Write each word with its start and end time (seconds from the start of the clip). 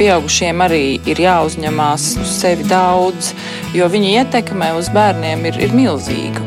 pieaugušiem 0.00 0.62
arī 0.64 0.84
ir 1.10 1.18
jāuzņemās 1.20 2.04
uz 2.22 2.30
sevi 2.40 2.64
daudz, 2.70 3.34
jo 3.76 3.88
viņa 3.92 4.12
ietekme 4.22 4.72
uz 4.78 4.88
bērniem 4.94 5.44
ir, 5.50 5.58
ir 5.60 5.74
milzīga. 5.76 6.46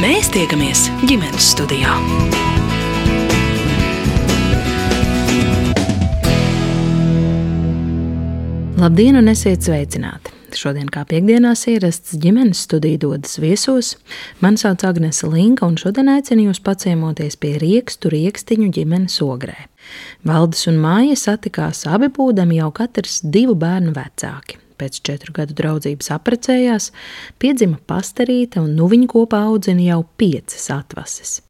Mēs 0.00 0.28
tiekamies 0.32 0.88
ģimenes 1.08 1.48
studijā. 1.54 1.94
Labdien, 8.80 9.16
un 9.20 9.32
esiet 9.32 9.64
sveicināti! 9.64 10.36
Šodien, 10.56 10.88
kā 10.90 11.04
piekdienās 11.06 11.66
ierasts, 11.70 12.16
ģimenes 12.20 12.64
studija 12.66 12.98
dodas 13.04 13.38
viesos. 13.42 13.94
Mani 14.42 14.60
sauc 14.60 14.82
Agnese 14.88 15.28
Linka, 15.30 15.68
un 15.68 15.78
šodien 15.80 16.10
aicinu 16.10 16.48
jūs 16.48 16.62
paciemoties 16.64 17.38
pie 17.40 17.54
riekstu 17.62 18.10
riekstiņu 18.12 18.72
ģimenes 18.74 19.20
ogrē. 19.26 19.69
Valdis 20.26 20.66
un 20.70 20.80
Māja 20.82 21.18
satikās 21.18 21.84
abi 21.88 22.10
būdami 22.16 22.60
jau 22.60 22.70
katrs 22.76 23.20
divu 23.24 23.56
bērnu 23.58 23.94
vecāki. 23.96 24.58
Pēc 24.80 25.02
četru 25.04 25.34
gadu 25.36 25.52
draudzības 25.58 26.08
apprecējās, 26.14 26.88
piedzima 27.40 27.76
pastarīte, 27.90 28.62
un 28.64 28.72
nu 28.78 28.88
viņi 28.88 29.10
kopā 29.12 29.42
audzina 29.50 29.84
jau 29.90 30.00
piecas 30.20 30.70
atvases. 30.72 31.40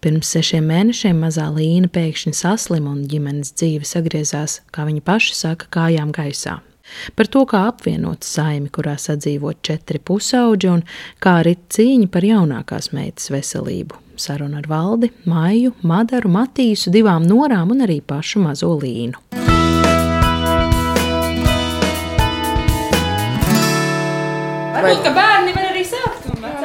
Pirms 0.00 0.30
sešiem 0.30 0.64
mēnešiem 0.70 1.18
mazā 1.18 1.48
Līna 1.50 1.90
pēkšņi 1.92 2.32
saslima 2.38 2.92
un 2.94 3.02
ģimenes 3.10 3.50
dzīve 3.58 3.88
sagriezās, 3.88 4.60
kā 4.72 4.86
viņa 4.88 5.04
paša 5.04 5.36
saka, 5.36 5.68
kājām 5.74 6.14
gaisā. 6.14 6.60
Par 7.18 7.28
to, 7.28 7.44
kā 7.50 7.66
apvienot 7.68 8.24
saimi, 8.24 8.70
kurā 8.72 8.94
sadzīvot 9.00 9.60
četri 9.66 10.00
pusauģi, 10.00 10.70
un 10.72 10.84
kā 11.20 11.40
arī 11.42 11.58
cīņa 11.74 12.12
par 12.14 12.24
jaunākās 12.24 12.92
meitas 12.96 13.28
veselību. 13.34 14.07
Saruna 14.18 14.58
ar 14.62 14.68
Valdi, 14.70 15.10
Maiju, 15.30 15.74
Madaru, 15.82 16.30
Matīsu, 16.34 16.92
divām 16.94 17.26
norām 17.28 17.72
un 17.74 17.86
arī 17.86 18.00
pašu 18.02 18.42
mazo 18.42 18.74
līnu. 18.78 19.22
Varbūt, 24.74 25.00
ka 25.06 25.14
bērni 25.16 25.56
var. 25.56 25.67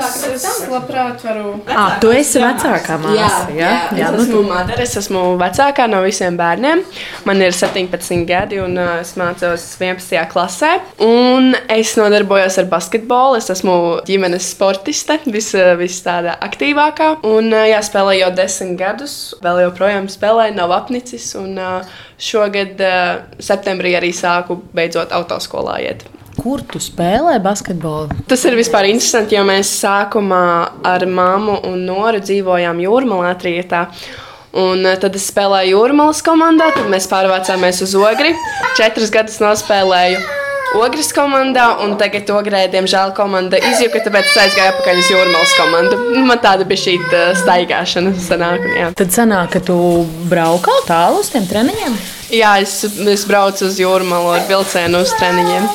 Es 0.03 0.45
labprāt 0.69 1.21
varu. 1.23 1.53
Ah, 1.71 1.97
tu 2.01 2.11
esi 2.13 2.41
vecākā 2.41 2.97
māsa. 3.01 3.15
Jā, 3.15 3.29
jā, 3.55 3.71
jā, 3.93 3.97
jā 3.99 4.07
es 4.09 4.15
nu, 4.15 4.23
esmu 4.23 4.41
Madara, 4.47 4.83
es 4.83 4.95
esmu 4.99 5.23
vecākā 5.39 5.87
no 5.91 6.01
visiem 6.03 6.37
bērniem. 6.39 6.83
Man 7.27 7.43
ir 7.43 7.55
17 7.55 8.25
gadi, 8.29 8.59
un 8.63 8.77
uh, 8.79 8.95
es 9.01 9.13
mācos 9.19 9.65
11. 9.79 10.23
klasē. 10.31 10.73
Un 11.03 11.53
es 11.71 11.93
nodarbojos 11.99 12.59
ar 12.61 12.69
basketbolu. 12.71 13.39
Es 13.39 13.51
esmu 13.53 13.75
ģimenes 14.07 14.49
sportiste, 14.55 15.19
vis, 15.25 15.53
vis 15.79 16.01
tāda 16.05 16.35
aktīvākā. 16.47 17.13
Un 17.29 17.51
uh, 17.53 17.67
jā, 17.69 17.83
spēlēju 17.85 18.25
jau 18.25 18.33
10 18.41 18.75
gadus. 18.79 19.17
Vēl 19.45 19.63
joprojām 19.67 20.09
spēlēju, 20.11 20.57
nav 20.59 20.75
apnicis. 20.75 21.31
Un 21.39 21.55
uh, 21.61 21.95
šogad 22.19 22.81
uh, 22.83 23.23
septembrī 23.43 23.95
arī 23.99 24.11
sāku 24.15 24.59
beidzot 24.75 25.15
autoskolā 25.15 25.79
iet. 25.87 26.05
Kur 26.43 26.59
tu 26.67 26.79
spēlē 26.83 27.37
basketbolu? 27.39 28.11
Tas 28.27 28.41
ir 28.43 28.57
vispār 28.59 28.89
interesanti, 28.89 29.37
jo 29.37 29.45
mēs 29.47 29.69
sākumā 29.79 30.43
ar 30.83 31.05
mammu 31.07 31.61
un 31.69 31.85
Noru 31.87 32.19
dzīvojām 32.19 32.81
Jūrmalā 32.83 33.31
trietā. 33.39 33.85
Un 34.59 34.83
eh, 34.83 34.97
tad 34.99 35.15
es 35.15 35.29
spēlēju 35.31 35.77
Jūrmalas 35.77 36.19
komandā, 36.25 36.67
tad 36.75 36.91
mēs 36.91 37.07
pārvācāmies 37.07 37.79
uz 37.87 37.95
Ogri. 37.95 38.35
Četrus 38.75 39.13
gadus 39.15 39.39
nospēlēju 39.39 40.19
Ogres 40.83 41.13
komandā, 41.15 41.69
un 41.85 41.95
tagad 42.01 42.27
Ogrē, 42.33 42.65
diemžēl, 42.73 43.15
komanda 43.15 43.59
izjuka, 43.61 44.03
tāpēc 44.03 44.27
es 44.27 44.37
aizgāju 44.43 44.73
atpakaļ 44.73 44.99
uz 44.99 45.13
Jūrmalas 45.13 45.55
komandu. 45.61 45.99
Man 46.27 46.43
tāda 46.43 46.67
bija 46.67 46.83
šī 46.87 46.97
tā 47.11 47.23
staigāšana. 47.39 48.13
Sanāk, 48.27 48.67
jā. 48.81 48.91
Tad 48.99 49.15
sanāk, 49.15 49.53
ka 49.55 49.63
tu 49.71 49.77
braukā 50.27 50.75
tālu 50.89 51.23
uz 51.23 51.31
tiem 51.31 51.47
treniņiem. 51.47 51.99
jā, 52.35 52.55
es, 52.65 52.79
es 53.15 53.27
braucu 53.29 53.69
uz 53.69 53.79
Jūrmalu 53.79 54.33
ar 54.35 54.47
vilcienu 54.51 55.05
uz 55.05 55.13
treniņiem. 55.21 55.69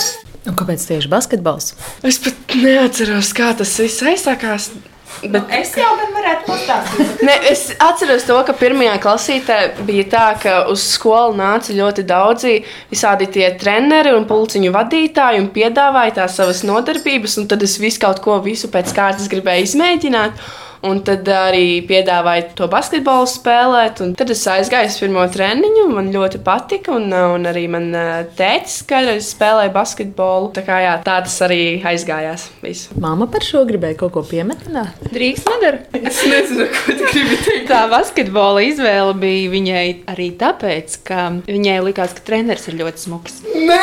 Un 0.48 0.56
kāpēc 0.56 0.84
tieši 0.88 1.10
basketbols? 1.12 1.74
Es 2.08 2.20
pat 2.24 2.54
neatceros, 2.56 3.34
kā 3.36 3.52
tas 3.58 3.74
viss 3.82 4.04
aizsākās. 4.06 4.70
Bet 5.18 5.50
Es 5.50 5.72
jau 5.74 5.88
gan 5.98 6.12
varētu 6.14 6.46
pastāstīt. 6.46 7.22
Ne, 7.26 7.34
es 7.50 7.64
atceros 7.82 8.26
to, 8.28 8.36
ka 8.46 8.54
pirmajā 8.54 8.94
klasītē 9.02 9.56
bija 9.88 10.04
tā, 10.12 10.26
ka 10.42 10.54
uz 10.70 10.84
skolu 10.92 11.34
nāca 11.38 11.74
ļoti 11.74 12.04
daudzi 12.06 12.54
visādi 12.92 13.26
tie 13.34 13.48
treneri 13.58 14.12
un 14.14 14.28
pulciņu 14.28 14.70
vadītāji 14.76 15.42
un 15.42 15.50
piedāvāja 15.54 16.20
tās 16.20 16.38
savas 16.38 16.62
nodarbības, 16.68 17.38
un 17.42 17.48
tad 17.50 17.64
es 17.66 17.78
visu 17.82 18.02
kaut 18.04 18.22
ko 18.22 18.38
visu 18.44 18.70
pēc 18.70 18.94
kārtas 18.94 19.30
gribēju 19.32 19.66
izmēģināt. 19.66 20.48
Un 20.86 21.00
tad 21.02 21.26
arī 21.32 21.80
piedāvāja 21.88 22.52
to 22.58 22.68
basketbolu 22.70 23.26
spēlēt. 23.26 24.02
un 24.04 24.12
Tad 24.18 24.30
es 24.30 24.44
aizgāju 24.46 24.92
uz 24.92 24.98
pirmo 25.02 25.24
treniņu. 25.34 25.88
Man 25.90 26.12
ļoti 26.14 26.38
patika. 26.44 26.94
Un, 26.98 27.10
un 27.10 27.48
arī 27.50 27.64
man 27.70 27.90
tēcis 28.38 28.84
kādreiz 28.88 29.32
spēlēja 29.32 29.72
basketbolu. 29.74 30.52
Tā, 30.54 30.62
kā, 30.66 30.78
jā, 30.84 30.94
tā 31.04 31.18
tas 31.26 31.38
arī 31.46 31.80
aizgājās. 31.88 32.48
Visu. 32.62 32.94
Māma 33.02 33.26
par 33.30 33.42
šo 33.46 33.64
gribēja 33.68 33.98
kaut 34.04 34.14
ko 34.14 34.22
piemetināt. 34.26 35.02
Drīkst 35.14 35.50
nedara. 35.50 35.82
Es 35.98 36.22
nezinu, 36.28 36.68
ko 36.72 36.94
tu 36.94 37.10
gribi 37.10 37.40
teikt. 37.42 37.66
Tā 37.72 37.82
basketbola 37.90 38.62
izvēle 38.68 39.16
bija 39.18 39.52
viņai 39.52 39.86
arī 40.14 40.30
tāpēc, 40.38 41.00
ka 41.08 41.28
viņai 41.48 41.78
likās, 41.88 42.14
ka 42.16 42.24
treneris 42.30 42.70
ir 42.70 42.78
ļoti 42.80 43.06
smuks. 43.08 43.42
Nē, 43.58 43.82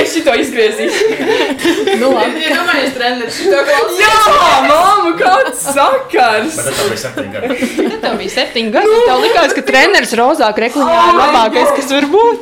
es 0.00 0.16
to 0.24 0.34
izgriezīšu. 0.40 1.04
Nu, 2.00 2.10
labi. 2.14 2.44
Iedomājieties, 2.44 2.94
treneris. 2.96 3.40
Jā, 3.44 4.10
mamma, 4.26 4.93
kāds 5.18 5.64
sakars! 5.74 6.58
Bet 6.58 6.74
tas 6.74 6.84
bija 6.90 7.00
septiņi 7.04 7.30
gadi. 7.34 7.48
Tad 7.78 7.98
tev 8.04 8.18
bija 8.20 8.34
septiņi 8.34 8.74
gadi. 8.74 8.98
Tev 9.08 9.22
likās, 9.24 9.54
ka 9.56 9.64
treneris 9.68 10.14
rozā 10.18 10.50
krekliņā 10.56 10.98
ir 11.08 11.18
labākais, 11.20 11.70
kas 11.78 11.88
var 11.94 12.06
būt. 12.12 12.40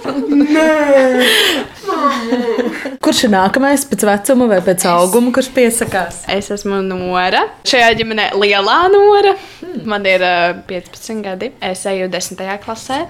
Kurš 3.02 3.24
ir 3.26 3.32
nākamais 3.34 3.86
pēc 3.90 4.04
vecuma 4.06 4.48
vai 4.52 4.60
pēc 4.64 4.84
auguma, 4.90 5.32
kurš 5.34 5.50
piesakās? 5.56 6.22
Es 6.30 6.50
esmu 6.54 6.82
Nora. 6.86 7.42
Šajā 7.68 7.90
ģimenē 8.00 8.30
lielā 8.38 8.78
Nora. 8.92 9.34
Man 9.88 10.06
ir 10.08 10.22
uh, 10.26 10.62
15 10.68 11.24
gadi. 11.24 11.50
Es 11.64 11.82
eju 11.90 12.10
10. 12.12 12.46
klasē, 12.62 13.02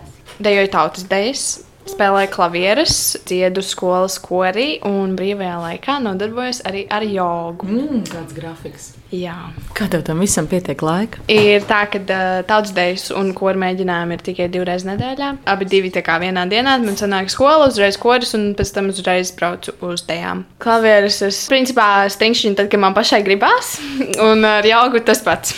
dejoju 0.43 0.73
tautas 0.73 1.07
dejas. 1.11 1.45
Spēlēju 1.83 2.31
klavierus, 2.31 2.99
dziedu 3.27 3.63
skolas 3.67 4.15
korī 4.23 4.77
un 4.87 5.17
brīvajā 5.19 5.57
laikā 5.65 5.99
nodarbojos 6.05 6.63
arī 6.71 6.87
ar 6.87 7.03
jogu. 7.03 7.67
Mm, 7.67 8.05
kāds 8.07 8.37
grafiks. 8.37 8.93
Jā. 9.13 9.35
Kā 9.77 9.87
tev 9.93 10.01
tam 10.07 10.23
visam 10.25 10.47
pietiek 10.49 10.81
laika? 10.85 11.21
Ir 11.33 11.67
tā, 11.69 11.83
ka 11.93 12.01
uh, 12.01 12.39
tautas 12.49 12.73
dejas 12.73 13.11
un 13.13 13.35
koru 13.37 13.61
mēģinājumi 13.61 14.17
ir 14.17 14.25
tikai 14.25 14.47
divreiz 14.53 14.87
nedēļā. 14.89 15.29
Abi 15.53 15.69
divi 15.69 15.91
tā 15.93 16.01
kā 16.07 16.17
vienā 16.23 16.47
dienā. 16.49 16.79
Man 16.81 16.97
sanāk 16.97 17.29
skola, 17.33 17.69
uzreiz 17.69 17.99
koris 18.01 18.33
un 18.39 18.53
pēc 18.57 18.73
tam 18.73 18.89
uzreiz 18.93 19.35
braucu 19.37 19.75
uz 19.85 20.07
dejām. 20.09 20.47
Klavierus 20.65 21.21
es 21.29 21.43
principā 21.53 22.07
stingšķinu 22.13 22.57
tad, 22.63 22.73
kad 22.73 22.81
man 22.81 22.97
pašai 22.97 23.21
gribās. 23.27 23.75
Un 24.33 24.47
ar 24.49 24.65
jaugu 24.67 25.03
tas 25.05 25.21
pats. 25.25 25.53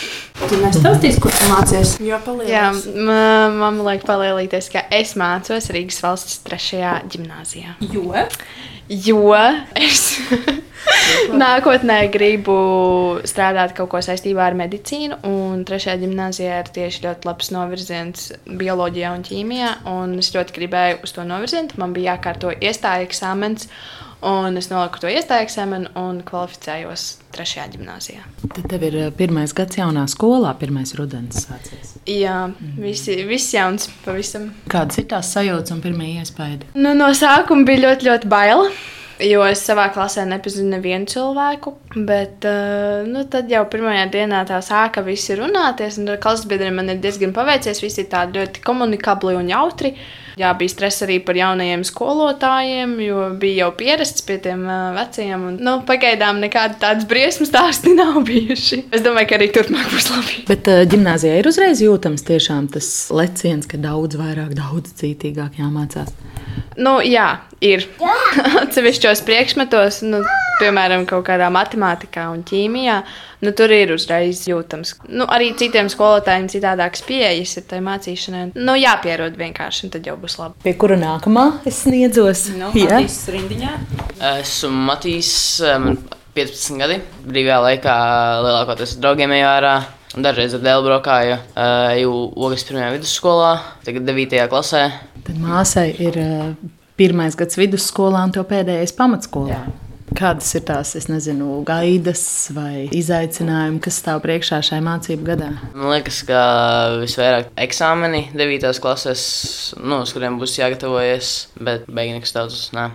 Tu 0.49 0.59
nestāstīsi, 0.59 1.21
kur 1.23 1.31
tu 1.31 1.47
mācies. 1.47 1.95
Jā, 2.03 2.19
Jā 2.49 2.65
ma- 2.75 3.53
mamma 3.55 3.85
liek 3.91 4.03
palielīties, 4.07 4.67
ka 4.73 4.83
es 4.91 5.15
mācos 5.15 5.71
Rīgas 5.71 6.01
valsts 6.03 6.41
trešajā 6.43 6.97
gimnājā. 7.13 7.77
Jo? 7.93 8.25
Jo 8.91 9.31
es 9.79 10.03
nākotnē 11.43 11.99
gribu 12.13 12.55
strādāt 13.27 13.75
kaut 13.77 13.91
ko 13.93 14.01
saistībā 14.05 14.45
ar 14.49 14.57
medicīnu, 14.57 15.19
un 15.27 15.65
trešajā 15.67 15.99
gimnājā 16.03 16.61
ir 16.61 16.71
tieši 16.75 17.05
ļoti 17.07 17.29
labs 17.29 17.51
novirziens 17.55 18.31
bioloģijā 18.45 19.11
un 19.15 19.25
ķīmijā. 19.25 19.73
Un 19.91 20.17
es 20.21 20.31
ļoti 20.35 20.55
gribēju 20.55 21.03
uz 21.05 21.13
to 21.15 21.27
novirzienu. 21.27 21.75
Man 21.81 21.93
bija 21.95 22.15
jākārto 22.15 22.53
iestāja 22.53 23.05
eksāmens, 23.05 23.69
un 24.25 24.57
es 24.57 24.71
noliku 24.71 25.03
to 25.03 25.11
iestāja 25.11 25.45
eksāmenu 25.45 25.91
un 25.99 26.21
kvalificējos 26.25 27.05
trešajā 27.35 27.67
gimnājā. 27.75 28.23
Tad 28.47 28.65
tev 28.71 28.85
ir 28.87 28.97
uh, 29.03 29.11
pirmais 29.15 29.53
gads 29.55 29.79
jaunā 29.79 30.05
skolā, 30.11 30.55
pirmais 30.59 30.95
rudens 30.97 31.45
sācies. 31.45 31.95
Jā, 32.09 32.45
visi, 32.79 33.19
viss 33.27 33.53
jauns 33.55 33.89
pavisam. 34.05 34.51
Kādas 34.71 35.01
ir 35.01 35.09
tās 35.11 35.33
sajūtas 35.35 35.75
un 35.75 35.83
pirmie 35.83 36.15
iespaidi? 36.21 36.71
Nu, 36.77 36.95
no 36.97 37.11
sākuma 37.17 37.67
bija 37.67 37.89
ļoti, 37.89 38.09
ļoti 38.09 38.31
bail. 38.31 38.69
Jo 39.23 39.45
es 39.47 39.61
savā 39.63 39.85
klasē 39.95 40.25
nepazinu 40.27 40.73
nevienu 40.73 41.07
cilvēku, 41.07 41.71
bet 42.07 42.43
uh, 42.49 43.05
nu, 43.07 43.21
tad 43.31 43.47
jau 43.51 43.61
pirmajā 43.71 44.09
dienā 44.11 44.41
tā 44.49 44.57
sāka 44.65 45.05
visi 45.05 45.37
runāties. 45.39 46.01
Un 46.01 46.11
ar 46.11 46.19
klases 46.23 46.49
biedriem 46.51 46.75
man 46.75 46.91
ir 46.91 46.99
diezgan 47.03 47.31
paveicies. 47.35 47.79
Visi 47.83 48.03
ir 48.03 48.09
tādi 48.11 48.41
ļoti 48.41 48.63
komunikabli 48.65 49.37
un 49.39 49.47
jautri. 49.53 49.93
Jā, 50.39 50.51
bija 50.59 50.73
stress 50.73 51.03
arī 51.05 51.21
par 51.23 51.37
jaunajiem 51.39 51.85
skolotājiem, 51.87 52.95
jo 53.05 53.27
bija 53.39 53.65
jau 53.65 53.69
pierasts 53.79 54.25
pie 54.27 54.35
tiem 54.43 54.65
vecajiem. 54.97 55.45
Un, 55.49 55.57
nu, 55.63 55.77
pagaidām 55.87 56.41
nekāda 56.43 56.75
tādas 56.81 57.07
briesmas 57.07 57.51
stāsti 57.53 57.95
nav 57.99 58.19
bijuši. 58.27 58.83
Es 58.95 59.05
domāju, 59.05 59.31
ka 59.31 59.39
arī 59.39 59.49
turpmāk 59.55 59.87
būs 59.93 60.09
labi. 60.11 60.41
Bet 60.49 60.71
gimnājā 60.91 61.37
ir 61.39 61.51
uzreiz 61.51 61.83
jūtams 61.83 62.27
tiešām 62.27 62.67
tas 62.75 62.91
leciens, 63.15 63.69
ka 63.69 63.79
daudz 63.79 64.19
vairāk, 64.19 64.51
daudz 64.57 64.95
cītīgāk 64.99 65.61
jāmācās. 65.61 66.11
Nu, 66.75 66.97
jā, 67.03 67.29
ir. 67.63 67.87
Atsevišķos 68.63 69.23
priekšmetos, 69.27 70.01
nu, 70.07 70.19
piemēram, 70.59 71.05
kaut 71.09 71.25
kādā 71.27 71.47
matemātikā 71.53 72.25
un 72.33 72.43
ķīmijā, 72.47 72.97
nu, 73.45 73.53
tur 73.57 73.73
ir 73.75 73.93
uzreiz 73.95 74.43
jūtams. 74.49 74.95
Nu, 75.09 75.27
arī 75.31 75.51
citiem 75.59 75.89
skolotājiem 75.91 76.47
citādākas 76.51 77.05
pieejas 77.07 77.55
ir 77.59 77.67
tai 77.69 77.81
mācīšanai. 77.85 78.43
Nu, 78.57 78.77
jāpierod 78.79 79.37
vienkārši, 79.39 79.87
un 79.87 79.95
tad 79.95 80.07
jau 80.09 80.17
būs 80.21 80.37
labi. 80.41 80.59
Pie 80.65 80.75
kura 80.79 80.97
nākamā 81.01 81.47
es 81.67 81.83
sniedzos? 81.85 82.47
Nu, 82.55 82.71
Jā. 82.77 82.99
Matīs 82.99 83.19
rindiņā. 83.35 83.73
Esmu 84.35 84.85
Matīs, 84.89 85.33
man 85.81 85.99
15 86.35 86.81
gadi. 86.81 86.99
Brīvajā 87.25 87.59
laikā 87.69 87.97
lielākoties 88.45 88.97
ar 88.97 89.05
draugiem 89.05 89.35
ejā 89.37 89.51
ārā. 89.59 89.75
un 90.15 90.23
Dažreiz 90.23 90.53
ar 90.55 90.63
dēlu 90.63 90.87
braukāju, 90.87 91.37
uh, 91.55 91.91
jau 91.99 92.11
Ogas 92.47 92.63
pirmajā 92.67 92.93
vidusskolā, 92.95 93.51
tagad 93.83 94.07
9. 94.07 94.45
klasē. 94.51 94.83
Tad 95.25 95.39
māsai 95.41 95.89
ir 95.99 96.19
uh, 96.21 96.53
pirmais 96.99 97.35
gads 97.35 97.59
vidusskolā 97.59 98.23
un 98.27 98.31
to 98.35 98.43
pēdējais 98.47 98.95
pamatskolā. 98.95 99.57
Jā. 99.57 99.84
Kādas 100.15 100.53
ir 100.55 100.63
tās, 100.63 100.93
es 100.95 101.09
nezinu, 101.11 101.57
gaidas 101.67 102.23
vai 102.55 102.85
izaicinājumi, 102.95 103.81
kas 103.83 103.97
stāv 103.99 104.21
priekšā 104.23 104.61
šai 104.63 104.79
mācību 104.85 105.27
gadā? 105.27 105.49
Man 105.73 105.91
liekas, 105.91 106.21
ka 106.27 106.39
visvairāk 107.01 107.51
eksāmeni 107.65 108.29
9. 108.31 108.69
klasēs, 108.83 109.25
nu, 109.81 109.99
uz 110.05 110.15
kuriem 110.15 110.39
būs 110.39 110.55
jāgatavojas, 110.61 111.33
bet 111.59 111.89
beigās 111.91 112.31
tāds 112.35 112.69
nē. 112.75 112.87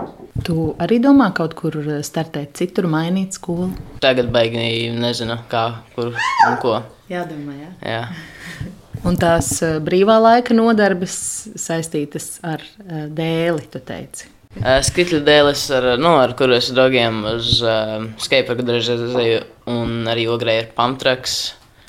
Tu 0.47 0.71
arī 0.81 1.01
domā 1.05 1.29
kaut 1.37 1.59
kur 1.59 1.77
startēt 2.07 2.57
citur, 2.57 2.89
mainīt 2.89 3.37
skolu? 3.37 3.69
Tagad 4.01 4.33
beigās 4.33 4.97
nezinu, 4.97 5.37
kā, 5.53 5.67
kur 5.97 6.15
un 6.15 6.61
ko. 6.63 6.79
Jādomā, 7.13 7.57
jā. 7.61 7.73
Jā. 7.85 8.05
Un 9.09 9.17
tās 9.17 9.55
eh, 9.65 9.79
brīvā 9.81 10.19
laika 10.21 10.57
nodarbes 10.57 11.15
saistītas 11.59 12.35
ar 12.45 12.61
eh, 12.61 13.07
dēli, 13.09 13.65
tu 13.73 13.81
teici. 13.81 14.29
Uh, 14.59 14.81
Skrituļu 14.83 15.23
dēlis, 15.23 15.63
ar, 15.77 15.85
nu, 16.03 16.17
ar 16.19 16.35
kuru 16.39 16.57
es 16.57 16.73
ar 16.73 16.81
draugiem 16.81 17.21
uz 17.37 17.61
uh, 17.63 18.03
skateparku 18.19 18.67
dažreiz 18.67 19.15
eju, 19.23 19.45
un 19.71 20.11
arī 20.11 20.27
ogrē 20.33 20.57
ir 20.65 20.69
pamtraks. 20.75 21.37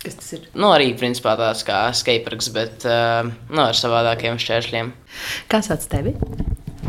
Kas 0.01 0.19
tas 0.19 0.29
ir? 0.37 0.45
Nu, 0.53 0.69
arī 0.69 0.91
principā 0.97 1.33
tāds 1.39 1.65
kā 1.65 1.83
skateparks, 1.97 2.51
bet 2.53 2.85
uh, 2.85 3.25
nu, 3.49 3.63
ar 3.65 3.77
savādākiem 3.77 4.37
šķēršļiem. 4.41 4.93
Kā 5.49 5.65
sauc 5.65 5.89
tevi? 5.89 6.13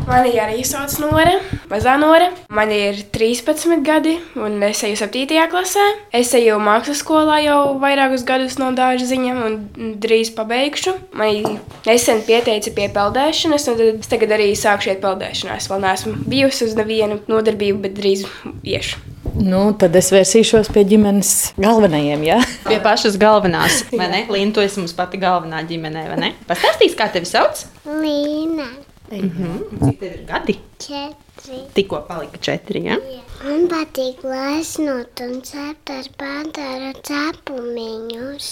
Mani 0.06 0.32
arī 0.43 0.64
sauc 0.66 0.94
Nora, 0.99 1.37
mazā 1.70 1.94
Nora. 2.00 2.31
Man 2.50 2.72
ir 2.75 2.99
13 3.14 3.84
gadi, 3.87 4.16
un 4.34 4.58
es 4.66 4.82
eju 4.87 4.99
7. 4.99 5.37
klasē. 5.52 5.84
Es 6.14 6.32
eju 6.34 6.58
mākslas 6.62 7.02
skolā 7.04 7.38
jau 7.44 7.60
vairākus 7.82 8.25
gadus 8.26 8.58
no 8.58 8.72
dārza 8.76 9.06
ziņām, 9.12 9.38
un 9.46 9.94
drīz 10.02 10.32
pabeigšu. 10.37 10.96
Man 11.14 11.60
nesen 11.87 12.25
pieteica 12.26 12.75
pie 12.75 12.90
peldēšanas, 12.93 13.69
un 13.70 13.78
tad 13.78 14.02
es 14.02 14.10
tagad 14.10 14.34
arī 14.38 14.50
sākšu 14.58 14.93
iet 14.93 15.00
peldēšanā. 15.04 15.60
Es 15.62 15.70
vēl 15.70 15.87
neesmu 15.87 16.19
bijusi 16.26 16.66
uz 16.66 16.76
nevienu 16.78 17.22
nodarbību, 17.31 17.82
bet 17.87 17.96
drīz 17.99 18.26
iešu. 18.66 19.00
Nu, 19.38 19.62
tad 19.78 19.94
es 19.96 20.10
vērsīšos 20.12 20.69
pie 20.75 20.82
ģimenes 20.90 21.54
galvenajiem. 21.62 22.25
Ja? 22.26 22.40
Pie 22.69 22.78
pašas 22.84 23.16
galvenās, 23.20 23.84
vai 23.94 24.10
ne? 24.12 24.25
Līna, 24.32 24.52
tu 24.54 24.64
esi 24.64 24.82
mums 24.82 24.93
pati 24.99 25.20
galvenā 25.22 25.62
ģimenē, 25.69 26.06
vai 26.10 26.19
ne? 26.20 26.32
Pastāstīs, 26.49 26.99
kā 26.99 27.08
tevi 27.14 27.31
sauc? 27.31 27.64
Līna. 27.87 28.69
Cik 29.12 29.99
tev 30.00 30.09
ir 30.09 30.20
gadi? 30.29 30.55
Četri. 30.81 31.59
Tikko 31.76 31.99
palika 32.09 32.38
četri, 32.41 32.81
ja? 32.87 32.97
Man 33.43 33.67
patīk 33.69 34.23
lasnot 34.25 35.20
un 35.25 35.41
cept 35.44 35.91
ar 35.93 36.06
pantēra 36.20 36.93
cepumiņus. 37.05 38.49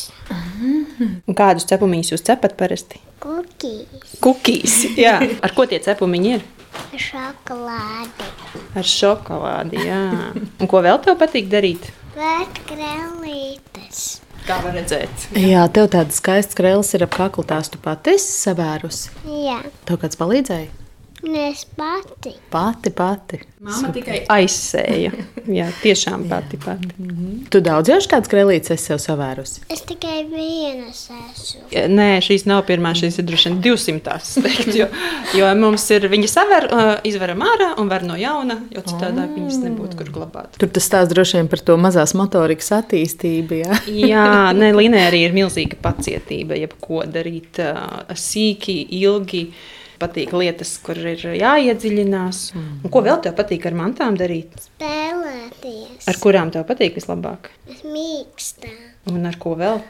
Un 1.30 1.38
kādus 1.38 1.64
cepumiņus 1.70 2.12
jūs 2.12 2.24
cepat 2.28 2.56
parasti? 2.60 3.00
Kukīs, 3.20 4.16
Kukīs, 4.24 4.76
jā. 5.00 5.16
Ar 5.44 5.54
ko 5.56 5.64
tie 5.70 5.80
cepumiņi 5.84 6.34
ir? 6.36 6.44
šokolādi, 7.00 8.28
Ar 8.78 8.86
šokolādi, 8.86 9.80
jā. 9.88 10.02
Un 10.60 10.68
ko 10.70 10.80
vēl 10.84 11.00
tev 11.04 11.16
patīk 11.20 11.48
darīt? 11.52 11.88
vērt 12.16 12.60
krēlītes. 12.68 14.20
Kā 14.50 14.56
var 14.64 14.72
redzēt? 14.74 15.28
Jā, 15.38 15.60
tev 15.70 15.84
tādas 15.92 16.16
skaistas 16.18 16.56
krēslas 16.58 16.88
ir 16.96 17.04
ap 17.06 17.12
kaklu, 17.14 17.44
tās 17.46 17.68
tu 17.70 17.78
pati 17.78 18.16
esi 18.16 18.32
savērusi. 18.34 19.12
Jā, 19.46 19.60
Tev 19.86 20.00
kāds 20.02 20.18
palīdzēja? 20.18 20.66
Un 21.22 21.36
es 21.36 21.64
pati. 21.76 22.34
Pati, 22.50 22.90
pati. 22.96 23.40
Māma 23.60 23.90
tikai 23.92 24.22
aizsēja. 24.32 25.10
Jā, 25.58 25.66
tiešām 25.82 26.24
pati. 26.30 26.56
pati. 26.60 26.88
Tu 27.52 27.60
daudz 27.64 27.90
jau 27.92 27.98
tādas 28.00 28.30
krēslītes 28.32 28.72
esi 28.72 28.88
sev 28.88 29.00
savērusi. 29.02 29.66
Es 29.72 29.82
tikai 29.88 30.22
vienas 30.30 31.02
esmu. 31.12 31.66
Nē, 31.92 32.06
šīs 32.24 32.46
nav 32.48 32.62
pirmā, 32.68 32.94
šīs 32.96 33.20
ir 33.20 33.26
droši 33.28 33.50
vien 33.50 33.58
200. 33.66 34.14
es 34.16 34.30
teiktu, 34.40 34.76
Jo, 34.80 34.86
jo 35.36 35.50
mums 35.60 35.84
ir 35.92 36.06
viņa 36.08 36.30
saver, 36.30 36.66
uh, 36.72 36.92
izveram 37.04 37.42
ārā 37.44 37.72
un 37.82 37.90
var 37.90 38.06
no 38.06 38.16
jauna, 38.16 38.56
jo 38.72 38.80
citādi 38.86 39.26
viņas 39.34 39.58
nebūtu 39.66 39.98
kur 39.98 40.12
glabāt. 40.14 40.56
Tur 40.60 40.70
tas 40.72 40.86
stāsta 40.88 41.12
droši 41.12 41.40
vien 41.40 41.50
par 41.52 41.60
to 41.64 41.76
mazās 41.80 42.14
motorikas 42.16 42.72
attīstību. 42.78 43.60
Jā. 43.60 43.80
Jā, 44.14 44.30
nē, 44.60 44.72
Linē 44.78 45.04
arī 45.10 45.26
ir 45.26 45.36
milzīga 45.36 45.76
pacietība, 45.84 46.56
jebko 46.62 47.04
darīt 47.12 47.60
uh, 47.60 48.08
sīki, 48.16 48.78
ilgi. 49.02 49.50
Patīk 50.00 50.30
lietas, 50.32 50.78
kur 50.80 50.96
ir 50.96 51.20
jāiedziļinās. 51.36 52.38
Un 52.56 52.92
ko 52.92 53.02
vēl 53.04 53.18
tev 53.24 53.34
patīk 53.36 53.66
ar 53.68 53.74
mantām 53.76 54.16
darīt? 54.16 54.54
Spēlēties. 54.64 56.06
Ar 56.08 56.20
kurām 56.22 56.52
tev 56.54 56.64
patīk 56.68 56.96
vislabāk? 56.96 57.50
Es 57.68 57.82
mīkstā. 57.84 58.72
Un 59.12 59.28
ar 59.28 59.36
ko 59.42 59.52
vēl? 59.60 59.82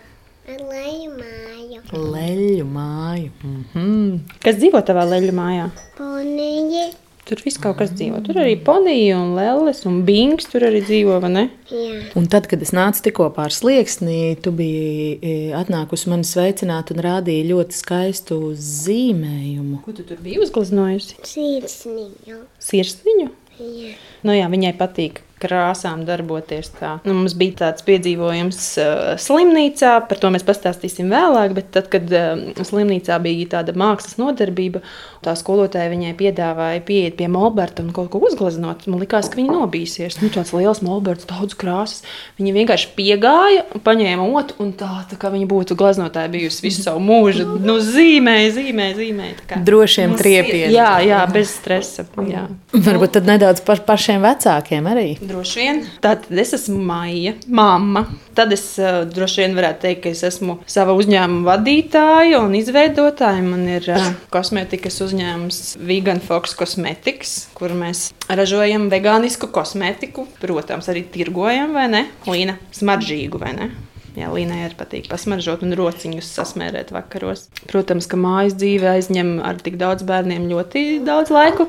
Ar 0.51 0.65
leju 0.73 1.13
māju. 1.15 1.85
Leļu 1.95 2.67
māju. 2.67 3.31
Mm 3.45 3.65
-hmm. 3.75 4.19
Kas 4.43 4.59
dzīvo 4.59 4.83
tavā 4.83 5.07
leļu 5.13 5.37
mājā? 5.37 5.71
Poniji. 5.99 6.91
Tur 7.31 7.39
viss 7.47 7.61
kaut 7.63 7.77
kas 7.79 7.93
dzīvo. 7.95 8.19
Tur 8.27 8.41
arī 8.43 8.57
ponija 8.67 9.21
un 9.21 9.37
lēles 9.37 9.85
un 9.87 10.01
bings 10.07 10.49
tur 10.51 10.65
arī 10.67 10.81
dzīvo, 10.83 11.21
vai 11.23 11.31
ne? 11.31 11.45
Jā. 11.71 12.01
Un 12.19 12.27
tad, 12.33 12.49
kad 12.51 12.59
es 12.67 12.75
nācu 12.75 13.05
tikko 13.07 13.29
pāri 13.37 13.55
slieksnī, 13.55 14.19
tu 14.43 14.51
biji 14.59 15.15
e, 15.23 15.37
atnākusi 15.55 16.11
mani 16.11 16.27
sveicināt 16.27 16.91
un 16.91 17.05
rādīji 17.07 17.47
ļoti 17.53 17.79
skaistu 17.79 18.41
zīmējumu. 18.59 19.79
Ko 19.87 19.95
tu 19.95 20.03
tur 20.11 20.19
biji 20.25 20.43
uzgleznojusi? 20.43 21.21
Sirsniņu. 21.31 22.43
Sirsniņu? 22.67 23.31
Jā. 23.61 23.95
Nu, 24.27 24.35
jā, 24.35 24.51
viņai 24.51 24.75
patīk 24.81 25.23
krāsām 25.41 26.05
darboties. 26.09 26.71
Tā. 26.79 26.97
Nu, 27.07 27.15
mums 27.19 27.35
bija 27.39 27.57
tāds 27.65 27.85
piedzīvojums 27.87 28.61
uh, 28.81 29.01
slimnīcā, 29.21 29.95
par 30.09 30.21
to 30.21 30.31
mēs 30.35 30.45
pastāstīsim 30.47 31.11
vēlāk. 31.13 31.55
Bet 31.57 31.71
tad, 31.77 31.89
kad 31.93 32.11
uh, 32.15 32.43
slimnīcā 32.67 33.19
bija 33.25 33.49
tāda 33.57 33.75
mākslas 33.79 34.19
nodarbība, 34.21 34.83
tā 35.25 35.35
skolotāja 35.39 35.93
viņai 35.93 36.13
piedāvāja 36.19 36.85
pieiet 36.87 37.17
pie 37.19 37.29
Molberta 37.33 37.85
un 37.85 37.93
kaut 37.97 38.11
ko 38.13 38.23
uzgleznot. 38.29 38.87
Man 38.91 39.03
liekas, 39.03 39.31
ka 39.33 39.41
viņa 39.41 39.57
nobīsies. 39.57 40.21
Nu, 40.23 40.31
tāds 40.33 40.53
liels 40.57 40.83
Molberts, 40.85 41.29
daudz 41.31 41.57
krāsas. 41.61 42.05
Viņa 42.41 42.55
vienkārši 42.57 42.93
piegāja, 42.97 43.67
paņēma 43.85 44.29
otru, 44.41 44.61
un 44.65 44.73
tā, 44.77 44.91
tā 45.11 45.19
kā 45.21 45.33
viņa 45.33 45.49
būtu 45.51 45.77
gleznotāja 45.81 46.33
bijusi 46.33 46.65
visu 46.69 46.85
savu 46.87 47.03
mūžu. 47.05 47.47
Nu, 47.61 47.79
zīmēja, 47.85 48.55
zīmēja, 48.57 48.97
zīmēja. 49.01 49.61
Drošiem 49.67 50.17
triepiem. 50.21 50.69
Jā, 50.75 50.93
jā, 51.05 51.21
bez 51.33 51.55
stresa. 51.59 52.07
Jā. 52.29 52.47
Varbūt 52.73 53.17
tad 53.19 53.29
nedaudz 53.29 53.63
par 53.67 53.83
pašiem 53.87 54.23
vecākiem 54.25 54.89
arī. 54.91 55.09
Droši 55.31 55.61
vien. 55.61 55.81
Tātad 56.03 56.39
es 56.43 56.55
esmu 56.57 56.81
Maija, 56.83 57.37
mamma. 57.47 58.03
Tad 58.35 58.51
es 58.55 58.65
uh, 58.83 59.05
droši 59.07 59.45
vien 59.45 59.55
varētu 59.59 59.85
teikt, 59.85 60.01
ka 60.05 60.11
es 60.15 60.25
esmu 60.27 60.57
sava 60.71 60.97
uzņēmuma 60.99 61.47
vadītāja 61.47 62.41
un 62.43 62.57
izveidotāja. 62.59 63.45
Man 63.47 63.63
ir 63.71 63.87
uh, 63.95 64.09
kosmētikas 64.35 64.99
uzņēmums 65.07 65.61
Vegan 65.87 66.23
Fox 66.25 66.57
Cosmetics, 66.59 67.37
kur 67.55 67.77
mēs 67.79 68.09
ražojam 68.27 68.89
vegānisku 68.91 69.53
kosmētiku. 69.55 70.27
Protams, 70.43 70.91
arī 70.91 71.05
tirgojam, 71.15 71.77
vai 71.79 71.87
ne? 71.93 72.03
Līna 72.27 72.59
smaržīgu, 72.75 73.39
vai 73.43 73.55
ne? 73.61 73.71
Jā, 74.19 74.31
Līnai 74.35 74.65
arī 74.67 74.77
patīk 74.79 75.09
pasmaržot 75.11 75.63
un 75.67 75.75
rociņus 75.79 76.29
sasmērēt 76.35 76.91
vakaros. 76.95 77.47
Protams, 77.71 78.09
ka 78.11 78.19
mājas 78.19 78.57
dzīve 78.59 78.89
aizņem 78.97 79.37
ar 79.47 79.61
tik 79.63 79.79
daudz 79.81 80.07
bērniem 80.07 80.49
ļoti 80.51 80.85
daudz 81.07 81.31
laika. 81.35 81.69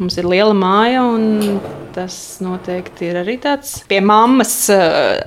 Mums 0.00 0.16
ir 0.16 0.24
liela 0.30 0.54
māja, 0.56 1.02
un 1.04 1.58
tas 1.92 2.14
noteikti 2.40 3.10
ir 3.10 3.18
arī 3.20 3.34
tāds 3.42 3.82
pie 3.90 3.98
mammas 4.00 4.54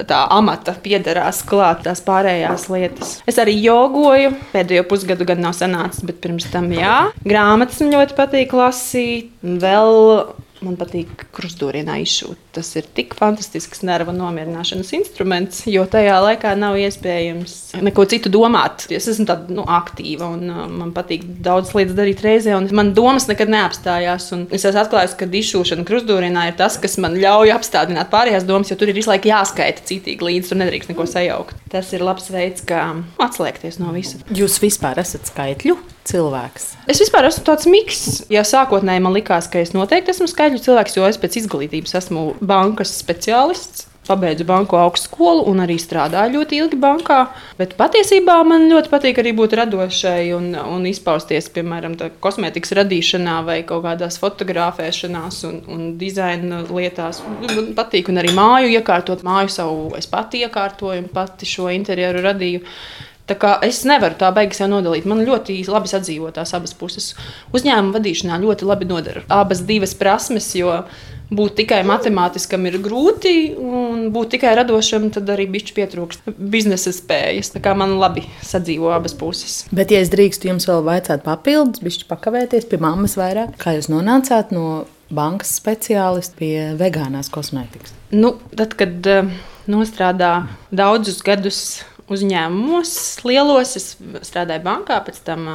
tā 0.10 0.22
amata 0.34 0.74
piederās 0.82 1.44
klāt 1.46 1.84
tās 1.86 2.02
pārējās 2.06 2.66
lietas. 2.74 3.12
Es 3.30 3.38
arī 3.44 3.54
jogoju, 3.60 4.32
pēdējo 4.56 4.88
pusgadu 4.90 5.28
gan 5.30 5.44
nav 5.46 5.54
sanācis, 5.60 6.02
bet 6.08 6.24
pirms 6.24 6.50
tam 6.54 6.72
jā. 6.74 6.96
Grāmatas 7.28 7.84
man 7.84 7.94
ļoti 8.00 8.18
patīk 8.18 8.56
lasīt, 8.58 9.30
vēl 9.44 10.34
man 10.66 10.78
patīk 10.80 11.26
krustūrienā 11.36 12.00
izšūt. 12.04 12.40
Tas 12.56 12.70
ir 12.80 12.88
tik 12.96 13.16
fantastisks 13.18 13.84
nervu 13.86 14.14
nomierināšanas 14.16 14.94
instruments, 14.98 15.64
jo 15.70 15.86
tajā 15.90 16.16
laikā 16.24 16.54
nav 16.60 16.78
iespējams 16.82 17.56
neko 17.84 18.06
citu 18.12 18.32
domāt. 18.34 18.88
Es 18.94 19.08
esmu 19.12 19.28
tāda 19.30 19.56
nu, 19.56 19.66
aktīva 19.68 20.30
un 20.36 20.48
uh, 20.50 20.66
man 20.72 20.94
patīk 20.96 21.26
daudz 21.44 21.74
lietas 21.78 21.98
darīt 21.98 22.24
reizē, 22.26 22.56
un 22.58 22.70
man 22.76 22.94
domas 22.98 23.28
nekad 23.30 23.52
neapstājās. 23.54 24.30
Un 24.36 24.46
es 24.54 24.66
esmu 24.66 24.84
atklājis, 24.84 25.18
ka 25.20 25.30
izšūšana 25.44 25.88
krustūrienā 25.88 26.50
ir 26.50 26.60
tas, 26.60 26.80
kas 26.82 27.00
man 27.04 27.18
ļauj 27.20 27.54
apstādināt 27.56 28.12
pārējās 28.14 28.48
domas, 28.50 28.72
jo 28.72 28.80
tur 28.80 28.92
ir 28.92 28.98
visu 28.98 29.12
laiku 29.12 29.32
jāskaita 29.32 29.86
citīgi 29.90 30.30
līdzi, 30.30 30.52
tur 30.52 30.62
nedrīkst 30.64 30.94
neko 30.94 31.08
sajaukt. 31.10 31.58
Tas 31.74 31.92
ir 31.96 32.06
labs 32.06 32.30
veids, 32.34 32.66
kā 32.68 32.86
atslēgties 33.24 33.82
no 33.82 33.96
visa. 33.96 34.22
Jūs 34.34 34.62
vispār 34.64 35.02
esat 35.04 35.32
skaitļu 35.32 35.78
cilvēks? 36.10 36.68
Es 36.92 37.02
vispār 37.04 37.30
esmu 37.30 37.46
tāds 37.48 37.70
miks. 37.70 38.04
Ja 38.34 38.44
sākotnēji 38.48 39.04
man 39.04 39.16
likās, 39.16 39.50
ka 39.52 39.62
es 39.64 39.74
noteikti 39.76 40.14
esmu 40.14 40.30
skaļu 40.32 40.62
cilvēks, 40.64 41.00
jo 41.00 41.08
es 41.08 41.20
pēc 41.22 41.42
izglītības 41.44 41.98
esmu 42.02 42.28
bankas 42.44 42.96
speciālists. 43.00 43.90
Pabeidzu 44.04 44.44
banku 44.44 44.76
augstskolu 44.76 45.46
un 45.48 45.62
arī 45.64 45.78
strādāju 45.80 46.34
ļoti 46.34 46.58
ilgi 46.60 46.80
bankā. 46.80 47.22
Bet 47.56 47.78
patiesībā 47.80 48.36
man 48.44 48.66
ļoti 48.68 48.92
patīk 48.92 49.22
arī 49.22 49.32
būt 49.38 49.56
radošai 49.62 50.34
un, 50.36 50.50
un 50.60 50.84
izpausties, 50.90 51.48
piemēram, 51.56 51.96
kosmētikas 52.24 52.76
radīšanā 52.82 53.38
vai 53.48 53.62
kaut 53.70 53.86
kādās 53.86 54.20
fotografēšanās 54.20 55.40
un, 55.48 55.62
un 55.72 55.88
dizaina 56.02 56.66
lietās. 56.68 57.22
Man 57.46 57.72
patīk 57.80 58.12
arī 58.12 58.36
māju 58.36 58.76
iekārtot. 58.76 59.24
Māju 59.24 59.56
savu 59.56 59.88
es 59.96 60.12
pati 60.12 60.44
iekārtoju 60.44 61.06
un 61.06 61.10
pati 61.14 61.48
šo 61.48 61.72
interjeru 61.72 62.28
radīju. 62.28 62.68
Tā 63.24 63.38
kā 63.40 63.54
es 63.64 63.86
nevaru 63.88 64.18
tā 64.20 64.34
beigas 64.36 64.60
jau 64.60 64.68
nodalīt. 64.68 65.08
Man 65.08 65.24
ļoti 65.24 65.62
labi 65.72 65.92
sadzīvo 65.92 66.34
tās 66.36 66.52
abas 66.58 66.76
puses. 66.76 67.14
Uzņēmuma 67.56 67.96
vadīšanā 67.96 68.40
ļoti 68.42 68.68
labi 68.68 68.88
nodara 68.90 69.24
abas 69.32 69.62
divas 69.64 69.96
prasmes, 69.96 70.50
jo 70.58 70.82
būt 71.34 71.56
tikai 71.62 71.80
matemātiskam 71.88 72.68
ir 72.68 72.78
grūti, 72.84 73.54
un 73.58 74.10
būt 74.14 74.36
tikai 74.36 74.52
radošam, 74.60 75.08
tad 75.16 75.32
arī 75.34 75.48
bišķi 75.54 75.76
pietrūkst 75.78 76.34
biznesa 76.38 76.92
spējas. 76.94 77.54
Tā 77.56 77.62
kā 77.64 77.74
man 77.80 77.96
labi 78.02 78.26
sadzīvo 78.46 78.92
abas 78.94 79.16
puses. 79.18 79.62
Bet, 79.72 79.94
ja 79.96 80.04
es 80.04 80.12
drīkstu 80.14 80.52
jums 80.52 80.68
vēl 80.70 80.84
vaicāt 80.86 81.24
papildus, 81.26 81.82
bišķi 81.84 82.10
pakavēties 82.12 82.68
pie 82.70 82.82
mammas 82.84 83.16
vairāk, 83.20 83.56
kā 83.62 83.78
jūs 83.78 83.90
nonācāt 83.94 84.52
no 84.56 84.84
bankas 85.14 85.56
speciālista 85.62 86.38
pie 86.40 86.54
vegānās 86.80 87.32
kosmētikas? 87.34 87.96
Nu, 88.14 88.36
tad, 88.58 88.76
kad 88.78 89.10
uh, 89.10 89.32
nostrādā 89.70 90.36
daudzus 90.76 91.24
gadus 91.26 91.64
uzņēmumos, 92.14 92.94
lielos. 93.28 93.76
Es 93.80 93.88
strādāju 94.30 94.64
bankā, 94.66 95.00
pēc 95.06 95.20
tam 95.28 95.48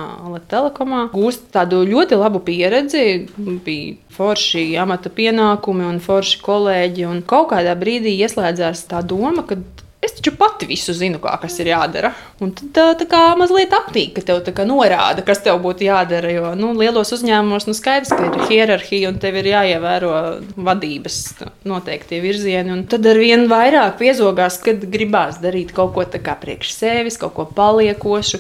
telekomā. 0.50 1.06
Gūstu 1.14 1.50
tādu 1.54 1.82
ļoti 1.88 2.18
labu 2.20 2.42
pieredzi. 2.44 3.04
Bija 3.36 3.96
forši 4.18 4.64
amata 4.82 5.12
pienākumi 5.14 5.86
un 5.88 6.00
forši 6.04 6.42
kolēģi. 6.44 7.08
Un 7.08 7.22
kaut 7.26 7.52
kādā 7.54 7.76
brīdī 7.78 8.16
ieslēdzās 8.18 8.86
tā 8.90 9.02
doma, 9.06 9.46
ka 9.48 9.60
Es 9.98 10.12
taču 10.14 10.30
pati 10.38 10.66
visu 10.70 10.92
zinu, 10.94 11.18
kā 11.18 11.32
kas 11.42 11.56
ir 11.58 11.72
jādara. 11.72 12.12
Un 12.38 12.52
tad 12.54 12.68
tā, 12.76 12.82
tā 13.00 13.06
kā 13.10 13.22
mazliet 13.38 13.72
apnīk, 13.74 14.12
ka 14.14 14.22
tev 14.28 14.44
kā 14.54 14.62
norāda, 14.68 15.24
kas 15.26 15.40
tev 15.42 15.58
būtu 15.64 15.88
jādara. 15.88 16.30
Jo 16.30 16.52
nu, 16.58 16.70
lielos 16.78 17.10
uzņēmumos 17.16 17.66
nu, 17.66 17.74
skaidrs, 17.74 18.12
ka 18.14 18.28
ir 18.28 18.46
hierarhija 18.46 19.10
un 19.10 19.18
tev 19.18 19.40
ir 19.40 19.50
jāievēro 19.50 20.12
vadības 20.54 21.18
noteikti 21.66 22.22
virzieni. 22.22 22.76
Un 22.76 22.84
tad 22.90 23.10
ar 23.10 23.18
vien 23.18 23.48
vairāk 23.50 23.98
piezogās, 23.98 24.60
kad 24.62 24.86
gribās 24.86 25.42
darīt 25.42 25.74
kaut 25.74 25.96
ko 25.96 26.06
priekš 26.06 26.76
sevis, 26.76 27.18
kaut 27.18 27.34
ko 27.34 27.48
paliekošu, 27.58 28.38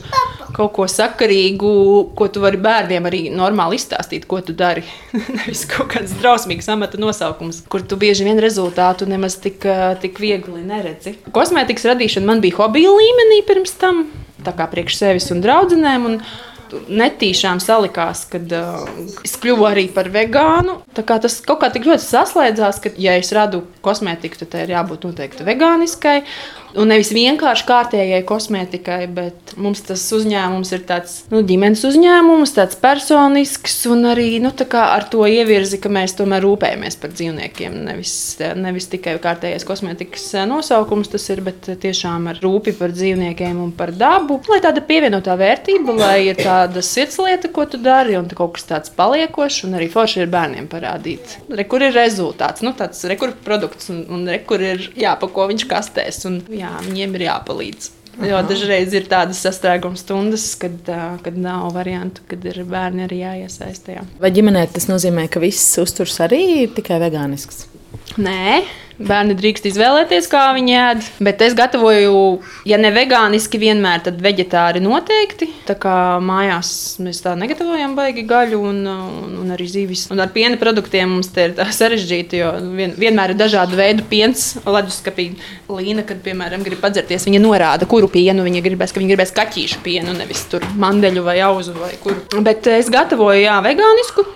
kaut 0.56 0.72
ko 0.76 0.86
sakarīgu, 0.90 1.70
ko 2.18 2.28
tu 2.32 2.42
vari 2.42 2.60
bērniem 2.62 3.08
arī 3.08 3.22
normāli 3.34 3.78
izstāstīt, 3.78 4.26
ko 4.30 4.40
tu 4.44 4.56
dari. 4.56 4.84
Nevis 5.38 5.64
kaut 5.70 5.92
kāds 5.94 6.14
drausmīgs 6.20 6.70
amata 6.72 7.00
nosaukums, 7.00 7.62
kur 7.72 7.84
tu 7.84 7.98
bieži 8.00 8.26
vien 8.28 8.40
rezultātu 8.42 9.08
nemaz 9.10 9.38
tik, 9.42 9.64
tik 10.02 10.20
viegli 10.22 10.64
neredzi. 10.66 11.18
Ko 11.28 11.38
kosmētikas 11.40 11.88
radīšana 11.92 12.28
man 12.28 12.44
bija 12.44 12.58
hobija 12.60 12.92
līmenī 12.92 13.42
pirms 13.48 13.76
tam, 13.80 14.06
tā 14.44 14.54
kā 14.56 14.68
priekš 14.70 15.00
sevis 15.00 15.32
un 15.34 15.44
draudzenēm. 15.44 16.08
Un 16.12 16.22
netīšām 16.68 17.60
salikās, 17.62 18.24
kad 18.28 18.50
uh, 18.52 18.82
es 19.24 19.36
kļuvu 19.40 19.66
arī 19.68 19.86
par 19.94 20.10
vegānu. 20.12 20.78
Tas 20.96 21.40
kaut 21.46 21.62
kā 21.62 21.70
tik 21.72 21.86
ļoti 21.88 22.04
saslēdzās, 22.04 22.80
ka, 22.84 22.92
ja 23.00 23.16
es 23.20 23.32
radu 23.36 23.62
kosmētiku, 23.84 24.42
tad 24.42 24.52
tai 24.52 24.64
ir 24.66 24.74
jābūt 24.76 25.08
noteikti 25.08 25.46
vegāniskai. 25.48 26.18
Un 26.76 26.90
nevis 26.92 27.10
vienkārši 27.14 27.64
kārtējai 27.68 28.20
kosmētikai, 28.28 29.00
bet 29.14 29.54
mums 29.56 29.80
tas 29.86 30.02
uzņēmums 30.12 30.72
ir 30.76 30.82
tāds 30.88 31.14
nu, 31.32 31.40
ģimenes 31.46 31.84
uzņēmums, 31.88 32.52
tāds 32.56 32.76
personisks 32.80 33.78
un 33.88 34.04
arī 34.10 34.28
nu, 34.44 34.52
ar 34.76 35.06
to 35.08 35.24
ievirzi, 35.28 35.80
ka 35.80 35.88
mēs 35.92 36.16
tomēr 36.18 36.44
rūpējamies 36.44 36.98
par 37.00 37.14
dzīvniekiem. 37.14 37.78
Nevis, 37.88 38.12
nevis 38.58 38.90
tikai 38.92 39.16
kārtējais 39.22 39.64
kosmētikas 39.68 40.26
nosaukums 40.48 41.08
tas 41.12 41.24
ir, 41.32 41.42
bet 41.46 41.70
tiešām 41.80 42.28
ar 42.32 42.42
rūpi 42.42 42.74
par 42.76 42.92
dzīvniekiem 42.92 43.62
un 43.62 43.72
par 43.76 43.94
dabu. 43.96 44.40
Lai 44.52 44.60
tāda 44.64 44.84
pievienotā 44.84 45.38
vērtība, 45.40 45.96
lai 45.96 46.18
ir 46.28 46.40
tāda 46.40 46.82
sirdslieta, 46.84 47.50
ko 47.54 47.64
tu 47.70 47.80
dari, 47.82 48.18
un 48.20 48.28
kaut 48.28 48.58
kas 48.58 48.68
tāds 48.68 48.92
paliekošs, 48.98 49.64
un 49.68 49.78
arī 49.80 49.88
forši 49.92 50.24
ir 50.24 50.32
bērniem 50.32 50.68
parādīt. 50.70 51.38
Re, 51.48 51.64
kur 51.68 51.84
ir 51.86 51.96
rezultāts, 51.96 52.64
nu, 52.66 52.74
tāds 52.76 53.00
re, 53.08 53.16
kur 53.20 53.32
produkts, 53.44 53.88
un, 53.94 54.04
un 54.12 54.28
re, 54.28 54.40
kur 54.44 54.62
ir 54.62 54.90
jāpako 54.98 55.48
viņš 55.52 55.66
kastēs. 55.70 56.22
Un, 56.28 56.40
jā, 56.58 56.72
viņiem 56.88 57.16
ir 57.18 57.28
jāpalīdz. 57.28 57.94
Jo 58.26 58.40
dažreiz 58.42 58.94
ir 58.98 59.04
tādas 59.06 59.38
sastrēguma 59.44 59.98
stundas, 59.98 60.50
kad, 60.58 60.74
kad 61.22 61.36
nav 61.38 61.68
variantu, 61.76 62.24
kad 62.26 62.42
ir 62.50 62.64
bērni 62.66 63.04
arī 63.06 63.20
jāiesaistās. 63.22 64.08
Vai 64.18 64.32
ģimenē 64.34 64.64
tas 64.74 64.88
nozīmē, 64.90 65.28
ka 65.30 65.42
viss 65.42 65.78
uzturs 65.78 66.18
arī 66.26 66.40
ir 66.64 66.72
tikai 66.74 66.98
vegānisks? 67.04 67.68
Nē, 68.18 68.62
Bērni 68.98 69.36
drīkst 69.38 69.68
izvēlēties, 69.70 70.26
kā 70.26 70.40
viņi 70.56 70.74
ēd. 70.74 71.04
Bet 71.22 71.42
es 71.46 71.54
gatavoju, 71.58 72.12
ja 72.66 72.78
ne 72.82 72.90
vegāniski, 72.90 73.60
vienmēr 73.62 74.02
tad 74.08 74.18
vegetāri 74.22 74.82
noteikti. 74.82 75.46
Tā 75.68 75.76
kā 75.78 75.92
mājās 76.18 76.70
mēs 77.04 77.22
tā 77.22 77.36
negatavojam 77.38 77.94
baigi 77.98 78.24
gaļu 78.26 78.58
un, 78.58 78.80
un, 78.90 79.36
un 79.44 79.52
arī 79.54 79.68
zīvis. 79.70 80.08
Un 80.10 80.18
ar 80.24 80.32
piena 80.34 80.58
produktiem 80.58 81.12
mums 81.14 81.30
te 81.34 81.46
ir 81.46 81.54
sarežģīti, 81.78 82.40
jo 82.42 82.50
vien, 82.74 82.96
vienmēr 82.98 83.36
ir 83.36 83.38
dažādu 83.38 83.78
veidu 83.78 84.06
piens 84.10 84.48
leduskapī. 84.66 85.28
Līna, 85.70 86.02
kad, 86.08 86.18
piemēram, 86.24 86.66
grib 86.66 86.82
padzerties, 86.82 87.28
viņa 87.28 87.44
norāda, 87.44 87.86
kuru 87.86 88.10
pienu 88.10 88.42
viņa 88.48 88.64
gribēs, 88.66 88.94
ka 88.94 88.98
viņa 88.98 89.12
gribēs 89.14 89.34
kaķīšu 89.38 89.84
pienu, 89.86 90.16
nevis 90.18 90.42
tur 90.50 90.66
mandeļu 90.74 91.22
vai 91.28 91.38
auzu 91.46 91.78
vai 91.78 91.94
kuru. 92.02 92.42
Bet 92.42 92.66
es 92.74 92.90
gatavoju, 92.90 93.46
jā, 93.46 93.60
vegānisku 93.62 94.26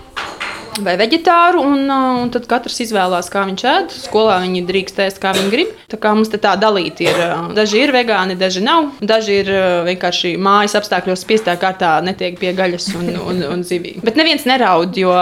vai 0.81 0.95
vegetāru, 0.97 1.61
un, 1.61 1.83
uh, 1.91 2.21
un 2.23 2.31
tad 2.33 2.47
katrs 2.49 2.79
izvēlās, 2.85 3.29
kā 3.31 3.43
viņš 3.49 3.63
ēd. 3.69 3.95
Skolā 4.07 4.39
viņi 4.43 4.63
drīkst 4.65 5.01
ēst, 5.03 5.19
kā 5.21 5.33
viņi 5.35 5.51
grib. 5.51 5.73
Tā 5.91 5.99
kā 6.01 6.13
mums 6.15 6.31
tā 6.33 6.55
dalīti 6.57 7.05
ir. 7.09 7.19
Uh, 7.19 7.51
daži 7.57 7.83
ir 7.83 7.93
vegāni, 7.93 8.37
daži 8.39 8.63
nav. 8.65 8.89
Daži 9.03 9.39
ir 9.43 9.51
uh, 9.53 9.65
vienkārši 9.85 10.33
mājas 10.41 10.77
apstākļos 10.79 11.25
spiestā 11.25 11.55
kārtā 11.61 11.93
netiek 12.05 12.39
pie 12.39 12.53
gaļas 12.57 12.89
un, 12.97 13.11
un, 13.21 13.43
un 13.51 13.65
zivīm. 13.67 14.01
Bet 14.05 14.17
neviens 14.19 14.47
neraud, 14.49 14.97
jo 14.97 15.13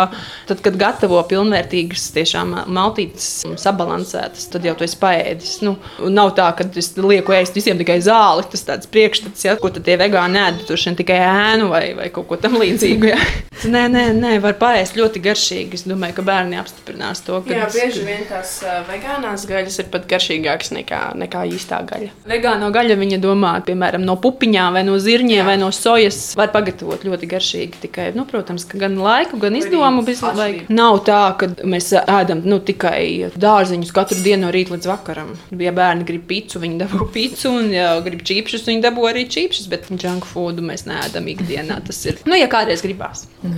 tad, 0.48 0.62
kad 0.64 0.78
gatavo 0.80 1.20
pilnvērtīgas, 1.28 2.08
tiešām 2.16 2.56
maltītes 2.72 3.44
sabalansētas, 3.60 4.48
tad 4.54 4.68
jau 4.68 4.78
tu 4.78 4.88
esi 4.88 5.00
paēdis. 5.02 5.58
Nu, 5.66 5.76
nav 6.12 6.36
tā, 6.38 6.48
ka 6.56 6.68
es 6.80 6.94
lieku 7.00 7.36
ēst 7.36 7.58
visiem 7.58 7.82
tikai 7.82 8.00
zāli. 8.06 8.48
Tas 8.52 8.66
tāds 8.68 8.90
priekšstats, 8.92 9.48
ja, 9.48 9.58
ko 9.60 9.74
tad 9.74 9.88
tie 9.88 9.98
vegāni 10.00 10.40
ēd, 10.42 10.64
tur 10.70 10.80
šeit 10.80 11.00
tikai 11.02 11.20
ēnu 11.26 11.72
vai, 11.72 11.84
vai 11.98 12.08
kaut 12.14 12.30
ko 12.30 12.40
tam 12.40 12.60
līdzīgu. 12.62 13.12
Ja. 13.12 13.20
Nē, 13.72 13.84
nē, 13.94 14.08
nē, 14.18 14.30
var 14.42 14.56
paēst 14.58 14.96
ļoti 14.98 15.22
garīgi 15.22 15.41
garšīgi. 15.42 15.80
Es 15.80 15.86
domāju, 15.88 16.16
ka 16.20 16.26
bērni 16.26 16.58
apstiprinās 16.60 17.24
to. 17.26 17.42
Jā, 17.50 17.68
bieži 17.72 18.06
vien 18.06 18.24
tās 18.30 18.60
vegānās 18.90 19.46
gaļas 19.50 19.80
ir 19.82 19.90
pat 19.92 20.08
garšīgākas 20.10 20.74
nekā, 20.76 21.02
nekā 21.18 21.46
īstā 21.50 21.82
gaļa. 21.90 22.12
Vegāno 22.30 22.72
gaļu 22.74 22.98
viņa 23.00 23.20
domā, 23.22 23.54
piemēram, 23.66 24.06
no 24.06 24.18
pupiņām 24.22 24.78
vai 24.78 24.84
no 24.88 24.98
zirņiem 25.02 25.42
Jā. 25.42 25.48
vai 25.48 25.58
no 25.62 25.72
sojas. 25.74 26.36
Var 26.38 26.52
pagatavot 26.54 27.06
ļoti 27.08 27.30
garšīgi. 27.32 27.82
Tikai, 27.86 28.10
nu, 28.18 28.26
protams, 28.30 28.68
gan 28.70 28.98
laiku, 29.02 29.40
gan 29.42 29.58
izdomu 29.58 30.06
vajag. 30.06 30.70
Nav 30.72 31.02
tā, 31.08 31.22
ka 31.40 31.52
mēs 31.66 31.92
ēdam 32.02 32.44
nu, 32.46 32.62
tikai 32.64 33.32
dārziņus 33.36 33.94
katru 33.96 34.20
dienu 34.22 34.46
no 34.46 34.54
rīta 34.54 34.76
līdz 34.76 34.90
vakaram. 34.92 35.34
Ja 35.62 35.74
bērni 35.76 36.08
grib 36.08 36.28
picu, 36.30 36.62
viņi 36.62 36.82
dabū 36.84 37.10
picu, 37.16 37.54
un 37.62 37.72
ja 37.74 37.94
grib 38.06 38.26
čīpšus, 38.28 38.68
viņi 38.70 38.86
dabū 38.86 39.08
arī 39.10 39.28
čīpšus, 39.32 39.70
bet 39.72 39.90
junk 40.02 40.28
food 40.30 40.62
mēs 40.66 40.88
neēdam 40.90 41.30
ikdienā. 41.34 41.82
Tas 41.88 42.04
ir, 42.08 42.22
nu, 42.30 42.38
ja 42.38 42.50
kādreiz 42.52 42.84
gribās. 42.86 43.28
Nu. 43.46 43.58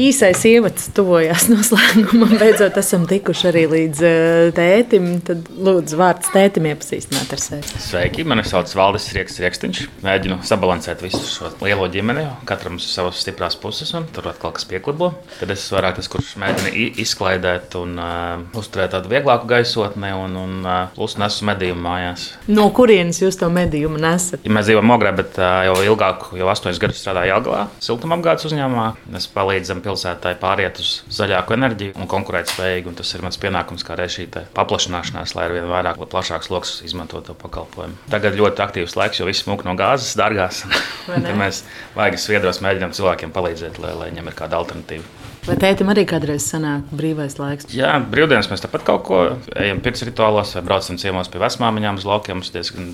Īsais 0.00 0.40
ievads 0.48 0.88
tuvojās 0.96 1.46
noslēgumam. 1.52 2.34
Beidzot, 2.42 2.76
esam 2.80 3.04
tikuši 3.10 3.48
arī 3.50 3.64
līdz 3.70 4.04
eh, 4.08 4.48
tētim. 4.56 5.08
Tad 5.26 5.48
lūdzu, 5.54 5.98
vārds 6.00 6.32
tētim 6.34 6.68
iepazīstināt 6.70 7.34
ar 7.34 7.42
sevi. 7.42 7.82
Sveiki, 7.84 8.24
mani 8.28 8.44
sauc 8.48 8.72
Valdis 8.76 9.10
Rieks, 9.16 9.38
Rieksniņš. 9.44 9.82
Mēģinu 10.04 10.40
sabalansēt 10.46 11.04
visu 11.04 11.22
šo 11.28 11.52
lielo 11.62 11.86
ģimeni, 11.92 12.26
katram 12.48 12.78
ir 12.80 12.84
savas 12.84 13.20
stiprās 13.22 13.56
puses, 13.60 13.92
un 13.96 14.08
tur 14.14 14.30
atkal 14.32 14.54
kas 14.56 14.66
pieklibo. 14.68 15.12
Tad 15.38 15.52
es 15.54 15.64
esmu 15.64 15.78
vairāk 15.78 15.98
tas, 16.00 16.10
kurš 16.12 16.34
mēģina 16.42 16.72
izklaidēt 17.04 17.76
un 17.78 17.98
uh, 18.00 18.42
uzturēt 18.58 18.94
tādu 18.96 19.12
vieglāku 19.12 19.48
gaisotni, 19.50 20.10
un, 20.16 20.36
un 20.40 20.56
uh, 20.64 20.74
plus 20.96 21.16
nesu 21.20 21.46
medījumu 21.48 21.84
mājās. 21.84 22.26
No 22.50 22.66
kurienes 22.74 23.20
jūs 23.22 23.38
to 23.40 23.48
medījumu 23.52 24.00
nesat? 24.02 24.42
Ja 24.44 24.52
mēs 24.54 24.68
dzīvojam 24.68 24.90
Mogrē, 24.90 25.14
bet 25.16 25.38
uh, 25.40 25.62
jau 25.68 25.78
ilgāk, 25.92 26.28
jau 26.38 26.50
astoņus 26.52 26.80
gadus 26.82 27.02
strādāju 27.02 27.32
Jelgavā, 27.32 27.64
siltumapgādes 27.84 28.48
uzņēmumā. 28.50 28.88
Es 29.16 29.28
palīdzam 29.44 29.82
pilsētai 29.84 30.34
pāriet 30.40 30.80
uz 30.80 30.92
zaļāku 31.12 31.56
enerģiju 31.56 31.96
un 32.00 32.08
konkurētspējīgu. 32.10 32.90
Un 32.90 32.98
tas 32.98 33.12
ir 33.14 33.24
mans 33.24 33.40
pienākums, 33.40 33.84
kā 33.84 33.94
arī 33.96 34.08
šī 34.12 34.26
paplašināšanās, 34.56 35.36
lai 35.36 35.48
ar 35.48 35.56
vien 35.58 35.68
vairāk, 35.70 36.00
plašāks 36.14 36.50
lokus 36.52 36.78
izmantotu 36.86 37.32
to 37.32 37.38
pakalpojumu. 37.44 37.98
Tagad 38.12 38.38
ļoti 38.40 38.64
aktīvs 38.64 38.96
laiks, 39.00 39.20
jo 39.20 39.28
viss 39.28 39.46
mūk 39.48 39.66
no 39.68 39.76
gāzes, 39.78 40.16
dārgās. 40.18 40.64
mēs 41.44 41.64
vajag 41.98 42.18
sviedros 42.20 42.62
mēģinām 42.64 42.96
cilvēkiem 42.96 43.34
palīdzēt, 43.36 43.80
lai, 43.84 43.94
lai 44.00 44.10
viņiem 44.12 44.32
ir 44.32 44.38
kāda 44.40 44.60
alternatīva. 44.62 45.23
Vai 45.44 45.58
tētim 45.60 45.90
arī 45.92 46.06
kādreiz 46.08 46.46
sanāk 46.48 46.88
brīvais 46.96 47.34
laiks? 47.36 47.66
Jā, 47.76 47.90
brīvdienas 48.00 48.46
mēs 48.48 48.62
tāpat 48.64 48.84
kaut 48.86 49.02
ko 49.04 49.16
ejam 49.60 49.82
pirms 49.84 50.00
rituālos, 50.08 50.54
vai 50.56 50.62
braucam 50.64 50.96
ciemos 51.00 51.28
pie 51.28 51.42
vecmāmiņām 51.42 51.98
uz 52.00 52.06
laukiem. 52.08 52.38
Mums 52.40 52.52
diezgan 52.54 52.86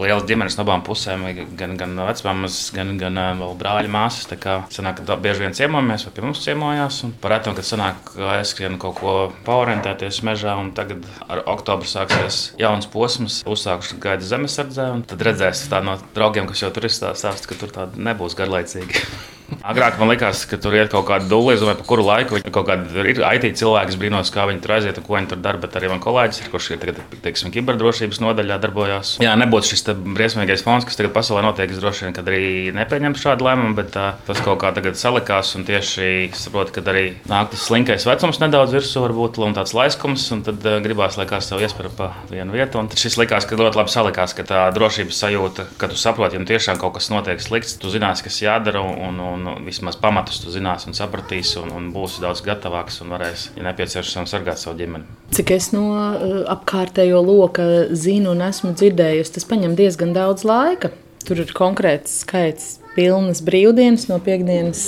liels 0.00 0.24
ģimenes 0.28 0.56
no 0.56 0.64
abām 0.64 0.84
pusēm, 0.86 1.26
gan, 1.58 1.74
gan 1.76 1.92
vecmāmas, 2.00 2.56
gan, 2.72 2.94
gan 3.00 3.20
vēl 3.42 3.52
brāļa 3.60 3.90
māsas. 3.92 4.24
Tā 4.30 4.38
kā 4.40 4.54
sanāk, 4.72 5.02
ka 5.04 5.18
bieži 5.20 5.44
vien 5.44 5.58
ciemojamies, 5.58 6.06
vai 6.08 6.14
pie 6.16 6.24
mums 6.24 6.40
ciemojās. 6.46 7.02
Un 7.04 7.12
par 7.20 7.36
rētam, 7.36 7.58
kad 7.60 7.68
sanāk, 7.68 8.00
ka 8.08 8.32
aizskrien 8.38 8.80
kaut 8.80 8.96
ko 9.02 9.14
paorientēties 9.44 10.22
mežā, 10.24 10.56
un 10.64 10.72
tagad 10.72 11.04
ar 11.28 11.44
oktobru 11.52 11.92
sāksies 11.92 12.40
jauns 12.62 12.88
posms, 12.88 13.42
uzsākuši 13.44 14.00
gaida 14.00 14.32
zemesardzē, 14.32 14.88
un 14.96 15.04
tad 15.12 15.28
redzēs 15.28 15.66
tā 15.68 15.84
no 15.84 16.00
draugiem, 16.16 16.48
kas 16.48 16.64
jau 16.64 16.72
tur 16.72 16.88
ir 16.88 16.96
stāstīts, 16.96 17.44
ka 17.52 17.60
tur 17.60 17.76
tāda 17.76 18.08
nebūs 18.08 18.40
garlaicīga. 18.40 19.04
Agrāk 19.60 19.98
man 20.00 20.10
likās, 20.12 20.44
ka 20.48 20.58
tur 20.60 20.74
ir 20.76 20.90
kaut 20.92 21.06
kāda 21.08 21.28
dūle, 21.30 21.56
vai 21.62 21.76
pa 21.78 21.86
kuru 21.86 22.06
laiku 22.06 22.38
viņi 22.38 22.52
kaut 22.54 22.68
kāda 22.70 23.04
ir 23.04 23.20
IT 23.22 23.60
cilvēki, 23.60 23.98
brīnos, 24.00 24.32
kā 24.34 24.46
viņi 24.48 24.62
tur 24.64 24.76
aiziet 24.78 25.00
ko 25.02 25.16
viņi 25.18 25.32
tur 25.32 25.42
dara. 25.44 25.60
Bet 25.62 25.76
arī 25.78 25.90
man 25.92 26.00
kolēģis, 26.02 26.42
ir, 26.42 26.50
kurš 26.52 26.70
ir 26.74 26.80
tagad, 26.82 27.00
teiksim, 27.24 27.52
kiberdrošības 27.54 28.20
nodaļā 28.22 28.58
darbojās. 28.62 29.14
Jā, 29.22 29.34
nebūtu 29.38 29.72
šis 29.72 29.86
briesmīgais 30.02 30.64
fons, 30.66 30.86
kas 30.88 30.98
tagad 30.98 31.14
pasaulē 31.14 31.44
notiek, 31.44 31.70
es 31.70 31.80
droši 31.82 32.08
vien, 32.08 32.16
kad 32.16 32.30
arī 32.30 32.72
nepieņem 32.74 33.16
šādu 33.20 33.46
lēmumu, 33.46 33.76
bet 33.78 33.92
tā, 33.94 34.06
tas 34.26 34.40
kaut 34.42 34.60
kā 34.62 34.72
tagad 34.74 34.98
salikās 34.98 35.52
un 35.58 35.66
tieši 35.68 36.32
saprotu, 36.38 36.74
ka 36.76 36.84
arī 36.92 37.04
nāk 37.30 37.52
tas 37.52 37.66
slinkais 37.68 38.06
vecums 38.08 38.40
nedaudz 38.42 38.74
virsū, 38.74 39.04
varbūt 39.04 39.40
tāds 39.56 39.74
laiskums, 39.76 40.24
un 40.34 40.42
tad 40.46 40.64
uh, 40.66 40.78
gribās, 40.84 41.18
lai 41.20 41.28
kāds 41.30 41.50
tev 41.50 41.62
iespēja 41.62 41.92
pa 41.98 42.10
vienu 42.30 42.54
vietu. 42.56 42.80
Un 42.80 42.90
šis 42.90 43.18
likās, 43.20 43.46
ka 43.48 43.58
ļoti 43.58 43.78
labi 43.78 43.92
salikās, 43.92 44.34
ka 44.36 44.46
tā 44.48 44.64
drošības 44.74 45.20
sajūta, 45.24 45.66
ka 45.80 45.90
tu 45.92 45.98
saproti, 46.00 46.38
ja 46.38 46.48
tiešām 46.52 46.80
kaut 46.80 46.96
kas 46.96 47.10
notiek 47.12 47.42
slikts, 47.42 47.76
tu 47.80 47.92
zinās, 47.92 48.24
kas 48.24 48.40
jādara 48.42 48.82
un, 48.82 49.20
un, 49.20 49.41
un 49.50 49.64
vismaz 49.66 49.96
pamatus 50.00 50.42
tu 50.42 50.52
zinās 50.52 50.86
un 50.88 50.96
sapratīsi, 50.96 51.58
un, 51.62 51.72
un 51.76 51.88
būsi 51.94 52.22
daudz 52.24 52.42
gatavāks 52.46 53.00
un 53.04 53.14
varēsi, 53.14 53.54
ja 53.58 53.66
nepieciešams, 53.68 54.32
sargāt 54.32 54.60
savu 54.60 54.78
ģimeni. 54.80 55.08
Cik 55.32 55.54
es 55.56 55.70
no 55.74 55.86
uh, 55.94 56.42
apkārtējo 56.52 57.22
loka 57.24 57.66
zinu 57.96 58.34
un 58.36 58.44
esmu 58.48 58.74
dzirdējusi, 58.76 59.36
tas 59.38 59.48
prasa 59.48 59.74
diezgan 59.78 60.14
daudz 60.16 60.46
laika. 60.48 60.92
Tur 61.22 61.38
ir 61.38 61.52
konkrēts 61.54 62.22
skaits 62.24 62.81
pilnas 62.96 63.42
brīvdienas 63.44 64.08
no 64.10 64.18
piekdienas 64.22 64.82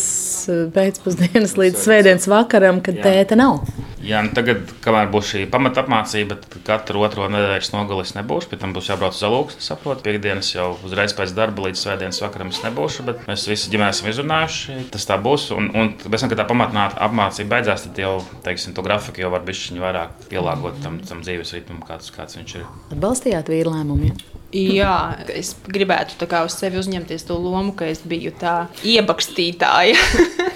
uh, 0.51 0.67
pēcpusdienas 0.75 1.57
līdz 1.61 1.83
svētdienas 1.87 2.29
vakaram, 2.31 2.83
kad 2.85 3.01
Jā. 3.01 3.11
tēta 3.11 3.39
nav. 3.41 3.63
Jā, 4.05 4.19
nu 4.21 4.35
tagad, 4.37 4.69
kamēr 4.85 5.09
būs 5.09 5.31
šī 5.31 5.43
pamatapmācība, 5.49 6.37
tad 6.43 6.57
katru 6.67 7.01
otro 7.07 7.25
nedēļas 7.33 7.71
nogalis 7.73 8.13
nebūs. 8.13 8.45
Pēc 8.51 8.61
tam 8.61 8.75
būs 8.77 8.91
jābrauc 8.91 9.17
uz 9.17 9.23
alūksni, 9.25 9.65
saprot. 9.65 10.03
Piekdienas 10.05 10.51
jau 10.53 10.75
uzreiz 10.85 11.15
pēc 11.17 11.33
darba 11.37 11.65
līdz 11.65 11.81
svētdienas 11.87 12.21
vakaram 12.21 12.53
es 12.53 12.61
nebūšu, 12.67 13.07
bet 13.09 13.25
mēs 13.31 13.47
visi 13.49 13.73
ģimene 13.73 13.95
esam 13.97 14.11
izrunājuši. 14.13 14.77
Tas 14.93 15.09
tā 15.09 15.17
būs. 15.25 15.49
Un, 15.57 15.71
un 15.73 15.95
pēc 16.03 16.27
tam, 16.27 16.35
kad 16.35 16.43
tā 16.43 16.49
pamatapmācība 16.53 17.55
beidzās, 17.57 17.89
tad 17.89 18.05
jau, 18.05 18.19
teiksim, 18.45 18.77
to 18.77 18.85
grafiku 18.85 19.25
jau 19.25 19.33
var 19.33 19.49
bišķiņu 19.49 19.89
vairāk 19.89 20.29
pielāgot 20.29 20.85
tam, 20.85 21.01
tam 21.09 21.25
dzīves 21.25 21.57
ritmam, 21.57 21.81
kāds, 21.89 22.13
kāds 22.13 22.37
viņš 22.37 22.57
ir. 22.61 22.69
Atbalstījāt 22.93 23.49
vīru 23.57 23.73
lēmumu? 23.73 24.13
Ja? 24.13 24.44
Jā, 24.55 25.19
es 25.35 25.55
gribētu 25.67 26.15
uz 26.47 26.55
sevi 26.61 26.79
uzņemties 26.79 27.27
to 27.27 27.39
lomu, 27.43 27.73
ka 27.75 27.89
es 27.91 28.05
biju 28.07 28.31
tā 28.39 28.69
iebakstītāja. 28.87 29.99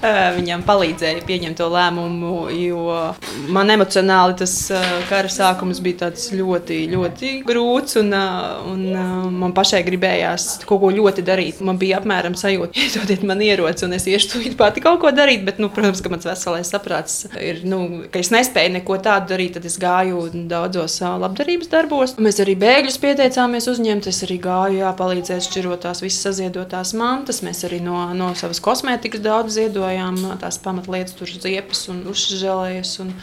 Viņam 0.00 0.62
palīdzēja 0.64 1.20
pieņemt 1.28 1.58
to 1.60 1.66
lēmumu, 1.68 2.48
jo 2.56 2.84
man 3.52 3.68
emocionāli 3.74 4.38
tas 4.40 4.54
kara 5.10 5.28
sākums 5.28 5.82
bija 5.84 6.08
ļoti, 6.08 6.78
ļoti 6.88 7.32
grūts. 7.44 7.98
Un, 8.00 8.14
un 8.70 8.86
man 9.42 9.52
pašai 9.56 9.82
gribējās 9.84 10.62
kaut 10.64 10.80
ko 10.80 10.90
ļoti 10.96 11.24
darīt. 11.26 11.60
Man 11.60 11.76
bija 11.80 11.98
apmēram 12.00 12.36
sajūta, 12.38 12.72
iedodiet 12.80 13.26
man 13.28 13.44
ieroci, 13.44 13.84
un 13.84 13.98
es 13.98 14.08
iešu 14.08 14.32
tūlīt 14.32 14.56
pati 14.60 14.80
kaut 14.84 15.02
ko 15.04 15.12
darīt. 15.12 15.44
Bet, 15.44 15.60
nu, 15.60 15.68
protams, 15.74 16.00
ka 16.00 16.12
mans 16.12 16.24
veselais 16.30 16.72
saprāts 16.72 17.26
ir, 17.36 17.60
nu, 17.68 18.06
ka 18.08 18.24
es 18.24 18.32
nespēju 18.32 18.72
neko 18.78 18.96
tādu 19.04 19.34
darīt. 19.34 19.58
Tad 19.58 19.68
es 19.68 19.76
gāju 19.82 20.24
daudzos 20.48 20.96
labdarības 21.04 21.68
darbos. 21.68 22.16
Mēs 22.16 22.40
arī 22.40 22.56
bēgļus 22.64 22.96
pieteicāmies 23.04 23.68
uzņemt. 23.68 24.08
Es 24.08 24.24
arī 24.24 24.40
gāju, 24.40 24.80
jā, 24.80 24.96
palīdzēt 24.96 25.44
šķirot 25.50 25.84
tās 25.84 26.00
visas 26.00 26.30
saziedotās 26.30 26.96
mantas. 26.96 27.44
Mēs 27.44 27.66
arī 27.68 27.84
no, 27.84 28.06
no 28.16 28.32
savas 28.38 28.64
kosmētikas 28.64 29.20
daudz 29.28 29.58
ziedojām 29.60 29.89
tās 30.40 30.58
pamatlietas, 30.62 31.16
tur 31.18 31.30
ziepes 31.30 31.86
un 31.92 32.04
uzžēlējas. 32.10 32.96
Un, 33.04 33.14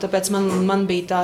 Tāpēc 0.00 0.30
man, 0.34 0.48
man 0.66 0.86
bija 0.88 1.06
tā, 1.10 1.20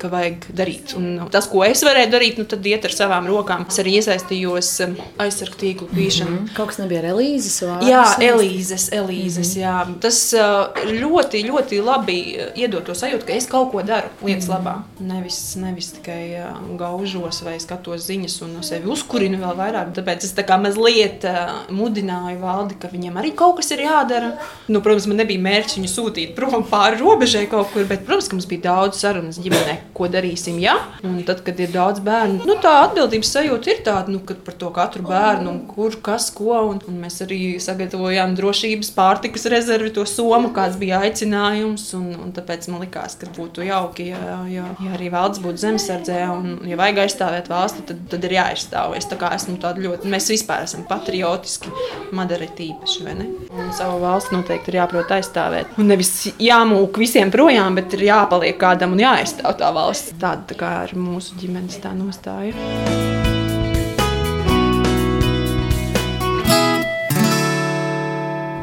ka 0.00 0.10
vajag 0.12 0.48
darīt. 0.58 0.94
Un 0.98 1.28
tas, 1.32 1.46
ko 1.50 1.62
es 1.66 1.82
varēju 1.86 2.10
darīt, 2.12 2.40
nu, 2.40 2.46
tad 2.48 2.66
iet 2.66 2.86
ar 2.88 2.94
savām 2.94 3.28
rokām. 3.30 3.66
Es 3.68 3.78
arī 3.82 3.98
iesaistījos 3.98 4.70
um, 4.86 4.96
aizsargu 5.22 5.58
tīklu 5.60 5.88
pīšanā. 5.92 6.30
Mm 6.30 6.38
-hmm. 6.38 6.54
Kaut 6.56 6.72
kas 6.72 6.80
nebija 6.82 7.02
ar 7.02 7.08
Elīzes 7.12 7.58
vārdu. 7.66 7.88
Jā, 7.90 8.04
Elīzes, 8.30 8.88
Elīzes 8.92 9.54
mm 9.54 9.62
-hmm. 9.62 9.64
jā. 9.64 10.00
Tas 10.00 10.18
uh, 10.34 10.84
ļoti, 11.02 11.44
ļoti 11.50 11.82
labi 11.84 12.18
iedod 12.56 12.84
to 12.84 12.94
sajūtu, 12.94 13.26
ka 13.26 13.32
es 13.32 13.46
kaut 13.46 13.72
ko 13.72 13.82
daru 13.82 14.08
lietas 14.22 14.48
mm 14.48 14.54
-hmm. 14.54 14.64
labā. 14.64 14.74
Nevis, 15.00 15.56
nevis 15.56 15.92
tikai 15.92 16.40
uh, 16.40 16.76
gaužos 16.78 17.42
vai 17.42 17.60
skatos 17.60 18.06
ziņas 18.08 18.42
un 18.42 18.62
sevi 18.62 18.88
uzkurinu 18.88 19.38
vēl 19.38 19.56
vairāk. 19.56 19.92
Tāpēc 19.94 20.24
es 20.24 20.34
tā 20.34 20.44
kā 20.46 20.60
mazliet 20.60 21.24
uh, 21.24 21.70
mudināju 21.70 22.40
valdi, 22.40 22.74
ka 22.80 22.88
viņiem 22.88 23.16
arī 23.20 23.34
kaut 23.34 23.56
kas 23.56 23.70
ir 23.70 23.80
jādara. 23.80 24.32
Nu, 24.68 24.80
protams, 24.80 25.06
man 25.06 25.16
nebija 25.16 25.40
mērķis 25.40 25.78
viņu 25.78 25.90
sūtīt 25.92 26.34
prom 26.34 26.64
pāri 26.64 27.00
robežai 27.00 27.46
kaut 27.46 27.72
kur, 27.72 27.84
bet 27.84 28.07
Protams, 28.08 28.30
ka 28.30 28.38
mums 28.38 28.48
bija 28.48 28.64
daudz 28.64 29.02
sarunas 29.02 29.38
ģimenē, 29.42 29.74
ko 29.96 30.08
darīsim. 30.08 30.56
Ja? 30.62 30.78
Un 31.04 31.20
tad, 31.28 31.42
kad 31.44 31.58
ir 31.60 31.72
daudz 31.74 32.00
bērnu, 32.04 32.40
nu, 32.48 32.56
tā 32.62 32.72
atbildības 32.86 33.32
sajūta 33.34 33.72
ir 33.74 33.82
tāda 33.84 34.14
nu, 34.14 34.22
par 34.24 34.56
to 34.56 34.70
katru 34.74 35.04
bērnu, 35.04 35.54
kur 35.68 35.98
kas 36.04 36.30
ko. 36.34 36.54
Un, 36.70 36.80
un 36.88 36.96
mēs 37.02 37.20
arī 37.26 37.40
sagatavojām 37.62 38.32
drošības 38.38 38.90
pārtikas 38.96 39.44
rezervi, 39.52 39.92
to 39.94 40.06
somu, 40.08 40.50
kāds 40.56 40.78
bija 40.80 41.02
aicinājums. 41.04 41.84
Un, 41.98 42.08
un 42.24 42.32
tāpēc 42.36 42.70
man 42.72 42.82
likās, 42.86 43.18
ka 43.20 43.28
būtu 43.36 43.66
jauki, 43.68 44.08
ja, 44.14 44.40
ja, 44.48 44.64
ja 44.80 44.94
arī 44.96 45.10
valsts 45.12 45.42
būtu 45.44 45.62
zemesardzē 45.66 46.22
un, 46.32 46.48
ja 46.68 46.80
vajag 46.80 47.02
aizstāvēt 47.04 47.52
valsti, 47.52 47.84
tad, 47.90 48.00
tad 48.14 48.24
ir 48.28 48.38
jāaizstāv. 48.38 48.96
Es 48.96 49.08
esmu 49.08 49.58
ļoti, 49.84 50.08
mēs 50.08 50.30
vispār 50.32 50.64
esam 50.64 50.86
patriotiski, 50.88 51.72
madara 52.16 52.48
tīpaši, 52.56 53.04
vai 53.04 53.18
ne? 53.20 53.28
Un 53.52 53.70
savu 53.76 54.00
valsti 54.02 54.36
noteikti 54.36 54.72
ir 54.72 54.80
jāprot 54.80 55.12
aizstāvēt. 55.18 55.76
Un 55.80 55.90
nevis 55.92 56.12
jāmūk 56.40 56.98
visiem 57.00 57.32
projām, 57.34 57.76
bet 57.78 57.97
ir 57.98 58.08
jāpaliek 58.08 58.58
kādam 58.60 58.96
un 58.96 59.04
jāaizstāv 59.04 59.58
tā 59.60 59.70
valsts. 59.74 60.16
Tāda 60.20 60.46
tā 60.52 60.58
kā 60.58 60.74
ir 60.88 60.98
mūsu 60.98 61.38
ģimenes 61.40 61.80
tā 61.82 61.94
nostāja. 61.98 63.17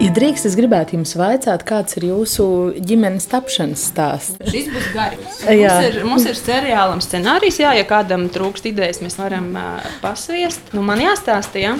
Ja 0.05 0.11
drīkst, 0.13 0.45
es 0.45 0.53
gribētu 0.53 0.99
jums 0.99 1.15
vaicāt, 1.17 1.63
kāds 1.65 1.95
ir 1.97 2.03
jūsu 2.11 2.43
ģimenes 2.77 3.25
tapšanas 3.31 3.87
stāsts? 3.89 4.35
Šis 4.51 4.67
būs 4.69 4.89
garš. 4.93 5.21
mums, 5.47 5.85
ir, 5.87 5.95
mums 6.05 6.27
ir 6.29 6.37
seriālam 6.37 6.99
scenārijs, 7.01 7.57
jā, 7.63 7.71
ja 7.73 7.85
kādam 7.89 8.27
trūkst 8.29 8.67
idejas, 8.69 8.99
mēs 9.01 9.17
varam 9.17 9.47
uh, 9.57 9.87
pasviest. 10.03 10.69
Nu, 10.77 10.83
man 10.85 11.01
jāstāsta, 11.01 11.57
jā. 11.57 11.71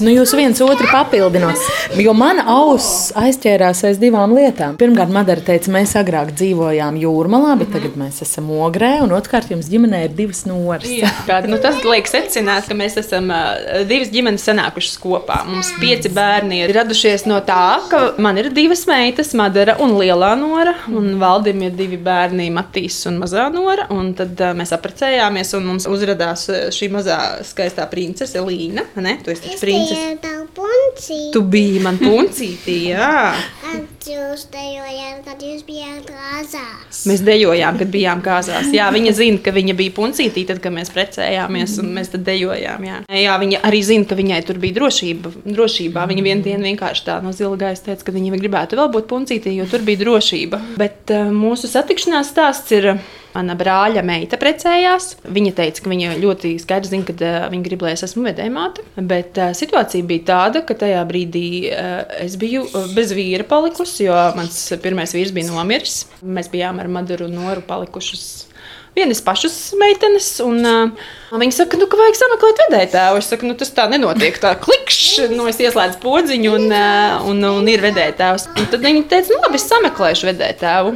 Nu, 0.00 0.14
jūs 0.14 0.32
viens 0.38 0.62
otru 0.64 0.88
papildināt. 0.88 1.60
Jo 2.00 2.14
mana 2.16 2.46
auss 2.54 3.10
aizķērās 3.20 3.84
aiz 3.90 4.00
divām 4.00 4.32
lietām. 4.32 4.78
Pirmkārt, 4.80 5.12
Madara 5.12 5.44
teica, 5.44 5.74
mēs 5.76 5.92
agrāk 6.00 6.32
dzīvojām 6.38 6.96
jūrmalā, 7.02 7.52
bet 7.60 7.74
tagad 7.76 8.00
mēs 8.00 8.22
esam 8.24 8.48
ogrē, 8.64 8.94
un 9.04 9.12
otrkārt, 9.12 9.52
jums 9.52 9.68
ģimenē 9.68 10.06
ir 10.06 10.16
divas 10.16 10.46
noras. 10.48 10.88
Jā, 10.88 11.12
kā, 11.28 11.42
nu, 11.50 11.60
tas 11.60 11.84
liek 11.84 12.08
secināt, 12.08 12.64
ka 12.70 12.80
mēs 12.80 12.96
esam 13.04 13.28
uh, 13.28 13.84
divas 13.84 14.08
ģimenes 14.14 14.48
sanākušas 14.48 14.96
kopā. 15.04 15.42
Mums 15.52 15.74
pieci 15.84 16.08
bērni 16.16 16.64
ir 16.64 16.76
radušies 16.80 17.28
no 17.28 17.44
tā, 17.44 17.73
ka 17.90 18.00
man 18.22 18.38
ir 18.40 18.50
divas 18.54 18.84
meitas, 18.90 19.32
Madara 19.38 19.76
un 19.82 19.96
Lielā 19.98 20.32
Nora. 20.38 20.74
Un 20.92 21.16
Valdim 21.20 21.64
ir 21.66 21.74
divi 21.78 21.98
bērni, 22.00 22.50
Matīs 22.54 23.00
un 23.10 23.20
Mazā 23.22 23.46
Nora. 23.54 23.88
Un 23.94 24.12
tad 24.18 24.38
uh, 24.40 24.54
mēs 24.56 24.74
apprecējāmies, 24.76 25.54
un 25.58 25.68
mums 25.72 25.88
uzrādījās 25.90 26.48
šī 26.74 26.90
mazā 26.94 27.18
skaistā 27.46 27.86
princese 27.90 28.42
Līna. 28.44 28.86
Ne? 29.00 29.18
Tu 29.24 29.34
esi 29.34 29.58
princese. 29.60 30.18
Tu 31.34 31.40
biji 31.42 31.80
man 31.82 31.98
puncītī, 31.98 32.76
jā. 32.92 33.34
Jūs 34.04 34.44
dejojāt, 34.52 35.22
kad 35.24 35.40
jūs 35.42 35.62
bijāt 35.66 36.04
kāzās. 36.06 37.00
Mēs 37.08 37.22
dejojām, 37.24 37.78
kad 37.80 37.88
bijām 37.90 38.20
kāzās. 38.22 38.68
Jā, 38.74 38.90
viņa 38.92 39.14
zina, 39.16 39.40
ka 39.42 39.54
viņa 39.54 39.74
bija 39.78 39.94
puncītī, 39.96 40.44
tad, 40.46 40.60
kad 40.62 40.74
mēs 40.74 40.92
precējāmies, 40.94 41.78
un 41.80 41.88
mēs 41.96 42.12
tad 42.12 42.26
dejojām. 42.26 42.84
Jā, 42.84 43.00
jā 43.08 43.36
viņa 43.40 43.62
arī 43.66 43.80
zina, 43.86 44.06
ka 44.10 44.18
viņai 44.18 44.42
tur 44.46 44.60
bija 44.62 44.76
drošība. 44.78 45.32
drošībā. 45.48 46.04
Viņa 46.10 46.26
vienā 46.28 46.44
dienā 46.44 46.68
vienkārši 46.68 47.06
tā 47.08 47.18
no 47.24 47.32
zila 47.34 47.56
gaisa 47.64 47.88
teica, 47.90 48.06
ka 48.06 48.14
viņa 48.14 48.38
gribētu 48.40 48.78
vēl 48.78 48.92
būt 48.94 49.10
puncītī, 49.10 49.56
jo 49.58 49.66
tur 49.70 49.84
bija 49.86 50.02
drošība. 50.04 50.60
Bet 50.80 51.12
uh, 51.14 51.28
mūsu 51.34 51.70
satikšanās 51.70 52.32
stāsts 52.34 52.76
ir. 52.76 52.94
Mana 53.34 53.56
brāļa 53.58 54.04
meita 54.06 54.38
precējās. 54.38 55.16
Viņa 55.26 55.52
teica, 55.58 55.82
ka 55.82 55.90
viņa 55.90 56.12
ļoti 56.22 56.52
skaidri 56.62 56.92
zina, 56.92 57.06
ka 57.08 57.16
uh, 57.18 57.48
viņa 57.50 57.66
grib, 57.66 57.82
lai 57.82 57.96
es 57.96 58.04
esmu 58.06 58.22
vedējmāte. 58.28 58.84
Bet 59.10 59.40
uh, 59.42 59.50
situācija 59.58 60.06
bija 60.06 60.22
tāda, 60.28 60.62
ka 60.62 60.76
tajā 60.78 61.00
brīdī 61.08 61.48
uh, 61.66 62.04
es 62.22 62.38
biju 62.38 62.62
bez 62.94 63.10
vīra 63.18 63.42
palikusi, 63.50 64.04
jo 64.06 64.20
mans 64.38 64.60
pirmais 64.86 65.18
vīrs 65.18 65.34
bija 65.34 65.50
nomiris. 65.50 66.04
Mēs 66.22 66.52
bijām 66.52 66.78
ar 66.78 66.92
Maduru 66.94 67.26
Noru 67.26 67.66
palikušas 67.66 68.53
vienas 68.94 69.20
pašas 69.24 69.56
meitenes. 69.80 70.28
Un, 70.44 70.60
uh, 70.64 71.12
Viņi 71.34 71.56
saka, 71.56 71.78
nu, 71.80 71.88
ka 71.90 71.98
vajag 71.98 72.18
sameklēt 72.20 72.60
vedēju 72.62 72.90
tēvu. 72.92 73.20
Es 73.20 73.28
saku, 73.32 73.48
nu, 73.48 73.56
tas 73.58 73.72
tā 73.74 73.88
nenotiek. 73.90 74.36
Tā 74.38 74.54
klikšķi, 74.62 75.28
nu, 75.34 75.48
es 75.50 75.58
ieslēdzu 75.58 75.98
podziņu 76.04 76.52
un, 76.54 76.68
uh, 76.70 77.26
un, 77.30 77.42
un 77.48 77.70
ir 77.70 77.82
vedēju 77.82 78.14
tēvs. 78.20 78.48
Un 78.54 78.68
tad 78.70 78.86
viņi 78.86 79.06
teica, 79.10 79.34
nu, 79.34 79.40
labi, 79.42 79.58
es 79.58 79.66
sameklēšu 79.70 80.30
vedēju 80.30 80.60
tēvu. 80.62 80.94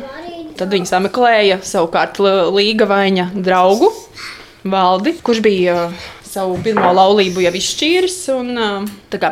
Tad 0.59 0.75
viņi 0.75 0.91
sameklēja 0.91 1.61
savukārt 1.67 2.19
Līga 2.51 2.89
Vaņa 2.91 3.29
draugu 3.35 3.93
Valdi, 4.67 5.15
kurš 5.23 5.43
bija 5.45 5.75
savu 6.29 6.59
pirmo 6.65 6.91
laulību 6.95 7.43
jau 7.45 7.53
izšķīris. 7.59 8.19
Un, 8.37 8.53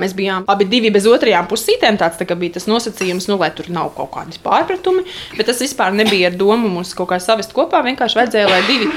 mēs 0.02 0.16
bijām 0.16 0.46
abi 0.50 0.68
divi 0.70 0.92
bez 0.94 1.08
otrajām 1.10 1.48
pusītēm. 1.50 2.00
Tāds 2.00 2.20
tā 2.20 2.28
bija 2.34 2.56
tas 2.58 2.68
nosacījums, 2.70 3.28
nu, 3.30 3.38
lai 3.40 3.52
tur 3.56 3.70
nav 3.72 3.92
kaut 3.96 4.12
kādi 4.16 4.42
pārpratumi. 4.44 5.06
Bet 5.38 5.50
tas 5.50 5.62
vispār 5.62 5.96
nebija 5.96 6.32
ar 6.32 6.38
domu 6.38 6.72
mums 6.72 6.94
kaut 6.96 7.12
kā 7.12 7.20
savest 7.22 7.54
kopā. 7.56 7.84
Vienkārši 7.86 8.22
vajadzēja, 8.22 8.52
lai 8.52 8.62
divi 8.68 8.92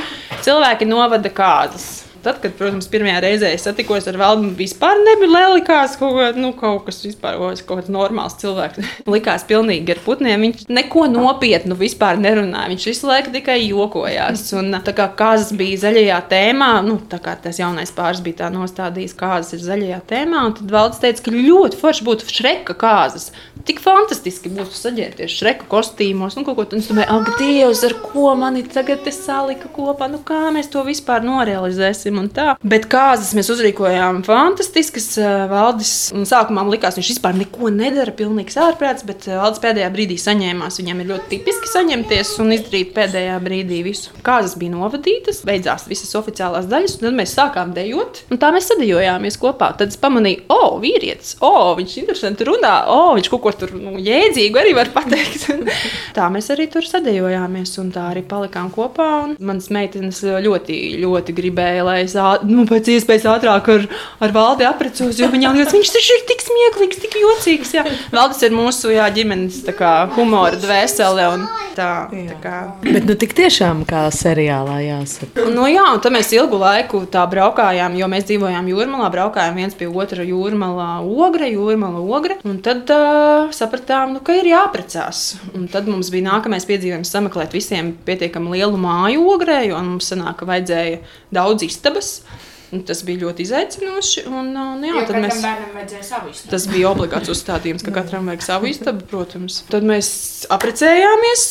cilvēki 0.46 0.90
novada 0.90 1.32
kādas 1.34 2.09
Tad, 2.24 2.42
kad, 2.44 2.54
protams, 2.60 2.90
pirmajā 2.92 3.20
reizē 3.24 3.52
es 3.56 3.64
satikos 3.64 4.08
ar 4.10 4.18
Valdu, 4.20 4.50
vispār 4.58 5.00
nebija 5.06 5.48
likās 5.54 5.96
kaut, 6.00 6.18
kā, 6.18 6.30
nu, 6.36 6.52
kaut 6.58 6.84
kas 6.88 7.00
vispār, 7.06 7.38
kaut 7.40 7.80
kāds 7.80 7.92
normāls 7.94 8.36
cilvēks. 8.42 8.82
likās 9.14 9.46
pilnīgi 9.48 9.94
ar 9.96 10.02
putniem. 10.04 10.44
Viņš 10.48 10.66
neko 10.74 11.06
nopietnu 11.12 11.78
vispār 11.80 12.20
nerunāja. 12.20 12.72
Viņš 12.74 12.88
visu 12.92 13.10
laiku 13.10 13.34
tikai 13.36 13.60
jokojās. 13.62 14.44
Un 14.60 14.76
tā 14.86 14.96
kā 14.98 15.08
kāzas 15.20 15.54
bija 15.58 15.84
zaļajā 15.86 16.20
tēmā, 16.32 16.72
nu, 16.86 16.98
tā 17.12 17.22
kā 17.24 17.36
tas 17.40 17.62
jaunais 17.62 17.94
pāris 17.96 18.24
bija 18.26 18.44
tā 18.44 18.52
nostādījis, 18.54 19.16
kāzas 19.20 19.56
ir 19.56 19.64
zaļajā 19.66 20.02
tēmā, 20.10 20.44
un 20.50 20.58
tad 20.60 20.74
Valds 20.74 21.00
teica, 21.04 21.26
ka 21.26 21.36
ļoti 21.36 21.80
forši 21.80 22.08
būtu 22.08 22.30
šreka 22.34 22.76
kāzas. 22.80 23.30
Tik 23.68 23.82
fantastiski 23.84 24.50
būtu 24.54 24.76
saģērbties 24.76 25.34
šreka 25.36 25.68
kostīmos 25.70 26.38
un 26.40 26.46
kaut 26.48 26.58
ko 26.58 26.66
tādu. 26.66 26.80
Es 26.80 26.88
domāju, 26.90 27.18
ak, 27.20 27.32
Dievs, 27.40 27.84
ar 27.86 27.96
ko 28.02 28.32
mani 28.40 28.64
tagad 28.68 29.06
salika 29.14 29.70
kopā? 29.76 30.08
Nu, 30.12 30.22
kā 30.26 30.48
mēs 30.56 30.72
to 30.72 30.82
vispār 30.88 31.26
norealizēsim? 31.28 32.09
Darīsim. 32.10 32.70
Bet 32.70 32.88
kāzas 32.92 33.34
mēs 33.38 33.50
uzrīkojām 33.54 34.24
fantastiskas. 34.28 35.18
Valdis 35.50 36.12
sākumā 36.30 36.66
likās, 36.70 36.98
viņš 36.98 37.12
vispār 37.16 37.38
neko 37.38 37.70
nedara, 37.74 38.12
pilnīgs 38.16 38.58
ārprāts, 38.60 39.06
bet 39.08 39.28
Valdis 39.30 39.62
pēdējā 39.64 39.90
brīdī 39.94 40.18
saņēmās. 40.20 40.80
Viņam 40.82 41.02
ir 41.04 41.10
ļoti 41.14 41.30
tipiski 41.34 41.72
saņemties 41.72 42.34
un 42.44 42.54
izdarīt 42.56 42.94
pēdējā 42.96 43.38
brīdī 43.44 43.82
visu. 43.86 44.14
Kāzas 44.26 44.58
bija 44.60 44.76
novadītas, 44.76 45.44
beidzās 45.48 45.88
visas 45.90 46.16
oficiālās 46.20 46.70
daļas, 46.70 47.00
un 47.00 47.08
tad 47.08 47.18
mēs 47.20 47.36
sākām 47.38 47.74
dejot. 47.76 48.24
Tā 48.40 48.52
mēs 48.56 48.70
sadejojāmies 48.72 49.40
kopā. 49.40 49.72
Tad 49.80 49.94
es 49.94 50.00
pamanīju, 50.02 50.46
o, 50.50 50.60
oh, 50.60 50.78
vīrietis, 50.82 51.36
o, 51.40 51.50
oh, 51.50 51.72
viņš 51.80 51.98
interesanti 52.04 52.48
runā, 52.48 52.74
o, 52.90 53.00
oh, 53.10 53.12
viņš 53.18 53.32
kaut 53.34 53.44
ko 53.46 53.54
tur 53.64 53.76
nu, 53.78 53.98
jēdzīgu 54.04 54.62
arī 54.62 54.76
var 54.78 54.92
pateikt. 54.96 55.50
tā 56.18 56.30
mēs 56.34 56.50
arī 56.54 56.70
tur 56.72 56.88
sadejojāmies, 56.88 57.76
un 57.82 57.92
tā 57.96 58.10
arī 58.14 58.24
palikām 58.28 58.72
kopā. 58.74 59.10
Manas 59.40 59.70
meitenes 59.74 60.22
ļoti, 60.24 60.80
ļoti 61.04 61.36
gribēja, 61.36 61.86
lai 61.88 61.99
es 62.04 62.16
nu, 62.48 62.66
pēc 62.70 62.92
iespējas 62.96 63.28
ātrāk 63.36 63.70
ar, 63.76 63.88
ar 64.24 64.36
valdi 64.36 64.68
apprecos, 64.68 65.20
jo 65.20 65.30
viņam 65.32 65.58
liekas, 65.58 65.76
viņš 65.76 65.94
taču 65.96 66.18
ir 66.18 66.26
tik 66.30 66.44
smieklīgs, 66.46 67.02
tik 67.04 67.18
jocīgs. 67.22 67.74
Jā. 67.78 67.86
Valdis 68.16 68.44
ir 68.48 68.56
mūsu 68.56 68.94
jā, 68.94 69.08
ģimenes 69.14 69.62
kā, 69.78 69.94
humora 70.16 70.60
dvēsele. 70.60 71.30
Tā, 71.78 72.10
tā 72.12 72.38
kā. 72.44 72.56
Bet 72.84 73.06
nu 73.08 73.16
tik 73.20 73.34
tiešām 73.38 73.86
kā 73.88 74.06
seriālā 74.14 74.80
jāsaka. 74.84 75.46
Nu, 75.54 75.68
jā, 75.70 75.86
un 75.94 76.02
tad 76.04 76.14
mēs 76.16 76.32
ilgu 76.36 76.60
laiku 76.60 77.04
tā 77.12 77.24
braukājām, 77.30 77.96
jo 78.00 78.10
mēs 78.12 78.26
dzīvojām 78.28 78.68
jūrmalā, 78.72 79.10
braukājām 79.14 79.60
viens 79.60 79.78
pie 79.78 79.88
otra 79.88 80.26
jūrmalā 80.28 80.90
ogra, 81.06 81.48
jūrmalā 81.48 82.02
ogra. 82.04 82.40
Un 82.48 82.60
tad 82.66 82.90
uh, 82.94 83.52
sapratām, 83.56 84.16
nu, 84.18 84.24
ka 84.26 84.36
ir 84.40 84.50
jāprecās. 84.52 85.40
Un 85.56 85.68
tad 85.72 85.88
mums 85.92 86.12
bija 86.14 86.28
nākamais 86.32 86.68
piedzīvojums 86.70 87.14
sameklēt 87.14 87.56
visiem 87.56 87.94
pietiekami 88.08 88.58
lielu 88.58 88.80
māju 88.80 89.28
ogrē, 89.36 89.62
jo 89.70 89.80
mums 89.86 90.10
sanāk, 90.12 90.40
ka 90.42 90.50
vajadzēja 90.50 91.02
daudz 91.36 91.66
istabas. 91.90 92.22
Tas 92.86 93.00
bija 93.02 93.24
ļoti 93.24 93.42
izaicinoši. 93.48 94.24
Un, 94.30 94.52
un, 94.54 94.84
jā, 94.86 95.00
jo 95.02 95.22
mēs, 95.24 95.40
tas 96.52 96.68
bija 96.70 96.92
obligāts 96.92 97.32
uzstādījums, 97.34 97.82
ka 97.82 97.94
katram 97.96 98.30
vajag 98.30 98.44
savu 98.46 98.70
istabu, 98.70 99.08
protams. 99.10 99.64
Tad 99.72 99.88
mēs 99.90 100.12
apprecējāmies. 100.54 101.48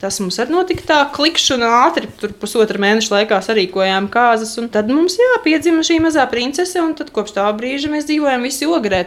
Tas 0.00 0.22
mums 0.24 0.40
arī 0.40 0.54
notika 0.54 0.86
tā, 0.88 1.02
klikšķi 1.12 1.60
ātri. 1.68 2.08
Tur 2.16 2.32
pusotra 2.40 2.80
mēneša 2.80 3.12
laikā 3.12 3.42
sarīkojām 3.44 4.08
kāzas. 4.12 4.56
Tad 4.72 4.88
mums 4.88 5.18
jā, 5.20 5.34
piedzima 5.44 5.84
šī 5.84 6.00
mazā 6.06 6.24
princese, 6.32 6.80
un 6.80 6.96
kopš 6.96 7.36
tā 7.36 7.44
brīža 7.60 7.92
mēs 7.92 8.08
dzīvojam 8.08 8.48
visi 8.48 8.64
ogrē. 8.64 9.04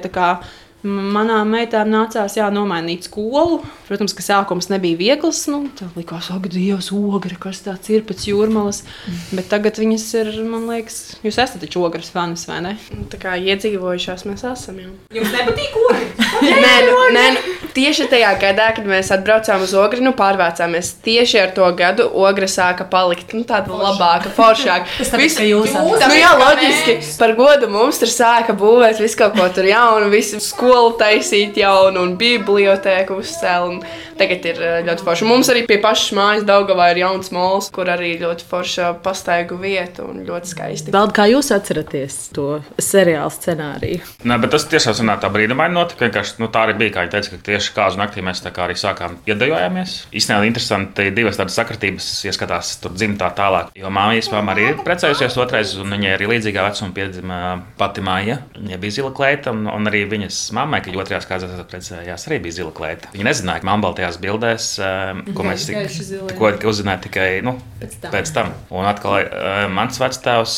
Manām 0.88 1.52
meitām 1.52 1.90
nācās 1.92 2.38
jā, 2.38 2.48
nomainīt 2.54 3.08
skolu. 3.10 3.60
Protams, 3.88 4.14
ka 4.16 4.24
sākums 4.24 4.70
nebija 4.72 5.00
viegls. 5.00 5.44
Nu, 5.52 5.66
tā 5.76 5.88
likās, 5.96 6.30
ak, 6.34 6.48
Dievs, 6.52 6.90
ogre, 6.96 7.36
kas 7.40 7.62
tāds 7.66 7.92
ir 7.92 8.06
pēc 8.08 8.28
jūrmalas. 8.30 8.84
Mm. 8.84 9.20
Bet 9.40 9.50
tagad 9.52 9.80
viņas 9.82 10.06
ir, 10.22 10.32
man 10.48 10.68
liekas, 10.72 11.18
jūs 11.26 11.40
esat 11.44 11.60
taču 11.64 11.84
ogres 11.88 12.12
fanis, 12.14 12.46
vai 12.50 12.62
ne? 12.64 12.74
Nu, 12.96 13.06
tā 13.12 13.20
kā 13.22 13.36
iedzīvojušās 13.40 14.26
mēs 14.30 14.46
esam. 14.48 14.80
Jau. 14.84 14.94
Jums 15.18 15.36
nepatīk 15.36 15.78
ogre? 15.84 16.06
nē, 16.66 16.74
nu, 16.88 16.98
nē, 17.16 17.26
nu, 17.36 17.56
tieši 17.76 18.08
tajā 18.12 18.32
gadā, 18.42 18.70
kad 18.78 18.88
mēs 18.88 19.12
atbraucām 19.16 19.64
uz 19.68 19.76
ogri, 19.78 20.04
nu 20.04 20.14
pārvācāmies. 20.18 20.94
Tieši 21.06 21.42
ar 21.44 21.54
to 21.58 21.68
gadu 21.78 22.08
ogre 22.24 22.50
sāka 22.52 22.88
palikt 22.90 23.36
nu, 23.36 23.44
tāda 23.48 23.72
Forša. 23.72 23.88
labāka, 23.88 24.34
foršāka. 24.38 24.92
Tas 25.00 25.14
tāpēc, 25.14 25.40
ka 25.42 25.48
jūs 25.48 25.72
esat. 25.74 26.08
Nu, 26.08 26.20
jā, 26.20 26.34
loģiski. 26.42 26.98
Par 27.20 27.36
godu 27.40 27.72
mums 27.72 28.00
tur 28.02 28.12
sāka 28.12 28.56
būvēt 28.58 29.02
visu 29.04 29.20
kaut 29.20 29.38
ko 29.38 29.48
tur 29.54 29.68
jaunu, 29.68 30.12
visu 30.14 30.40
skolu 30.44 30.77
skolu 30.78 30.94
taisīt 31.00 31.58
jaunu 31.58 32.04
un 32.06 32.12
bibliotēku 32.20 33.18
uzcēlu. 33.18 33.80
Tagad 34.18 34.46
ir 34.50 34.60
eh, 34.62 34.76
ļoti 34.86 35.06
forši. 35.06 35.26
Mums 35.30 35.50
arī 35.50 35.64
pie 35.70 35.78
pašas 35.82 36.14
mājas 36.18 36.46
Daugavā 36.46 36.92
ir 36.94 37.02
jauns 37.04 37.32
mols, 37.34 37.70
kur 37.74 37.90
arī 37.90 38.16
ļoti 38.22 38.46
forša 38.50 38.92
pastaigu 39.06 39.58
vieta 39.62 40.06
un 40.06 40.24
ļoti 40.26 40.52
skaisti. 40.52 40.94
Vēl 40.94 41.14
kā 41.18 41.28
jūs 41.32 41.50
atceraties 41.54 42.18
to 42.36 42.60
seriālu 42.82 43.34
scenāriju? 43.34 44.06
Nē, 44.28 44.38
bet 44.42 44.54
tas 44.54 44.68
tiešām 44.70 44.98
sanāk 44.98 45.22
tā 45.24 45.32
brīnumaini 45.34 45.78
notika. 45.78 46.10
Nu, 46.42 46.50
tā 46.54 46.66
arī 46.68 46.78
bija, 46.78 46.94
kā 46.96 47.06
jau 47.06 47.14
teicu, 47.16 47.34
ka 47.34 47.42
tieši 47.50 47.74
kāzu 47.76 48.02
naktī 48.02 48.26
mēs 48.26 48.42
tā 48.46 48.54
kā 48.54 48.66
arī 48.66 48.78
sākām 48.78 49.18
iedējāmies. 49.30 49.98
Īstenībā 50.18 50.50
interesanti 50.50 51.10
divas 51.14 51.38
tādas 51.40 51.58
sakritības 51.58 52.10
ieskatās 52.30 52.76
tur 52.82 52.94
dzimtā 52.98 53.30
tālāk. 53.38 53.74
Jo 53.78 53.94
māmiņa 53.94 54.22
vispār 54.24 54.54
arī 54.54 54.70
ir 54.72 54.82
precējusies 54.86 55.38
otrais, 55.42 55.76
un 55.82 55.94
viņai 55.94 56.16
arī 56.18 56.32
līdzīgā 56.34 56.66
vecuma 56.70 56.94
piedzima 56.98 57.42
pati 57.78 58.06
māja. 58.06 58.42
Viņa 58.58 58.82
bija 58.82 58.98
zila 59.00 59.14
kleita, 59.18 59.54
un, 59.54 59.70
un 59.70 59.90
arī 59.90 60.06
viņas 60.10 60.42
mammai, 60.58 60.82
kad 60.86 60.98
otrajās 60.98 61.28
kārtās 61.30 61.64
precējās, 61.72 62.28
arī 62.30 62.42
bija 62.44 62.60
zila 62.60 62.74
kleita. 62.76 63.12
Viņa 63.16 63.30
nezināja, 63.30 63.64
ka 63.64 63.70
mamma 63.70 63.94
tajās 63.98 64.20
bildēs, 64.24 64.70
um, 64.84 65.24
ko 65.38 65.48
mēs 65.48 65.70
tikko 65.70 66.54
uzzinājām 66.72 67.04
tikai 67.08 67.30
nu, 67.46 67.58
pēc, 67.82 67.98
tam. 68.04 68.14
pēc 68.16 68.36
tam. 68.36 68.54
Un 68.74 68.90
atkal 68.90 69.20
uh, 69.22 69.66
mans 69.72 70.02
vectēvs 70.02 70.58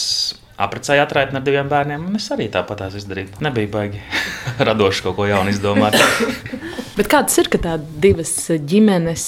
apprecēja 0.60 1.06
atraitni 1.06 1.40
ar 1.40 1.46
diviem 1.46 1.72
bērniem, 1.72 2.10
un 2.10 2.20
es 2.20 2.28
arī 2.36 2.50
tāpat 2.52 2.88
izdarīju. 3.00 3.40
Nebija 3.46 3.72
baigi 3.78 4.04
radoši 4.70 5.08
kaut 5.08 5.20
ko 5.20 5.30
jaunu 5.30 5.54
izdomāt. 5.54 6.00
Bet 7.00 7.08
kāds 7.08 7.38
ir, 7.40 7.48
ka 7.48 7.56
tādas 7.64 8.00
divas 8.04 8.32
ģimenes 8.68 9.22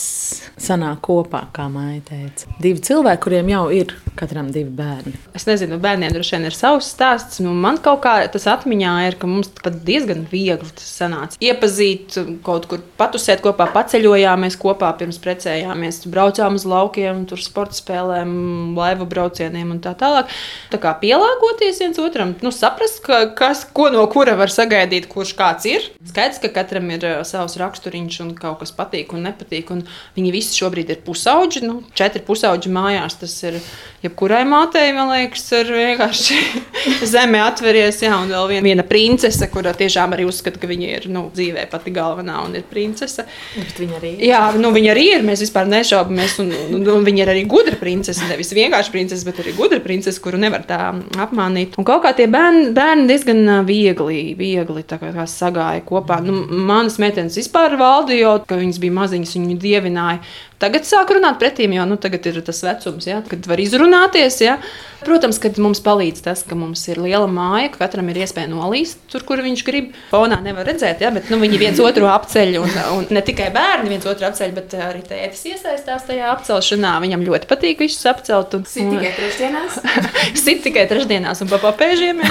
sanāk 0.59 0.97
kopā, 1.05 1.45
kā 1.55 1.69
māja 1.71 2.01
teica? 2.09 2.49
Divi 2.59 2.81
cilvēki, 2.83 3.21
kuriem 3.23 3.47
jau 3.47 3.61
ir 3.71 3.93
katram 4.19 4.49
divi 4.51 4.67
bērni. 4.75 5.13
Es 5.37 5.45
nezinu, 5.47 5.77
bērniem 5.79 6.11
droši 6.11 6.35
vien 6.35 6.47
ir 6.49 6.55
savs 6.57 6.89
stāsts. 6.91 7.39
Nu, 7.39 7.53
man 7.55 7.79
kaut 7.79 8.01
kā 8.03 8.17
tas 8.33 8.47
atmiņā 8.51 8.95
ir, 9.07 9.15
ka 9.21 9.29
mums 9.31 9.47
pat 9.55 9.77
diezgan 9.87 10.25
viegli 10.27 10.67
tas 10.75 10.89
sanāca. 10.99 11.39
Iepazīt, 11.39 12.17
kaut 12.43 12.67
kur 12.67 12.83
patusēt 12.99 13.39
kopā, 13.45 13.69
paceļojāmies 13.71 14.59
kopā 14.59 14.91
pirms 14.99 15.21
precējāmies, 15.23 16.01
braucām 16.11 16.59
uz 16.59 16.67
laukiem, 16.67 17.23
tur 17.31 17.39
sporta 17.39 17.79
spēlēm, 17.79 18.35
laivu 18.75 19.07
braucieniem 19.15 19.71
un 19.77 19.79
tā 19.87 19.95
tālāk. 19.95 20.27
Tā 20.75 20.81
kā 20.83 20.91
pielāgoties 21.05 21.79
viens 21.85 22.03
otram, 22.03 22.35
nu, 22.43 22.51
saprast, 22.51 22.99
ka, 23.07 23.23
kas, 23.39 23.63
ko 23.71 23.87
no 23.95 24.03
kura 24.11 24.35
var 24.35 24.51
sagaidīt, 24.51 25.07
kurš 25.15 25.33
kāds 25.39 25.71
ir. 25.71 25.87
Skaidrs, 26.11 26.43
ka 26.43 26.51
katram 26.59 26.91
ir 26.91 27.07
uh, 27.07 27.17
savs 27.23 27.60
raksturiņš 27.61 28.19
un 28.25 28.33
kaut 28.37 28.59
kas 28.61 28.73
patīk 28.75 29.15
un 29.15 29.25
nepatīk. 29.29 29.71
Un 29.73 29.85
viņi 30.17 30.33
visi 30.35 30.59
šobrīd 30.61 30.91
ir 30.93 31.01
pusauģi, 31.05 31.63
nu, 31.67 31.79
četri 31.97 32.23
pusauģi 32.27 32.73
mājās. 32.73 33.19
Tas 33.21 33.37
ir 33.47 33.61
jebkurai 34.01 34.41
mātei, 34.49 34.89
man 34.95 35.11
liekas, 35.11 35.43
ir 35.59 35.69
vienkārši 35.75 36.37
zeme 37.13 37.41
atveries. 37.43 38.01
Jā, 38.01 38.15
un 38.17 38.31
vēl 38.33 38.47
viena, 38.55 38.65
viena 38.65 38.85
princese, 38.87 39.47
kura 39.53 39.73
tiešām 39.77 40.15
arī 40.15 40.25
uzskata, 40.29 40.59
ka 40.61 40.69
viņa 40.69 40.89
ir 40.97 41.07
nu, 41.13 41.27
dzīvē 41.33 41.67
pati 41.71 41.93
galvenā 41.95 42.39
un 42.45 42.57
ir 42.57 42.65
princese. 42.69 43.27
Bet 43.55 43.81
viņa 43.81 43.97
arī 43.99 44.13
ir. 44.15 44.25
Jā, 44.31 44.41
nu, 44.57 44.73
viņa 44.73 44.93
arī 44.95 45.05
ir. 45.15 45.25
Mēs 45.27 45.45
vispār 45.45 45.69
nešaubamies. 45.69 46.37
Un, 46.43 46.51
un, 46.79 46.85
un 46.95 47.07
viņa 47.07 47.25
ir 47.25 47.33
arī 47.35 47.45
gudra 47.49 47.77
princese. 47.79 48.25
Nevis 48.29 48.53
vienkārši 48.57 48.93
princese, 48.95 49.27
bet 49.27 49.41
arī 49.43 49.55
gudra 49.57 49.81
princese, 49.83 50.21
kuru 50.23 50.41
nevar 50.41 50.65
tā 50.69 50.81
apmānīt. 51.21 51.77
Un 51.77 51.87
kaut 51.87 52.03
kā 52.05 52.15
tie 52.17 52.29
bērni, 52.31 52.71
bērni 52.77 53.07
diezgan 53.11 53.43
viegli, 53.69 54.23
viegli 54.39 54.85
sagāja 55.31 55.85
kopā. 55.85 56.21
Nu, 56.25 56.41
manas 56.49 56.97
meitenes 57.01 57.37
vispār 57.37 57.77
valdīja, 57.79 58.39
ka 58.49 58.57
viņas 58.57 58.81
bija 58.81 58.97
maziņas, 58.97 59.37
viņu 59.37 59.59
dievināja. 59.61 60.25
Tagad 60.61 60.85
sāk 60.85 61.09
runāt 61.09 61.39
pretī, 61.41 61.65
jo 61.73 61.85
nu, 61.89 61.95
tagad 61.97 62.27
ir 62.29 62.35
tas 62.45 62.59
vecums, 62.61 63.07
ja, 63.09 63.23
kad 63.25 63.47
var 63.49 63.61
izrunāt 63.63 63.90
sarunāties. 63.91 64.41
Ja? 64.41 64.57
Protams, 65.01 65.39
ka 65.41 65.49
mums 65.57 65.79
palīdz 65.81 66.21
tas, 66.21 66.43
ka 66.45 66.53
mums 66.53 66.83
ir 66.91 66.99
liela 67.01 67.25
māja, 67.25 67.71
ka 67.73 67.87
katram 67.87 68.11
ir 68.11 68.19
iespēja 68.21 68.51
nolīst 68.51 68.99
tur, 69.09 69.23
kur 69.25 69.41
viņš 69.41 69.63
grib. 69.65 69.95
Fonā 70.11 70.37
nevar 70.45 70.67
redzēt, 70.69 71.01
ja, 71.01 71.09
bet 71.13 71.31
nu, 71.33 71.39
viņi 71.41 71.57
viens 71.57 71.79
otru 71.81 72.05
apceļ. 72.11 72.59
Un, 72.61 72.75
un 72.93 73.07
ne 73.09 73.23
tikai 73.25 73.49
bērni 73.55 73.89
viens 73.95 74.05
otru 74.05 74.27
apceļ, 74.29 74.53
bet 74.59 74.75
arī 74.77 75.01
tētis 75.07 75.41
iesaistās 75.49 76.05
tajā 76.05 76.29
apcelšanā. 76.35 76.93
Viņam 77.01 77.25
ļoti 77.25 77.49
patīk 77.49 77.81
visus 77.81 78.05
apcelt. 78.11 78.53
Un, 78.59 78.67
Sit 78.69 78.91
tikai 78.93 79.13
trešdienās. 79.17 79.79
sit 80.43 80.61
tikai 80.67 80.85
trešdienās 80.91 81.41
un 81.41 81.49
pa 81.49 81.57
papēžiem. 81.65 82.21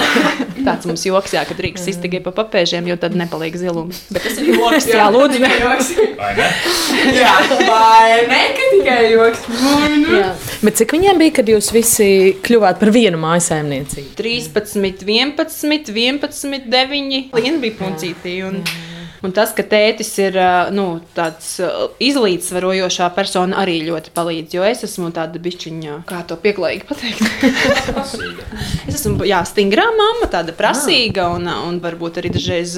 Tāds 0.61 0.87
mums 0.87 1.03
joks, 1.03 1.35
jā, 1.35 1.43
ka 1.49 1.57
drīkst 1.57 1.91
sist 1.91 2.03
tikai 2.05 2.23
pa 2.23 2.31
papēžiem, 2.39 2.87
jo 2.87 2.95
tad 3.01 3.19
nepaliek 3.19 3.59
zilums. 3.59 3.99
Bet 4.13 4.29
tas 4.29 4.39
ir 4.39 4.53
joks, 4.53 4.87
jā, 4.87 5.09
lūdzu. 5.17 5.43
Tikai 5.43 5.59
joks. 5.59 5.91
Jā, 7.19 7.35
vai 7.67 8.23
ne? 8.31 8.41
Ka 8.55 8.69
tikai 8.77 8.99
joks. 9.11 9.43
Vai 9.59 9.91
nu? 9.97 10.17
Jā. 10.21 10.31
Bet 10.63 10.79
cik 10.79 10.95
viņiem 10.95 11.19
bija, 11.19 11.35
kad 11.41 11.50
jūs 11.51 11.71
visi 11.75 12.07
kļuvāt 12.45 12.79
par 12.81 12.91
vienu 12.95 13.19
mājasēmniecību? 13.21 14.13
13, 14.17 15.03
11, 15.07 15.91
11, 15.95 16.71
9. 16.71 17.21
Liena 17.37 17.61
bija 17.61 17.77
puncītī. 17.79 18.37
Un, 18.47 18.63
un 19.25 19.33
tas, 19.35 19.53
ka 19.55 19.63
tētis 19.65 20.11
ir 20.21 20.37
nu, 20.75 20.87
tāds 21.15 21.53
izlīdzsvarojošā 22.03 23.09
persona, 23.15 23.61
arī 23.63 23.79
ļoti 23.87 24.13
palīdz. 24.15 24.57
Jo 24.57 24.65
es 24.67 24.83
esmu 24.87 25.11
tāda 25.15 25.41
bišķiņa, 25.41 26.01
kā 26.09 26.21
to 26.27 26.37
pieklājīgi 26.41 26.87
pateikt. 26.89 27.23
es 28.89 28.99
esmu 28.99 29.27
jā, 29.29 29.41
stingrā 29.47 29.87
mamma, 29.97 30.29
tāda 30.31 30.55
prasīga 30.57 31.29
un, 31.35 31.47
un 31.69 31.79
varbūt 31.83 32.21
arī 32.21 32.33
dažreiz 32.33 32.75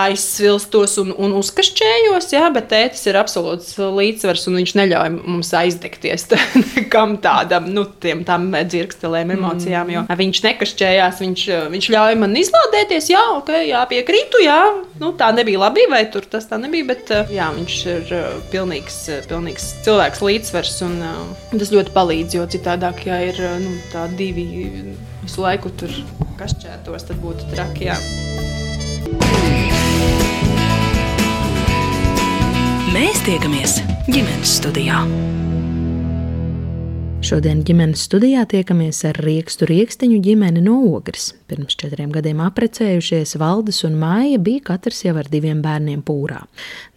aizsvilstos 0.00 0.98
un, 1.02 1.14
un 1.14 1.36
uzkašķējos. 1.38 2.30
Jā, 2.34 2.48
bet 2.54 2.70
tētis 2.72 3.06
ir 3.10 3.20
absolūts 3.20 3.76
līdzsvars 3.78 4.48
un 4.50 4.60
viņš 4.62 4.76
neļauj 4.80 5.14
mums 5.20 5.52
aizdegties 5.54 6.28
kam 6.94 7.18
tādam, 7.22 7.68
nu, 7.74 7.86
tiem 8.00 8.24
tam 8.26 8.50
dzirkstelēm, 8.54 9.34
emocijām. 9.36 9.92
Jo 9.92 10.04
viņš 10.24 10.40
nekašķējās, 10.44 11.20
viņš, 11.22 11.44
viņš 11.72 11.88
ļauj 11.94 12.18
man 12.20 12.36
izlādēties. 12.38 13.10
Jā, 13.12 13.22
ok, 13.38 13.50
jā, 13.68 13.82
piekrītu, 13.90 14.40
jā, 14.44 14.60
nu, 15.00 15.12
tā 15.18 15.30
nebija 15.36 15.60
labi, 15.66 15.73
vai 15.90 16.02
tur 16.10 16.26
tas 16.30 16.46
tā 16.50 16.58
nebija. 16.60 16.88
Bet 16.92 17.12
jā, 17.32 17.48
viņš 17.56 17.78
ir 17.92 18.12
uh, 18.14 18.26
pilnīgs, 18.52 18.98
uh, 19.12 19.24
pilnīgs 19.30 19.70
cilvēks 19.86 20.22
līdzsvars 20.24 20.76
un 20.88 20.98
tas 21.54 21.72
ļoti 21.74 21.94
palīdz. 21.94 22.38
Jo 22.38 22.48
citādāk, 22.50 23.06
ja 23.08 23.20
ir 23.30 23.40
nu, 23.64 23.76
divi 24.18 24.46
visu 25.22 25.44
laiku 25.44 25.72
tur 25.78 25.92
kašķētos, 26.40 27.08
tad 27.10 27.20
būtu 27.22 27.50
traki. 27.54 27.90
Jā. 27.90 27.98
Mēs 32.94 33.24
tiekamies 33.26 33.80
ģimenes 34.06 34.58
studijā. 34.60 35.02
Šodien 37.24 37.62
ģimenes 37.64 38.02
studijā 38.04 38.42
tiekamies 38.44 38.98
ar 39.08 39.16
Riekstu 39.24 39.64
Riekstiņu 39.70 40.18
ģimeni 40.26 40.60
no 40.66 40.74
Ogres. 40.90 41.30
Pirms 41.48 41.72
četriem 41.80 42.10
gadiem 42.12 42.42
apprecējušies 42.44 43.32
Valdis 43.40 43.80
un 43.88 43.96
Māja 43.96 44.36
bija 44.44 44.60
katrs 44.68 45.00
jau 45.06 45.14
ar 45.16 45.30
diviem 45.32 45.62
bērniem 45.64 46.02
pūrā. 46.04 46.42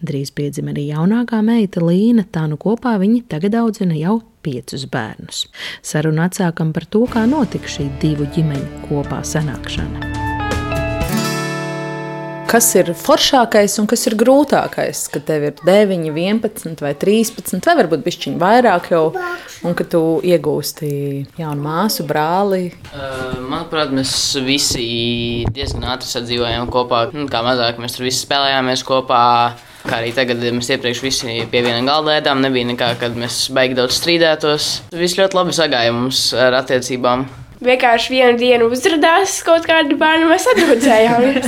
Drīz 0.04 0.34
piedzima 0.36 0.76
arī 0.76 0.90
jaunākā 0.90 1.40
meita 1.48 1.80
Līna, 1.80 2.28
tā 2.28 2.44
nu 2.52 2.60
kopā 2.60 2.98
viņi 3.00 3.24
tagad 3.32 3.56
audzina 3.62 3.96
jau 3.96 4.20
piecus 4.44 4.84
bērnus. 4.92 5.46
Sarunu 5.80 6.28
atsākam 6.28 6.76
par 6.76 6.92
to, 6.92 7.06
kā 7.08 7.24
notika 7.24 7.78
šī 7.78 7.88
divu 8.04 8.28
ģimeņu 8.36 8.88
kopā 8.90 9.24
sanākšana. 9.24 10.27
Kas 12.48 12.70
ir 12.80 12.94
foršākais 12.96 13.74
un 13.82 13.88
kas 13.92 14.06
ir 14.08 14.14
grūtākais? 14.16 15.02
Kad 15.12 15.26
tev 15.28 15.44
ir 15.50 15.58
9, 15.68 16.06
11 16.16 16.80
vai 16.80 16.94
13, 16.96 17.60
vai 17.68 17.74
varbūt 17.82 18.06
bišķiņi 18.06 18.40
vairāk 18.40 18.86
jau, 18.94 19.02
un 19.68 19.76
ka 19.76 19.84
tu 19.92 20.00
iegūsti 20.24 20.90
jaunu 21.42 21.66
māsu, 21.66 22.06
brāli. 22.08 22.70
Manuprāt, 23.52 23.92
mēs 23.92 24.14
visi 24.46 24.86
diezgan 25.52 25.90
ātri 25.92 26.08
sadzīvojām 26.08 26.72
kopā. 26.72 27.10
Nu, 27.12 27.26
Kā 27.28 27.42
mazāk 27.44 27.82
mēs 27.84 27.98
tur 27.98 28.08
visi 28.08 28.24
spēlējāmies 28.24 28.86
kopā. 28.88 29.26
Kā 29.84 30.00
arī 30.00 30.14
tagad 30.16 30.40
mēs 30.56 30.72
iepriekš 30.72 31.02
visi 31.04 31.36
pie 31.52 31.66
viena 31.66 31.84
galda 31.84 32.16
ēdām. 32.22 32.46
Nebija 32.48 32.72
nekā, 32.72 32.94
kad 33.04 33.20
mēs 33.20 33.50
baigi 33.56 33.76
daudz 33.76 34.00
strīdētos. 34.00 34.70
Viss 34.96 35.20
ļoti 35.20 35.42
labi 35.42 35.58
sagāja 35.60 35.92
mums 36.00 36.30
ar 36.32 36.56
attiecībām. 36.62 37.28
Vienkārši 37.58 38.12
vienu 38.14 38.38
dienu 38.38 38.68
uzrādījās 38.70 39.40
kaut 39.46 39.66
kāda 39.66 39.96
bērna, 39.98 40.28
mēs 40.30 40.46
atbildējāmies. 40.52 41.48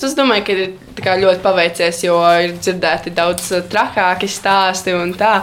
Es 0.00 0.14
domāju, 0.18 0.46
ka 0.46 0.54
ir 0.56 1.20
ļoti 1.26 1.42
paveicies, 1.44 2.00
jo 2.06 2.16
ir 2.40 2.54
dzirdēti 2.56 3.12
daudz 3.16 3.50
trakāki 3.68 4.30
stāsti 4.32 4.96
un 4.96 5.12
tā. 5.18 5.42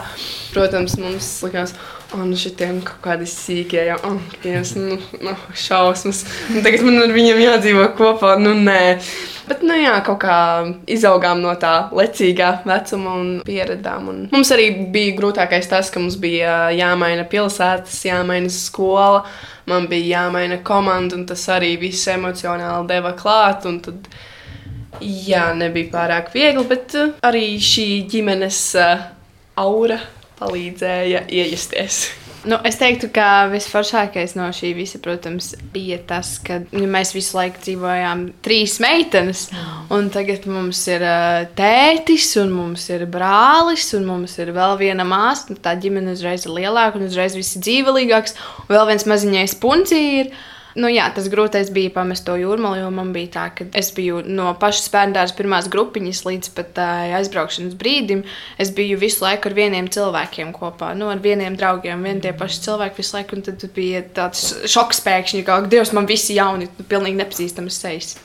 Protams, 0.53 0.97
mums 1.01 1.29
likās, 1.45 1.75
ka 1.77 1.92
nu 2.21 2.37
šitiem 2.37 2.79
kaut 2.85 2.99
kādi 3.03 3.25
sīkie, 3.29 3.81
jau 3.89 3.97
oh, 4.07 4.17
viens, 4.43 4.73
nu, 4.77 4.97
nu, 5.23 5.33
šausmas. 5.57 6.23
Un 6.53 6.65
tagad 6.65 6.83
man 6.85 7.01
ar 7.01 7.13
viņiem 7.15 7.41
jādzīvo 7.41 7.87
kopā. 7.97 8.35
Nu, 8.41 8.53
nē. 8.57 8.99
Bet, 9.47 9.63
nu, 9.65 9.75
jā, 9.75 9.95
kaut 10.05 10.21
kā 10.23 10.37
izaugām 10.93 11.41
no 11.43 11.51
tā 11.59 11.73
lecīgā 11.95 12.51
vecuma 12.67 13.15
un 13.19 13.31
pieredzām. 13.47 14.07
Un 14.11 14.21
mums 14.31 14.53
arī 14.55 14.69
bija 14.93 15.17
grūtākais 15.17 15.67
tas, 15.71 15.91
ka 15.91 15.99
mums 15.99 16.15
bija 16.21 16.69
jāmaina 16.75 17.25
pilsētas, 17.29 17.97
jāmaina 18.07 18.51
skola, 18.53 19.25
man 19.69 19.89
bija 19.91 20.21
jāmaina 20.23 20.61
komanda, 20.63 21.19
un 21.19 21.27
tas 21.27 21.43
arī 21.51 21.73
viss 21.81 22.07
emocionāli 22.13 22.87
deva 22.93 23.15
klāt. 23.19 23.67
un 23.67 23.81
Tad, 23.83 24.07
jā, 25.03 25.49
nebija 25.59 25.91
pārāk 25.91 26.31
viegli, 26.35 26.63
bet 26.69 26.95
uh, 26.99 27.15
arī 27.27 27.47
šī 27.59 27.87
ģimenes 28.13 28.65
uh, 28.79 29.07
aura 29.59 29.99
palīdzēja 30.43 31.25
iejusties. 31.31 32.03
Nu, 32.43 32.57
es 32.67 32.75
teiktu, 32.75 33.07
ka 33.15 33.47
visforšākais 33.53 34.33
no 34.35 34.49
šī 34.51 34.73
visa, 34.75 34.99
protams, 34.99 35.53
bija 35.71 35.95
tas, 36.03 36.33
ka 36.43 36.57
nu, 36.73 36.83
mēs 36.91 37.13
visu 37.15 37.37
laiku 37.37 37.61
dzīvojām 37.63 38.25
trīs 38.43 38.81
meitenes. 38.83 39.45
Un 39.95 40.09
tagad 40.11 40.43
mums 40.51 40.81
ir 40.91 41.05
uh, 41.07 41.45
tētis, 41.55 42.33
un 42.41 42.51
mums 42.51 42.89
ir 42.91 43.05
brālis, 43.11 43.87
un 43.95 44.03
mums 44.09 44.35
ir 44.43 44.51
vēl 44.57 44.75
viena 44.81 45.07
māsa. 45.07 45.53
Nu, 45.53 45.59
Tā 45.63 45.77
ģimene 45.79 46.17
uzreiz 46.17 46.43
ir 46.43 46.57
lielāka, 46.57 46.99
un 46.99 47.07
uzreiz 47.07 47.37
viss 47.39 47.55
ir 47.55 47.63
dzīvelīgāks. 47.63 48.35
Un 48.65 48.75
vēl 48.75 48.89
viens 48.91 49.07
maziņais 49.13 49.55
puncīrs. 49.63 50.43
Nu, 50.73 50.89
jā, 50.89 51.05
tas 51.13 51.27
grūtais 51.29 51.69
bija 51.73 51.91
pamest 51.93 52.25
to 52.25 52.33
jūrmālu, 52.39 52.79
jo 52.81 52.89
man 52.93 53.11
bija 53.13 53.29
tā, 53.35 53.43
ka 53.53 53.67
es 53.77 53.91
biju 53.93 54.23
no 54.25 54.49
pašas 54.59 54.89
bērnības 54.93 55.35
pirmās 55.37 55.69
grupiņas 55.73 56.23
līdz 56.25 56.51
pat 56.57 56.81
uh, 56.81 57.13
aizbraukšanas 57.19 57.77
brīdim. 57.77 58.23
Es 58.61 58.73
biju 58.73 58.97
visu 59.01 59.21
laiku 59.25 59.51
ar 59.51 59.57
vieniem 59.59 59.91
cilvēkiem 59.93 60.53
kopā, 60.55 60.93
nu, 60.97 61.11
ar 61.13 61.21
vieniem 61.21 61.57
draugiem, 61.59 62.01
vien 62.05 62.21
tie 62.23 62.33
paši 62.37 62.65
cilvēki 62.65 63.01
visu 63.03 63.17
laiku. 63.19 63.41
Tad 63.45 63.67
bija 63.75 64.01
tāds 64.17 64.45
šoks 64.73 65.03
pēkšņi, 65.05 65.45
ka, 65.45 65.61
Dievs, 65.69 65.93
man 65.93 66.09
visi 66.09 66.39
jauni, 66.39 66.69
pilnīgi 66.89 67.21
nepazīstamas 67.21 67.79
sejas. 67.85 68.15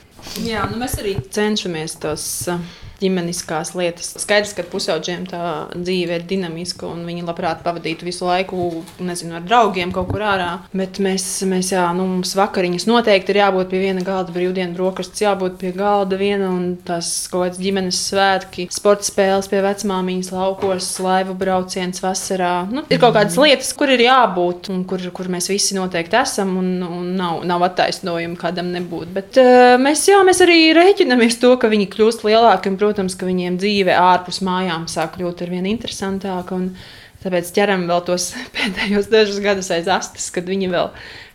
Jā, 0.43 0.65
nu 0.71 0.81
mēs 0.81 0.97
arī 0.99 1.15
cenšamies 1.31 1.99
tos 2.01 2.23
uh, 2.51 2.59
ģimeniskās 3.01 3.73
lietas. 3.77 4.13
Skaidrs, 4.21 4.53
ka 4.57 4.65
pusauģiem 4.67 5.25
tā 5.29 5.43
dzīve 5.75 6.19
ir 6.19 6.25
dinamiska 6.29 6.87
un 6.89 7.05
viņi 7.07 7.25
labprāt 7.27 7.63
pavadītu 7.65 8.07
visu 8.07 8.27
laiku, 8.27 8.83
nezinu, 9.03 9.37
ar 9.39 9.45
draugiem 9.45 9.93
kaut 9.95 10.09
kur 10.11 10.23
ārā. 10.25 10.49
Bet 10.75 10.99
mēs, 11.03 11.25
mēs 11.49 11.71
jā, 11.73 11.85
nu, 11.95 12.07
mums 12.09 12.35
vakariņas 12.37 12.87
noteikti 12.89 13.33
ir 13.33 13.41
jābūt 13.43 13.71
pie 13.71 13.83
viena 13.83 14.03
galda, 14.05 14.33
brīvdienu 14.35 14.75
brokastis 14.77 15.23
jābūt 15.23 15.59
pie 15.61 15.73
galda 15.75 16.19
viena 16.19 16.49
un 16.51 16.73
tas 16.85 17.09
kaut 17.31 17.47
kāds 17.47 17.61
ģimenes 17.61 17.99
svētki, 18.09 18.67
sporta 18.73 19.07
spēles 19.07 19.49
pie 19.51 19.61
vecmāmiņas 19.65 20.31
laukos, 20.35 20.89
laivu 21.03 21.35
brauciens 21.39 22.03
vasarā. 22.03 22.53
Nu, 22.71 22.83
ir 22.89 23.01
kaut 23.01 23.15
kādas 23.17 23.37
lietas, 23.39 23.71
kur 23.77 23.91
ir 23.93 24.03
jābūt 24.05 24.71
un 24.73 24.83
kur, 24.89 25.03
kur 25.15 25.31
mēs 25.31 25.49
visi 25.51 25.77
noteikti 25.77 26.19
esam 26.19 26.55
un, 26.59 26.71
un 26.85 27.13
nav, 27.19 27.43
nav 27.47 27.65
attaisnojumi 27.69 28.37
kādam 28.39 28.71
nebūt. 28.75 29.13
Bet 29.15 29.39
uh, 29.41 29.75
mēs, 29.81 30.05
jā, 30.09 30.19
mēs 30.27 30.43
arī 30.45 30.59
rēķinamies 30.77 31.39
to, 31.41 31.55
ka 31.61 31.71
viņi 31.71 31.89
kļūst 31.93 32.25
lielāki 32.27 32.71
un, 32.71 32.77
protams, 32.79 32.88
ka 32.97 33.27
viņiem 33.29 33.59
dzīve 33.61 33.93
ārpus 33.93 34.41
mājām 34.45 34.87
sāk 34.89 35.17
kļūt 35.17 35.45
ar 35.45 35.53
vien 35.53 35.69
interesantāka. 35.69 36.55
un 36.55 36.73
Tāpēc 37.19 37.49
ķeram 37.51 37.81
vēl 37.89 38.03
tos 38.07 38.29
pēdējos 38.55 39.09
dažus 39.11 39.41
gadus 39.43 39.71
aiz 39.75 39.89
astes, 39.91 40.29
kad 40.31 40.47
viņi 40.47 40.69
vēl 40.71 40.87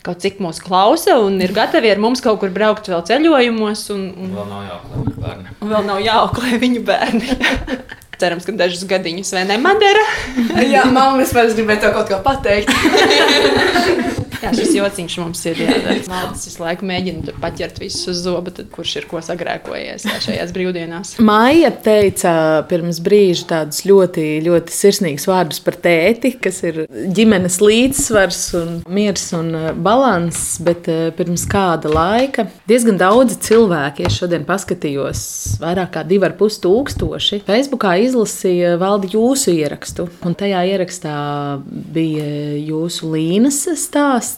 kaut 0.04 0.20
cik 0.20 0.40
mūs 0.44 0.60
klausa 0.64 1.18
un 1.20 1.36
ir 1.44 1.52
gatavi 1.56 1.92
ar 1.92 2.00
mums 2.00 2.20
kaut 2.24 2.40
kur 2.40 2.52
braukt 2.52 2.88
vēl 2.88 3.04
ceļojumos. 3.08 3.84
Un, 3.92 4.06
un, 4.16 4.32
Vēl 4.32 4.48
nav 4.48 4.64
jāklāj 4.70 5.14
bērni. 5.20 5.54
un 5.60 5.74
vēl 5.74 5.86
nav 5.90 6.00
jāauklē 6.04 6.60
viņu 6.64 6.84
bērni. 6.88 7.38
Cerams, 8.20 8.46
ka 8.46 8.54
dažus 8.56 8.84
gadiņus 8.88 9.34
vai 9.34 9.44
ne 9.48 9.56
Madara. 9.60 10.04
Jā, 10.74 10.84
mamma, 10.86 11.24
es 11.24 11.34
vairs 11.36 11.56
gribēju 11.58 11.84
tev 11.84 11.96
kaut 11.98 12.12
ko 12.12 12.20
pateikt. 12.24 14.22
Jā, 14.44 14.50
šis 14.52 14.74
jociņš 14.76 15.14
mums 15.22 15.40
ir. 15.48 15.60
Maldas 16.12 16.44
visu 16.44 16.60
laiku 16.60 16.84
mēģina 16.88 17.34
paķert 17.40 17.78
visus 17.80 18.10
uz 18.12 18.20
zobu, 18.26 18.52
tad 18.54 18.68
kurš 18.72 18.98
ir 19.00 19.06
ko 19.08 19.22
sagrēkojies 19.24 20.04
šajās 20.26 20.52
brīvdienās. 20.52 21.14
Maija 21.24 21.70
teica 21.84 22.34
pirms 22.68 23.00
brīža 23.04 23.46
tādus 23.54 23.84
ļoti, 23.88 24.26
ļoti 24.44 24.74
sirsnīgus 24.74 25.24
vārdus 25.30 25.62
par 25.64 25.78
tēti, 25.86 26.34
kas 26.44 26.60
ir 26.68 26.82
ģimenes 27.16 27.56
līdzsvars 27.62 28.42
un 28.60 28.74
miers 28.92 29.24
un 29.36 29.50
uh, 29.56 29.70
balanss, 29.72 30.58
bet 30.64 30.90
uh, 30.92 31.08
pirms 31.16 31.46
kāda 31.50 31.92
laika 31.92 32.46
diezgan 32.68 33.00
daudzi 33.00 33.38
cilvēki, 33.48 34.08
es 34.10 34.20
šodien 34.20 34.44
paskatījos, 34.48 35.24
vairāk 35.62 35.94
kā 35.96 36.04
divi 36.08 36.28
ar 36.28 36.36
pus 36.38 36.60
tūkstoši, 36.64 37.40
Facebookā 37.48 37.96
izlasīja 38.04 38.76
valdi 38.82 39.14
jūsu 39.16 39.56
ierakstu, 39.56 40.10
un 40.26 40.36
tajā 40.36 40.66
ierakstā 40.74 41.16
bija 41.64 42.28
jūsu 42.60 43.14
līnijas 43.14 43.64
stāsts. 43.80 44.33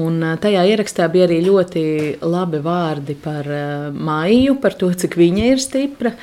Un 0.00 0.22
tajā 0.40 0.62
ierakstā 0.70 1.08
bija 1.10 1.26
arī 1.26 1.40
ļoti 1.44 1.82
labi 2.22 2.60
vārdi 2.62 3.16
par 3.18 3.48
Maiju, 3.92 4.54
par 4.62 4.76
to, 4.78 4.92
cik 4.94 5.18
viņa 5.18 5.50
ir 5.50 5.60
stipra. 5.62 6.14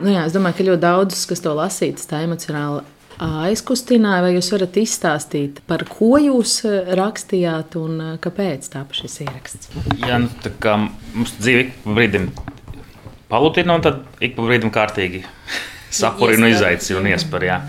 Nu, 0.00 0.08
jā, 0.14 0.24
es 0.24 0.32
domāju, 0.34 0.56
ka 0.58 0.66
ļoti 0.70 0.82
daudzus, 0.82 1.26
kas 1.28 1.44
to 1.44 1.52
lasītu, 1.54 2.02
tā 2.08 2.22
emocionāli 2.24 2.80
aizkustināja. 3.22 4.22
Vai 4.24 4.32
jūs 4.36 4.48
varat 4.54 4.78
izstāstīt, 4.80 5.60
par 5.68 5.84
ko 5.90 6.16
jūs 6.20 6.60
rakstījāt 6.98 7.76
un 7.80 8.00
kāpēc 8.22 8.70
tāpat 8.72 9.02
šis 9.02 9.20
ieraksts? 9.26 9.70
Jā, 10.00 10.18
nu, 10.22 10.30
tā 10.42 10.54
kā 10.62 10.78
mums 10.80 11.36
dzīve 11.38 11.66
ik 11.66 11.76
pa 11.84 11.96
brīdim 11.98 12.30
palutina, 13.30 13.76
un 13.76 13.84
tad 13.84 14.02
ik 14.24 14.36
pa 14.38 14.46
brīdim 14.48 14.72
kārtīgi 14.74 15.22
sapurina, 16.00 16.50
izaicina 16.52 17.02
un 17.02 17.10
iespēja. 17.12 17.60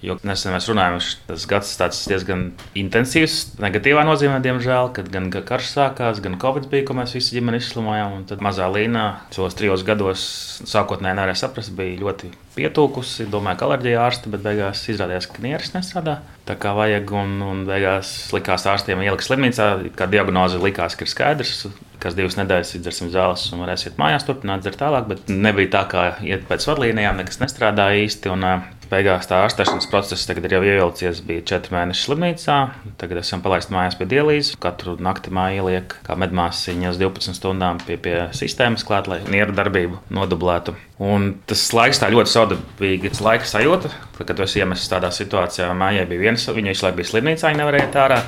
Jo 0.00 0.14
nesen 0.24 0.54
mēs 0.54 0.64
runājām, 0.70 0.96
tas 1.28 1.42
gads 1.48 1.70
tāds 1.76 1.98
diezgan 2.08 2.46
intensīvs, 2.78 3.58
negatīvā 3.60 4.00
nozīmē, 4.08 4.38
diemžēl, 4.40 4.88
kad 4.96 5.10
gan 5.12 5.26
karš 5.28 5.74
sākās, 5.74 6.22
gan 6.24 6.38
covid 6.40 6.70
bija, 6.72 6.86
ko 6.88 6.96
mēs 6.96 7.12
visi 7.18 7.36
ģimeni 7.36 7.60
izslimojām. 7.60 8.22
Tad 8.30 8.40
mazā 8.44 8.70
līnā 8.72 9.04
šos 9.36 9.58
trijos 9.58 9.84
gados 9.84 10.22
sākotnēji 10.64 11.18
nevarēja 11.18 11.42
saprast, 11.42 11.74
bija 11.76 12.00
ļoti 12.00 12.32
pietūkusi, 12.56 13.28
domāju, 13.28 13.60
ka 13.60 13.68
alerģija 13.68 14.00
ārsta, 14.06 14.32
bet 14.32 14.44
beigās 14.46 14.86
izrādījās, 14.88 15.28
ka 15.28 15.44
nieres 15.44 15.76
nestrādā. 15.76 16.16
Tā 16.48 16.56
kā 16.60 16.72
vajag, 16.80 17.12
un, 17.20 17.36
un 17.44 17.62
beigās 17.68 18.14
likās 18.32 18.64
ārstiem 18.72 19.04
ielikt 19.04 19.28
slimnīcā, 19.28 19.68
kā 20.00 20.08
diagnoze 20.10 20.64
likās, 20.64 20.96
ka 20.96 21.04
ir 21.04 21.12
skaidrs, 21.12 21.54
kas 22.00 22.16
divas 22.16 22.40
nedēļas 22.40 22.74
izdzersim 22.80 23.12
zāles 23.12 23.44
un 23.52 23.60
varēsiet 23.66 24.00
mājās 24.00 24.24
turpināt 24.24 24.64
dzert 24.64 24.80
tālāk, 24.80 25.12
bet 25.12 25.28
nebija 25.28 25.76
tā, 25.76 25.86
kā 25.92 26.04
iet 26.24 26.48
pēc 26.48 26.64
vadlīnijām, 26.72 27.20
nekas 27.20 27.42
nestrādāja 27.44 28.06
īsti. 28.08 28.32
Un, 28.32 28.48
beigās 28.90 29.28
tā 29.30 29.40
ārstēšanas 29.44 29.88
process 29.90 30.26
tagad 30.28 30.48
ir 30.48 30.56
jau 30.56 30.62
ievilcies. 30.66 31.22
Bija 31.26 31.44
četri 31.52 31.74
mēneši 31.76 32.06
slimnīcā, 32.06 32.58
tagad 33.00 33.22
esam 33.22 33.42
palaisti 33.44 33.74
mājās 33.74 33.98
pie 33.98 34.08
dialīzes. 34.10 34.58
Katru 34.60 34.96
nakti 35.02 35.32
mājā 35.34 35.62
ieliek 35.62 35.96
kā 36.06 36.16
medmāsiņa 36.20 36.92
uz 36.92 37.00
12 37.00 37.38
stundām 37.38 37.80
pie, 37.86 37.98
pie 38.02 38.16
sistēmas 38.36 38.86
klāt, 38.86 39.10
lai 39.10 39.22
nieru 39.30 39.56
darbību 39.56 40.02
nodublētu. 40.14 40.76
Un 41.00 41.30
tas 41.48 41.62
laiks 41.72 42.02
tā 42.02 42.10
ļoti 42.12 42.28
saudabīgi 42.28 43.14
laika 43.24 43.46
sajūta, 43.48 43.88
kad 44.18 44.34
tu 44.36 44.44
esi 44.44 44.60
iemests 44.60 44.90
tādā 44.92 45.08
situācijā. 45.14 45.70
Mājai 45.76 46.04
bija 46.10 46.26
viens, 46.26 46.44
viņa 46.44 46.74
visu 46.74 46.84
laiku 46.84 46.98
bija 46.98 47.08
slimnīcā, 47.08 47.48
viņa 47.48 47.60
nevarēja 47.62 47.86
iet 47.86 47.96
ārā. 47.96 48.18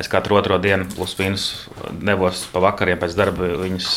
Es 0.00 0.08
katru 0.10 0.38
otro 0.38 0.56
dienu, 0.58 0.86
plus 0.96 1.12
mīnus, 1.18 1.44
devos 2.02 2.46
pa 2.50 2.62
vakariem 2.64 2.98
pēc 2.98 3.12
darba 3.18 3.50
viņus 3.60 3.90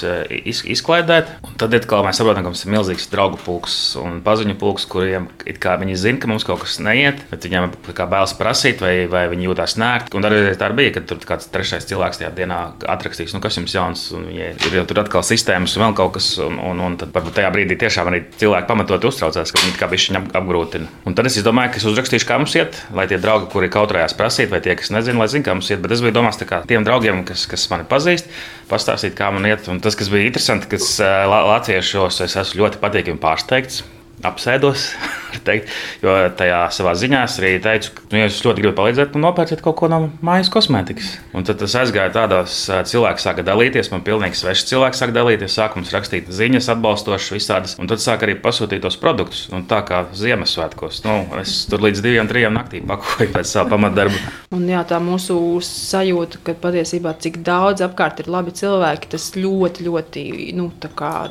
iz, 0.43 0.59
izklaidēt. 0.75 1.31
Un 1.47 1.55
tad 1.57 1.73
atkal 1.73 2.03
mēs 2.05 2.19
saprotam, 2.19 2.43
ka 2.43 2.51
mums 2.51 2.65
ir 2.67 2.73
milzīgs 2.75 3.07
draugu 3.13 3.39
pulks 3.41 3.77
un 4.01 4.19
paziņu 4.25 4.57
pulks, 4.59 4.85
kuriem 4.91 5.29
viņi 5.47 5.95
zina, 5.95 6.06
ka 6.15 6.29
mums 6.31 6.45
kaut 6.47 6.61
kas 6.63 6.77
neiet, 6.83 7.19
bet 7.31 7.43
viņiem 7.43 7.73
bailes 8.07 8.33
prasīt, 8.39 8.79
vai, 8.83 8.93
vai 9.11 9.25
viņi 9.31 9.49
jūtas 9.49 9.75
nērti. 9.81 10.15
Un 10.17 10.27
arī 10.27 10.53
tā 10.59 10.69
bija, 10.75 10.93
ka 10.95 11.03
tur 11.09 11.19
kāds 11.27 11.49
trešais 11.51 11.87
cilvēks 11.89 12.21
tajā 12.21 12.31
dienā 12.37 12.59
atrakstīs, 12.95 13.33
nu, 13.35 13.41
kas 13.43 13.59
jums 13.59 13.75
jauns, 13.75 14.05
un 14.15 14.27
viņi 14.29 14.47
ir 14.69 14.77
jau 14.79 14.85
tur 14.87 15.01
atkal 15.03 15.25
sistēmas 15.27 15.75
un 15.75 15.85
vēl 15.85 15.97
kaut 15.97 16.15
kas. 16.17 16.29
Un, 16.47 16.59
un, 16.63 16.79
un 16.85 16.95
tad 16.99 17.11
tajā 17.11 17.49
brīdī 17.53 17.75
tiešām 17.81 18.11
arī 18.11 18.21
cilvēki 18.39 18.69
pamatot 18.69 19.09
uztraucās, 19.09 19.51
ka 19.51 19.63
viņi 19.65 19.75
kā 19.79 19.89
bišķiņa 19.91 20.23
apgrūtina. 20.39 20.91
Un 21.09 21.17
tad 21.17 21.27
es 21.29 21.39
domāju, 21.43 21.73
ka 21.73 21.81
es 21.81 21.89
uzrakstīšu, 21.91 22.29
kā 22.29 22.39
mums 22.39 22.55
iet, 22.55 22.79
lai 22.95 23.07
tie 23.11 23.19
draugi, 23.21 23.49
kuri 23.51 23.71
kautrējās 23.73 24.15
prasīt, 24.17 24.51
vai 24.53 24.61
tie, 24.63 24.77
kas 24.79 24.93
nezina, 24.95 25.19
lai 25.19 25.29
zinātu, 25.31 25.49
kā 25.49 25.57
mums 25.57 25.73
iet. 25.73 25.83
Bet 25.83 25.97
es 25.97 26.05
biju 26.05 26.15
domājis, 26.15 26.45
kā 26.47 26.61
tiem 26.69 26.87
draugiem, 26.87 27.25
kas, 27.27 27.47
kas 27.49 27.67
mani 27.73 27.87
pazīst, 27.89 28.31
pastāstīt, 28.71 29.17
kā 29.17 29.33
man 29.33 29.49
iet. 29.49 29.67
Un 29.71 29.83
tas, 29.83 29.97
kas 29.97 30.13
bija 30.13 30.29
interesanti, 30.29 30.69
kas 30.71 30.95
Latvijos 31.01 32.21
es 32.23 32.39
esmu 32.39 32.63
ļoti 32.63 32.83
patīkami 32.83 33.23
pārsteigts 33.23 33.83
apsēdos, 34.25 34.87
teikt, 35.47 35.69
jo 36.01 36.13
tajā 36.37 36.61
savā 36.73 36.93
ziņā 36.97 37.21
es 37.27 37.37
arī 37.41 37.51
teicu, 37.61 37.91
ka, 37.93 38.05
nu, 38.11 38.19
ja 38.21 38.27
jūs 38.27 38.39
ļoti 38.45 38.63
gribat 38.63 38.77
palīdzēt, 38.79 39.11
tad 39.13 39.21
nopērciet 39.21 39.61
kaut 39.65 39.77
ko 39.77 39.89
no 39.91 39.99
mājas 40.25 40.49
kosmētikas. 40.53 41.11
Un 41.37 41.45
tad 41.47 41.59
tas 41.61 41.75
aizgāja 41.77 42.13
tādos, 42.15 42.55
cilvēki 42.89 43.23
sāka 43.23 43.45
dalīties, 43.45 43.91
man 43.93 44.01
pilnīgi 44.07 44.39
sveši 44.39 44.69
cilvēki 44.71 44.99
sāka 44.99 45.15
dalīties, 45.19 45.57
sākums 45.59 45.93
rakstīt 45.93 46.31
ziņas, 46.33 46.69
atbalstošas 46.73 47.35
visādas, 47.35 47.75
un 47.77 47.91
tad 47.91 48.01
sāk 48.01 48.25
arī 48.25 48.37
pasūtīt 48.41 48.81
tos 48.85 48.97
produktus. 49.01 49.45
Un 49.53 49.67
tā 49.69 49.83
kā 49.85 50.03
Ziemassvētkos, 50.17 51.03
nu, 51.05 51.19
es 51.41 51.59
tur 51.69 51.83
līdz 51.85 52.01
diviem, 52.05 52.29
trim 52.29 52.57
naktī 52.57 52.81
pakoju 52.85 53.29
pēc 53.35 53.51
savu 53.51 53.75
pamatdarbu. 53.75 54.17
Un 54.57 54.63
jā, 54.69 54.79
tā 54.87 54.97
mūsu 55.03 55.35
sajūta, 55.63 56.39
ka 56.45 56.55
patiesībā 56.57 57.13
cik 57.21 57.41
daudz 57.45 57.83
apkārt 57.85 58.23
ir 58.23 58.31
labi 58.31 58.53
cilvēki, 58.57 59.11
tas 59.11 59.29
ļoti, 59.37 59.85
ļoti 59.85 60.23
nu, 60.57 60.71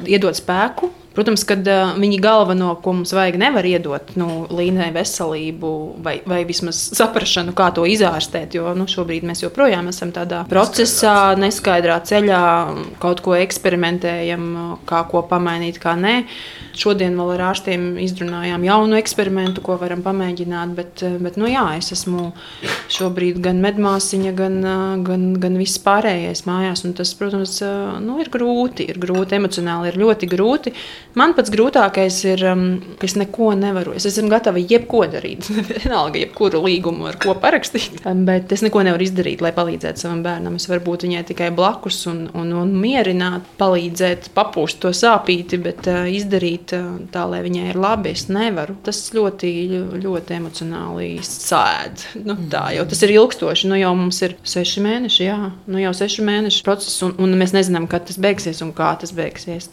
iedod 0.06 0.36
spēku 0.38 0.92
Protams, 1.16 1.46
ka 1.48 1.56
viņi 1.96 2.18
galveno, 2.20 2.74
ko 2.84 2.92
mums 2.98 3.14
vajag, 3.16 3.38
nevar 3.40 3.64
iedot 3.64 4.12
nu, 4.20 4.44
līnijai 4.52 4.90
veselību 4.92 5.70
vai, 6.04 6.18
vai 6.28 6.42
vismaz 6.48 6.78
saprāšanu, 6.98 7.54
kā 7.56 7.70
to 7.76 7.86
izārstēt. 7.88 8.58
Jo 8.58 8.74
nu, 8.76 8.84
šobrīd 8.90 9.24
mēs 9.24 9.40
joprojām 9.46 9.88
esam 9.88 10.12
tādā 10.12 10.42
procesā, 10.50 11.32
neskaidrā 11.40 11.96
ceļā, 12.04 12.42
kaut 13.00 13.22
ko 13.24 13.36
eksperimentējam, 13.38 14.44
kā 14.88 15.02
ko 15.08 15.24
pamainīt, 15.30 15.80
kā 15.80 15.96
nē. 15.96 16.18
Šodien 16.76 17.16
vēl 17.16 17.32
ar 17.38 17.46
ārstiem 17.54 17.94
izrunājām 18.04 18.66
jaunu 18.66 18.98
eksperimentu, 19.00 19.64
ko 19.64 19.78
varam 19.80 20.02
pamēģināt. 20.04 20.76
Bet, 20.76 21.06
bet 21.24 21.40
nu, 21.40 21.48
jā, 21.48 21.64
es 21.78 21.88
esmu 21.96 22.28
šobrīd 22.92 23.40
gan 23.44 23.62
medmāsiņa, 23.64 24.34
gan, 24.36 24.60
gan, 25.06 25.26
gan 25.40 25.56
viss 25.56 25.80
pārējais 25.80 26.44
mājās. 26.44 26.84
Tas, 26.96 27.16
protams, 27.16 27.56
nu, 28.04 28.20
ir 28.20 28.28
grūti. 28.32 28.90
Ir 28.92 29.00
grūti, 29.00 29.40
emocionāli 29.40 29.94
ir 29.94 30.00
ļoti 30.04 30.28
grūti. 30.36 30.76
Man 31.16 31.32
pats 31.32 31.48
grūtākais 31.48 32.16
ir, 32.28 32.42
um, 32.44 32.64
ka 33.00 33.06
es 33.08 33.14
neko 33.16 33.54
nevaru. 33.56 33.94
Es 33.96 34.04
esmu 34.10 34.28
gatava 34.28 34.60
jebko 34.60 35.06
darīt. 35.08 35.46
Vienalga, 35.70 36.20
jebkuru 36.20 36.60
līgumu 36.66 37.08
ar 37.08 37.16
ko 37.22 37.32
parakstīt. 37.40 38.02
Bet 38.28 38.52
es 38.52 38.60
neko 38.64 38.82
nevaru 38.84 39.06
izdarīt, 39.06 39.40
lai 39.44 39.54
palīdzētu 39.56 40.04
savam 40.04 40.20
bērnam. 40.26 40.58
Es 40.60 40.68
varu 40.68 40.84
būt 40.90 41.06
viņai 41.06 41.24
tikai 41.30 41.48
blakus 41.56 42.02
un, 42.12 42.26
un, 42.36 42.52
un 42.60 42.76
mierināt, 42.82 43.48
palīdzēt, 43.56 44.28
papūst 44.36 44.82
to 44.84 44.92
sāpīti, 44.92 45.62
bet 45.64 45.88
uh, 45.88 46.04
izdarīt 46.04 46.76
uh, 46.76 47.00
tā, 47.12 47.24
lai 47.32 47.40
viņai 47.48 47.70
ir 47.72 47.80
labi, 47.80 48.12
es 48.12 48.28
nevaru. 48.28 48.76
Tas 48.84 49.00
ļoti, 49.16 49.56
ļoti 50.04 50.36
emocionāli 50.36 51.10
sēd. 51.24 52.08
Nu, 52.28 52.36
tā, 52.52 52.66
jo 52.76 52.84
tas 52.92 53.06
ir 53.08 53.16
ilgstoši. 53.16 53.72
Nu, 53.72 53.80
jau 53.80 53.96
mums 53.96 54.20
ir 54.20 54.36
seši 54.44 54.84
mēneši, 54.84 55.28
jā, 55.30 55.42
nu, 55.64 55.80
jau 55.80 55.96
seši 55.96 56.28
mēneši 56.28 56.64
process, 56.68 57.00
un, 57.08 57.16
un 57.24 57.40
mēs 57.40 57.56
nezinām, 57.56 57.88
kad 57.88 58.04
tas 58.04 58.20
beigsies 58.20 58.60
un 58.60 58.76
kā 58.76 58.98
tas 59.00 59.16
beigsies. 59.16 59.72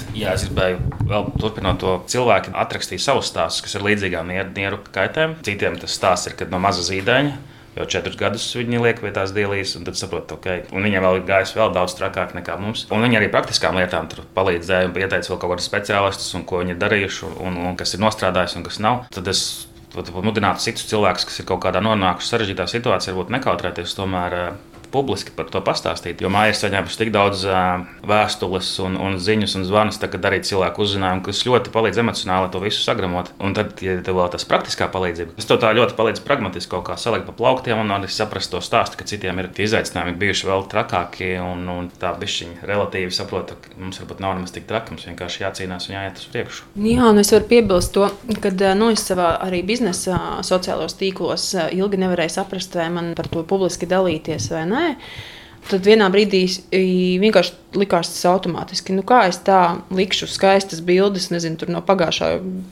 Bet, 0.00 0.04
jā, 0.16 0.32
es 0.36 0.46
gribēju 0.48 1.06
vēl 1.10 1.30
turpināt 1.40 1.80
to 1.82 1.98
cilvēku, 2.10 2.54
atrakstīt 2.56 3.02
savus 3.04 3.28
stāstus, 3.28 3.64
kas 3.66 3.76
ir 3.76 3.84
līdzīgām 3.84 4.32
nieru 4.56 4.80
kaitēm. 4.92 5.36
Citiem 5.46 5.76
tas 5.80 5.96
stāsts 5.96 6.30
ir, 6.30 6.36
kad 6.38 6.52
no 6.52 6.60
maza 6.62 6.84
zīdaiņa. 6.86 7.38
Jau 7.76 7.84
četrus 7.86 8.16
gadus 8.18 8.48
viņi 8.58 8.80
liek 8.82 8.98
pie 8.98 9.12
tās 9.14 9.30
dēlīs, 9.30 9.76
un 9.78 9.84
tad 9.86 9.98
saprot, 9.98 10.32
ok, 10.34 10.72
un 10.74 10.82
viņiem 10.88 11.04
vēl 11.06 11.20
ir 11.20 11.26
gājis 11.28 11.52
vēl 11.54 11.70
daudz 11.76 11.94
trakāk 12.00 12.32
nekā 12.34 12.56
mums. 12.58 12.82
Un 12.90 13.04
viņi 13.06 13.20
arī 13.20 13.28
praktiskām 13.30 13.78
lietām 13.78 14.08
palīdzēja 14.34 14.88
un 14.88 14.96
ieteica 14.98 15.30
vēl 15.30 15.38
kaut 15.38 15.54
kādus 15.54 15.68
speciālistus, 15.70 16.32
un 16.34 16.46
ko 16.50 16.64
viņi 16.64 16.74
ir 16.74 16.80
darījuši, 16.82 17.30
un, 17.46 17.60
un 17.70 17.78
kas 17.78 17.94
ir 17.94 18.02
nostrādājis 18.02 18.56
un 18.58 18.66
kas 18.66 18.80
nav. 18.82 19.04
Tad 19.14 19.30
es 19.30 19.44
mudinātu 19.94 20.66
citus 20.66 20.88
cilvēkus, 20.90 21.28
kas 21.30 21.40
ir 21.42 21.46
kaut 21.46 21.62
kādā 21.62 21.82
nonākuši 21.84 22.32
sarežģītā 22.32 22.66
situācijā, 22.74 23.14
varbūt 23.14 23.32
nekautrēties 23.38 23.94
tomēr 23.98 24.36
publiski 24.92 25.32
par 25.36 25.48
to 25.52 25.62
pastāstīt. 25.64 26.20
Jo 26.22 26.30
māja 26.32 26.52
ir 26.52 26.58
saņēmusi 26.58 27.00
tik 27.00 27.12
daudz 27.14 27.44
vēstules, 28.06 28.70
un, 28.84 28.96
un 29.00 29.18
ziņas 29.22 29.56
un 29.58 29.66
zvanus, 29.68 30.00
kad 30.00 30.26
arī 30.26 30.40
cilvēku 30.46 30.84
uzzinājumu, 30.84 31.24
kas 31.26 31.42
ļoti 31.46 31.72
palīdz 31.74 32.00
emocionāli 32.02 32.50
to 32.52 32.62
visu 32.62 32.82
sagramot. 32.84 33.32
Un 33.42 33.54
tad, 33.56 33.76
ja 33.84 33.98
tev 34.04 34.18
vēl 34.18 34.30
tas 34.32 34.46
praktiskā 34.48 34.90
palīdzība, 34.92 35.36
tas 35.38 35.48
tev 35.48 35.60
tā 35.62 35.72
ļoti 35.76 35.96
palīdz 35.98 36.24
pragmatiski 36.26 36.72
kaut 36.74 36.86
kā 36.88 36.96
salikt 37.00 37.28
pa 37.28 37.36
plauktiem 37.36 37.80
un 37.82 37.94
arī 37.94 38.10
saprast 38.10 38.52
to 38.52 38.62
stāstu, 38.64 38.98
ka 39.00 39.08
citiem 39.08 39.40
ir 39.42 39.50
izaicinājumi 39.60 40.18
bijuši 40.20 40.48
vēl 40.48 40.66
trakākie, 40.70 41.32
un, 41.42 41.66
un 41.70 41.90
tā 42.00 42.12
bišķiņa 42.20 42.66
relatīvi 42.68 43.14
saprota, 43.14 43.56
ka 43.60 43.74
mums 43.78 44.00
varbūt 44.02 44.22
nav 44.24 44.36
nemaz 44.38 44.54
tik 44.54 44.66
traki, 44.70 44.94
mums 44.94 45.06
vienkārši 45.08 45.44
jācīnās 45.44 45.88
un 45.88 45.96
jāiet 45.96 46.20
uz 46.20 46.28
priekšu. 46.32 46.68
Jā, 46.90 47.10
nu 47.14 47.22
es 47.22 47.32
varu 47.34 47.48
piebilst 47.50 47.94
to, 47.96 48.08
ka 48.42 48.52
nu, 48.78 48.90
es 48.94 49.04
savā 49.06 49.32
arī 49.44 49.62
biznesa 49.66 50.18
sociālos 50.46 50.96
tīklos 51.00 51.50
ilgi 51.76 52.00
nevarēju 52.00 52.34
saprast, 52.34 52.76
vai 52.78 52.88
man 52.94 53.12
par 53.18 53.28
to 53.32 53.44
publiski 53.46 53.88
dalīties 53.90 54.50
vai 54.54 54.64
nē 54.70 54.79
nē. 54.80 54.94
Tad 55.70 55.84
vienā 55.86 56.06
brīdī 56.10 56.40
vienkārši 57.20 57.76
likās 57.78 58.08
tas 58.10 58.22
automātiski. 58.26 58.94
Nu, 58.96 59.04
kā 59.06 59.20
es 59.28 59.38
tā 59.46 59.76
likšu 59.94 60.26
skaistas 60.30 60.80
bildes, 60.82 61.28
nezinu, 61.30 61.68
no 61.70 61.82
pagājušā 61.86 62.30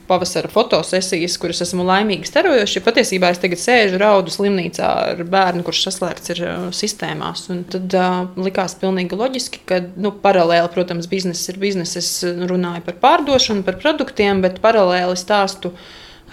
pavasara 0.08 0.50
fotosesijas, 0.50 1.36
kuras 1.38 1.62
esmu 1.62 1.84
laimīgi 1.86 2.26
starojuši. 2.26 2.82
Patiesībā 2.86 3.30
es 3.34 3.42
tagad 3.42 3.62
sēžu 3.62 4.00
raudu 4.02 4.34
slimnīcā 4.34 4.88
ar 5.12 5.22
bērnu, 5.30 5.62
kurš 5.66 5.84
saslēgts 5.86 6.34
ir 6.34 6.42
sistēmās. 6.74 7.44
Un 7.52 7.62
tad 7.70 7.94
uh, 7.94 8.18
likās 8.40 8.74
pilnīgi 8.80 9.20
loģiski, 9.20 9.62
ka 9.68 9.82
nu, 9.94 10.14
paralēli, 10.24 10.72
protams, 10.74 11.10
biznesa 11.12 11.52
ir 11.52 11.62
biznesa. 11.62 12.00
Es 12.02 12.10
runāju 12.24 12.82
par 12.88 12.98
pārdošanu, 13.04 13.66
par 13.68 13.78
produktiem, 13.78 14.42
bet 14.42 14.62
paralēli 14.64 15.14
stāstu 15.20 15.76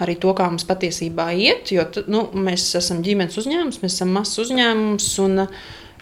arī 0.04 0.16
to, 0.20 0.32
kā 0.36 0.48
mums 0.50 0.66
patiesībā 0.68 1.30
iet. 1.36 1.72
Jo 1.74 1.86
nu, 2.12 2.26
mēs 2.46 2.68
esam 2.78 3.02
ģimenes 3.06 3.38
uzņēmums, 3.40 3.80
mēs 3.82 3.98
esam 3.98 4.14
mazs 4.16 4.40
uzņēmums. 4.44 5.10
Un, 5.24 5.46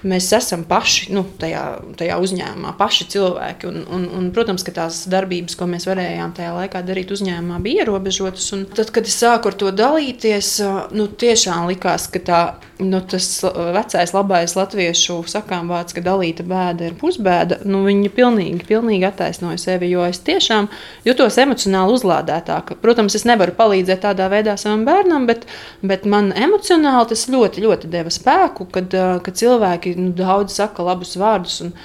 mēs 0.09 0.29
esam 0.37 0.65
paši 0.69 1.13
nu, 1.15 1.25
tajā, 1.41 1.63
tajā 1.99 2.19
uzņēmumā, 2.23 2.75
paši 2.79 3.07
cilvēki. 3.15 3.69
Un, 3.71 3.81
un, 3.97 4.07
un, 4.19 4.29
protams, 4.35 4.65
ka 4.67 4.75
tās 4.77 5.05
darbības, 5.11 5.57
ko 5.59 5.69
mēs 5.71 5.89
varējām 5.89 6.35
tajā 6.37 6.53
laikā 6.59 6.83
darīt 6.87 7.13
uzņēmumā, 7.15 7.61
bija 7.65 7.85
ierobežotas. 7.85 8.51
Un 8.57 8.67
tad, 8.71 8.93
kad 8.95 9.09
es 9.09 9.17
sāku 9.21 9.51
ar 9.51 9.59
to 9.61 9.73
dalīties, 9.75 10.51
nu, 10.97 11.09
tiešām 11.09 11.69
likās, 11.71 12.07
ka 12.13 12.23
tā, 12.25 12.43
nu, 12.83 13.01
tas 13.01 13.29
vecais, 13.77 14.13
labais 14.15 14.57
latviešu 14.59 15.21
sakām 15.31 15.71
vārds, 15.73 15.97
ka 15.97 16.05
dalīta 16.05 16.45
bēda 16.47 16.91
ir 16.91 16.99
pusbēda, 17.01 17.63
nu, 17.69 17.85
viņi 17.89 18.13
pilnīgi, 18.15 18.69
pilnīgi 18.69 19.09
attaisnoja 19.09 19.61
sevi, 19.63 19.91
jo 19.95 20.05
es 20.09 20.21
tiešām 20.27 20.69
jutos 21.07 21.39
emocionāli 21.41 21.97
uzlādētāk. 21.97 22.75
Protams, 22.85 23.17
es 23.17 23.27
nevaru 23.29 23.55
palīdzēt 23.57 24.05
tādā 24.05 24.29
veidā 24.33 24.59
savam 24.61 24.85
bērnam, 24.89 25.29
bet, 25.31 25.47
bet 25.83 26.05
man 26.09 26.33
emocionāli 26.37 27.13
tas 27.15 27.27
ļoti, 27.33 27.65
ļoti 27.65 27.93
deva 27.93 28.13
spēku, 28.13 28.69
kad, 28.75 28.95
kad 29.25 29.41
cilvēki 29.41 29.94
nu, 29.99 30.13
daudz 30.17 30.57
saka 30.61 30.87
labus 30.87 31.17
vārdus. 31.21 31.61
Un, 31.67 31.77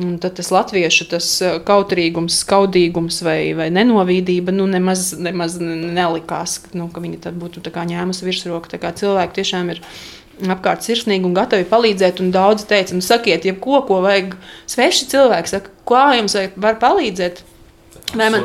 Un 0.00 0.14
tad 0.22 0.36
tas 0.38 0.48
latviešu 0.54 1.04
tas 1.10 1.26
eh, 1.42 1.56
kautrīgums, 1.66 2.38
skaudīgums 2.44 3.18
vai, 3.26 3.50
vai 3.58 3.66
nenovīdība 3.74 4.54
nu, 4.54 4.64
nemaz, 4.70 5.10
nemaz 5.18 5.56
nelikās, 5.60 6.60
nu, 6.78 6.86
ka 6.94 7.02
viņi 7.02 7.18
tad 7.26 7.36
būtu 7.36 7.60
ņēmusi 7.66 8.24
virsroku. 8.24 8.70
Cilvēki 8.70 9.36
tiešām 9.40 9.74
ir 9.74 9.82
apkārt 10.48 10.86
sirsnīgi 10.86 11.26
un 11.26 11.34
gatavi 11.36 11.66
palīdzēt. 11.68 12.22
Un 12.22 12.30
daudz 12.32 12.64
teica, 12.70 12.94
nu, 12.96 13.04
sakiet, 13.04 13.44
jebko, 13.44 13.82
ko 13.88 14.00
vajag. 14.06 14.38
Sveši 14.70 15.10
cilvēki 15.10 15.52
saka, 15.56 15.74
kā 15.90 16.06
jums 16.16 16.38
var 16.56 16.78
palīdzēt. 16.80 17.42
Vai, 18.10 18.26
man, 18.32 18.44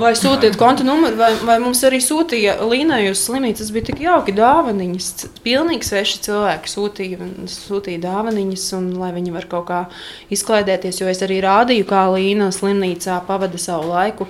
vai 0.00 0.10
sūtiet 0.18 0.56
konta 0.60 0.84
numuru, 0.84 1.16
vai, 1.16 1.30
vai 1.46 1.56
mums 1.62 1.80
arī 1.88 2.00
sūtīja 2.04 2.58
Līnai 2.68 3.02
uz 3.08 3.22
slimnīcu. 3.24 3.62
Tas 3.62 3.72
bija 3.72 3.88
tik 3.88 4.02
jauki 4.04 4.34
dāvaniņas. 4.36 5.10
Pilnīgi 5.44 5.88
sveši 5.88 6.20
cilvēki 6.26 6.72
sūtīja, 6.72 7.28
sūtīja 7.48 8.02
dāvaniņas, 8.04 8.66
un 8.76 8.90
lai 9.00 9.12
viņi 9.16 9.36
var 9.36 9.48
kaut 9.50 9.68
kā 9.70 9.82
izklaidēties. 10.34 11.00
Jo 11.00 11.12
es 11.12 11.22
arī 11.24 11.40
rādīju, 11.44 11.86
kā 11.88 12.06
Līna 12.12 12.50
slimnīcā 12.54 13.22
pavada 13.28 13.60
savu 13.60 13.88
laiku. 13.94 14.28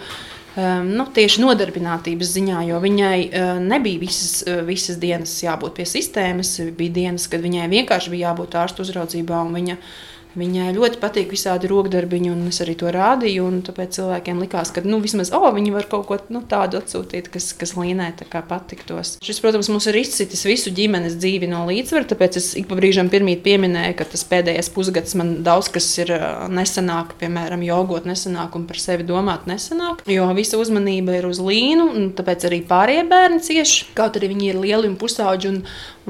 Um, 0.59 0.89
nu, 0.99 1.05
tieši 1.15 1.45
nodarbinātības 1.45 2.31
ziņā, 2.35 2.65
jo 2.67 2.79
viņai 2.83 3.19
uh, 3.27 3.51
nebija 3.63 4.01
visas, 4.03 4.41
uh, 4.43 4.65
visas 4.67 4.99
dienas 5.03 5.37
jābūt 5.45 5.77
pie 5.79 5.87
sistēmas. 5.87 6.57
Bija 6.79 6.97
dienas, 6.97 7.29
kad 7.31 7.43
viņai 7.43 7.69
vienkārši 7.71 8.11
bija 8.15 8.33
jābūt 8.33 8.59
ārstu 8.59 8.83
uzraudzībā, 8.83 9.45
un 9.47 9.55
viņa 9.55 9.79
uh, 9.79 9.93
Viņai 10.39 10.71
ļoti 10.77 11.01
patīk 11.03 11.33
visādi 11.35 11.67
rokdarbiņi, 11.71 12.31
un 12.31 12.45
es 12.51 12.61
arī 12.63 12.77
to 12.79 12.91
rādīju. 12.95 13.49
Tāpēc 13.67 13.97
cilvēkiem 13.99 14.43
likās, 14.45 14.71
ka 14.75 14.85
nu, 14.87 15.01
vismaz 15.03 15.33
oh, 15.35 15.49
viņi 15.55 15.73
var 15.75 15.89
kaut 15.91 16.07
ko 16.07 16.19
nu, 16.31 16.45
tādu 16.47 16.79
atsūtīt, 16.79 17.31
kas, 17.35 17.51
kas 17.59 17.75
Līnai 17.79 18.13
patiktos. 18.49 19.17
Šis, 19.25 19.41
protams, 19.43 19.71
mums 19.73 19.89
ir 19.91 19.99
izcitis 19.99 20.45
visu 20.47 20.71
ģimenes 20.75 21.17
dzīvi 21.19 21.49
no 21.51 21.65
līdzsvara. 21.67 22.07
Tāpēc 22.13 22.39
es 22.39 22.51
ik 22.61 22.69
pa 22.71 22.79
brīžam 22.79 23.11
pieminēju, 23.11 23.97
ka 23.99 24.07
tas 24.13 24.25
pēdējais 24.31 24.71
pusgads 24.75 25.17
man 25.19 25.41
daudz 25.47 25.71
kas 25.75 25.89
ir 26.03 26.13
nesanāk, 26.53 27.17
piemēram, 27.21 27.65
jogot 27.67 28.07
nesanāk 28.09 28.55
un 28.59 28.67
par 28.71 28.79
sevi 28.83 29.07
domāt 29.09 29.49
nesanāk. 29.51 30.05
Jo 30.11 30.29
visa 30.39 30.61
uzmanība 30.61 31.19
ir 31.19 31.27
uz 31.31 31.43
Līnu, 31.43 31.91
un 31.97 32.11
tāpēc 32.17 32.47
arī 32.47 32.63
pārējie 32.71 33.07
bērni 33.11 33.43
cieši. 33.47 33.91
Kaut 33.99 34.21
arī 34.21 34.31
viņi 34.35 34.53
ir 34.53 34.61
lieli 34.63 34.91
un 34.91 34.99
pusauģi. 35.01 35.51
Un 35.51 35.63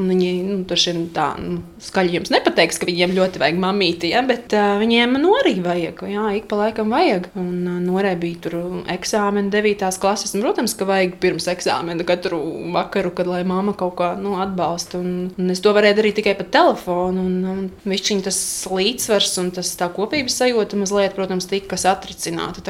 viņi 0.09 0.30
nu, 0.46 0.57
tur 0.68 0.80
tā 1.14 1.26
nu, 1.40 1.61
skaļi 1.82 2.16
jums 2.18 2.32
nepateiks, 2.32 2.78
ka 2.80 2.88
viņiem 2.88 3.14
ļoti 3.16 3.42
vajag 3.42 3.59
mamīti, 3.61 4.11
ja, 4.14 4.22
bet 4.26 4.55
uh, 4.57 4.78
viņiem 4.80 5.18
nu 5.20 5.34
arī 5.38 5.57
vajag. 5.64 6.03
Jā, 6.11 6.26
ik 6.38 6.48
pa 6.51 6.59
laikam 6.62 6.92
vajag. 6.94 7.30
Un 7.40 7.66
uh, 7.68 7.78
norē 7.82 8.14
bija 8.20 8.40
tur 8.46 8.57
eksāmena 8.90 9.53
9. 9.53 9.84
klases. 10.03 10.34
Un, 10.36 10.44
protams, 10.44 10.74
ka 10.78 10.88
vajag 10.88 11.18
pirms 11.22 11.48
eksāmena 11.53 12.07
katru 12.09 12.40
vakaru, 12.74 13.12
kad 13.16 13.30
lai 13.30 13.42
mamma 13.48 13.74
kaut 13.78 13.96
kā 14.01 14.12
nu, 14.20 14.36
atbalsta. 14.42 15.01
Un, 15.03 15.30
un 15.36 15.55
es 15.55 15.62
to 15.64 15.74
varēju 15.76 15.98
darīt 16.01 16.20
tikai 16.20 16.36
pa 16.38 16.48
telefonu. 16.59 17.26
Un, 17.26 17.38
un 17.51 17.90
višķiņ 17.90 18.24
tas 18.28 18.40
līdzsvars 18.70 19.36
un 19.42 19.53
tas 19.61 19.74
tā 19.80 19.90
kopības 19.94 20.40
sajūta 20.42 20.78
mazliet, 20.80 21.16
protams, 21.18 21.48
tika 21.51 21.78
satricināta. 21.80 22.64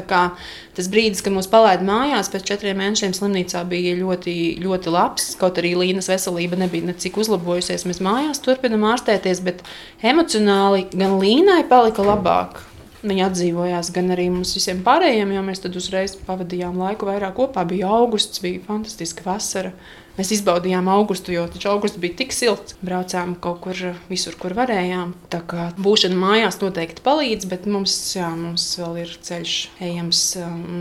Tas 0.77 0.87
brīdis, 0.91 1.21
kad 1.27 1.35
mūs 1.35 1.49
palaida 1.51 1.83
mājās 1.83 2.31
pēc 2.31 2.45
četriem 2.47 2.79
mēnešiem 2.79 3.13
slimnīcā 3.17 3.65
bija 3.69 3.97
ļoti, 3.99 4.35
ļoti 4.63 4.93
labs. 4.95 5.33
Kaut 5.41 5.59
arī 5.59 5.75
Līnas 5.81 6.07
veselība 6.13 6.59
nebija 6.61 6.87
necik 6.87 7.11
cik 7.11 7.19
uzlabojusies. 7.25 7.87
Mēs 7.91 7.99
mājās 8.05 8.43
turpinām 8.45 8.87
ārstēties, 8.93 9.43
bet 9.43 9.65
emocionāli 10.07 10.87
gan 10.95 11.19
Līnai 11.19 11.65
palika 11.69 12.07
labāk. 12.07 12.61
Viņa 13.01 13.31
atdzīvojās 13.31 13.91
gan 13.97 14.13
arī 14.15 14.29
mums 14.31 14.53
visiem 14.55 14.83
pārējiem, 14.87 15.33
jo 15.33 15.43
mēs 15.43 15.63
tad 15.65 15.77
uzreiz 15.81 16.15
pavadījām 16.27 16.79
laiku 16.79 17.09
vairāk 17.09 17.35
kopā. 17.39 17.65
Bija 17.67 17.89
augusts, 17.97 18.43
bija 18.45 18.63
fantastiska 18.67 19.25
vasara. 19.25 19.73
Mēs 20.19 20.33
izbaudījām 20.37 20.89
augustu, 20.93 21.33
jo 21.33 21.47
augusts 21.71 22.01
bija 22.01 22.19
tik 22.19 22.35
silts. 22.37 22.77
Braucām 22.85 23.37
kaut 23.41 23.61
kur 23.65 23.79
visur, 24.11 24.37
kur 24.41 24.55
varējām. 24.59 25.15
Tā 25.33 25.41
kā 25.49 25.71
būšana 25.81 26.19
mājās 26.19 26.61
noteikti 26.61 27.05
palīdz, 27.07 27.49
bet 27.51 27.69
mums, 27.71 27.95
jā, 28.17 28.29
mums 28.37 28.67
vēl 28.81 29.01
ir 29.05 29.15
ceļš 29.31 29.57
ejams. 29.87 30.23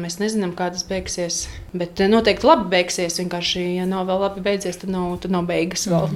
Mēs 0.03 0.19
nezinām, 0.19 0.55
kā 0.57 0.71
tas 0.73 0.83
beigsies. 0.89 1.43
Bet 1.71 2.01
noteikti 2.09 2.49
labi 2.49 2.67
beigsies. 2.73 3.19
Vienkārši, 3.21 3.63
ja 3.77 3.85
nav 3.89 4.07
vēl 4.09 4.23
labi 4.25 4.43
beidzies, 4.43 4.81
tad 4.81 4.91
nav, 4.93 5.13
tad 5.23 5.35
nav 5.35 5.47
beigas 5.49 5.85
vēl. 5.89 6.09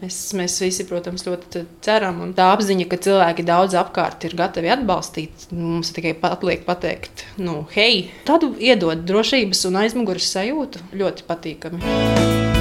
Mēs, 0.00 0.20
mēs 0.38 0.58
visi, 0.64 0.88
protams, 0.88 1.26
ļoti 1.28 1.66
ceram. 1.86 2.22
Un 2.24 2.34
tā 2.36 2.48
apziņa, 2.54 2.88
ka 2.90 3.00
cilvēki 3.06 3.46
daudz 3.46 3.76
apkārt 3.78 4.26
ir 4.26 4.36
gatavi 4.38 4.72
atbalstīt, 4.74 5.48
mums 5.54 5.92
tikai 5.96 6.16
atliek 6.26 6.66
pateikt, 6.66 7.26
nu, 7.38 7.62
hei, 7.76 8.08
tādu 8.28 8.54
iedod 8.58 9.06
drošības 9.06 9.66
un 9.70 9.80
aizmugures 9.84 10.32
sajūtu 10.34 10.86
ļoti 10.96 11.26
patīkami. 11.30 12.55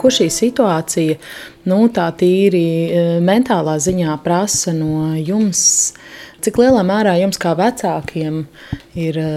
Ko 0.00 0.10
šī 0.12 0.26
situācija 0.32 1.18
nu, 1.70 1.78
tā 1.94 2.08
tīri 2.16 2.64
e, 2.64 3.04
mentālā 3.24 3.76
ziņā 3.82 4.16
prasa 4.24 4.74
no 4.76 5.12
jums? 5.18 5.62
Cik 6.40 6.56
lielā 6.56 6.80
mērā 6.88 7.18
jums, 7.20 7.36
kā 7.40 7.52
vecākiem, 7.58 8.44
ir 8.96 9.18
e, 9.20 9.30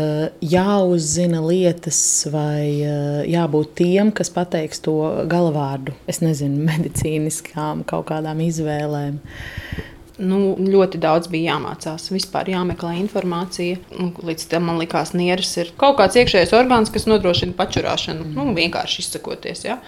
jāuzzina 0.48 1.42
lietas, 1.44 2.00
vai 2.32 2.68
e, 2.80 2.94
jābūt 3.34 3.74
tiem, 3.82 4.14
kas 4.16 4.32
pateiks 4.32 4.80
to 4.86 4.96
galavārdu, 5.28 5.96
es 6.08 6.24
nezinu, 6.24 6.64
medicīniskām 6.72 7.84
kaut 7.90 8.08
kādām 8.14 8.46
izvēlēm? 8.48 9.20
Nu, 10.24 10.54
ļoti 10.62 11.00
daudz 11.02 11.28
bija 11.34 11.56
jāmācās, 11.56 12.12
vispār 12.14 12.52
jāmeklē 12.54 12.94
informācija. 13.00 13.80
Līdz 14.22 14.46
tam 14.52 14.68
man 14.70 14.78
likās, 14.80 15.12
ka 15.12 15.20
nieres 15.20 15.50
ir 15.58 15.72
kaut 15.80 15.98
kāds 16.00 16.20
iekšējais 16.22 16.54
orgāns, 16.54 16.92
kas 16.94 17.08
nodrošina 17.10 17.58
pačurāšanu. 17.58 18.30
Nu, 18.36 18.46
vienkārši 18.54 19.02
izsakoties. 19.02 19.66
Ja? 19.66 19.80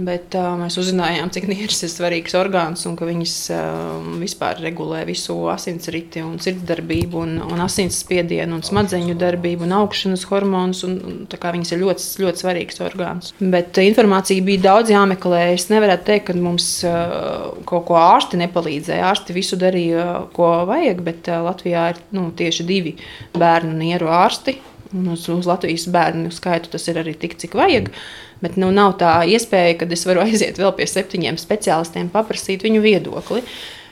Bet 0.00 0.32
uh, 0.38 0.54
mēs 0.56 0.78
uzzinājām, 0.80 1.28
cik 1.34 1.48
nieres 1.50 1.82
ir 1.84 1.90
svarīgs 1.92 2.32
orgāns 2.38 2.86
un 2.88 2.94
ka 2.96 3.04
viņas 3.08 3.34
uh, 3.52 4.04
vispār 4.20 4.60
regulē 4.62 5.02
visu 5.08 5.34
asinsriti, 5.52 6.22
un 6.24 6.38
sirdsdarbību, 6.40 7.20
un, 7.26 7.34
un 7.44 7.60
asinsspiedienu, 7.64 8.56
un 8.56 8.64
smadzeņu 8.64 9.16
darbību 9.20 9.66
un 9.66 9.74
augšanas 9.80 10.24
hormonus. 10.30 10.84
Un, 10.86 10.96
un, 11.04 11.18
viņas 11.28 11.74
ir 11.74 11.82
ļoti, 11.82 12.06
ļoti 12.22 12.44
svarīgs 12.44 12.80
orgāns. 12.86 13.34
Bet 13.42 13.76
uh, 13.76 13.84
informācija 13.90 14.46
bija 14.46 14.64
daudz 14.70 14.94
jāmeklē. 14.94 15.42
Es 15.56 15.68
nevaru 15.72 15.98
teikt, 16.06 16.30
ka 16.30 16.38
mums 16.38 16.70
uh, 16.88 17.50
kaut 17.68 17.88
ko 17.90 17.98
ārsti 18.00 18.40
nepalīdzēja. 18.40 19.10
Ārsti 19.10 19.36
visu 19.36 19.60
darīja, 19.60 20.06
ko 20.36 20.52
vajag, 20.70 21.04
bet 21.10 21.28
uh, 21.28 21.42
Latvijā 21.50 21.90
ir 21.92 22.02
nu, 22.16 22.30
tieši 22.36 22.68
divi 22.70 22.96
bērnu 23.36 23.76
nieru 23.82 24.08
ārsti. 24.14 24.56
Un 24.96 25.12
uz, 25.12 25.28
uz 25.30 25.46
Latvijas 25.46 25.84
bērnu 25.92 26.32
skaitu 26.34 26.72
tas 26.72 26.88
ir 26.90 26.98
arī 27.02 27.12
tik, 27.18 27.36
cik 27.42 27.52
vajag. 27.58 27.92
Mm. 27.92 28.29
Bet 28.40 28.56
nu, 28.60 28.70
nav 28.72 28.96
tā 29.00 29.18
iespēja, 29.28 29.76
ka 29.80 29.90
es 29.92 30.06
varu 30.08 30.24
aiziet 30.24 30.60
vēl 30.60 30.72
pie 30.78 30.88
septiņiem 30.88 31.36
speciālistiem, 31.40 32.08
paprasīt 32.12 32.64
viņu 32.64 32.80
viedokli. 32.84 33.44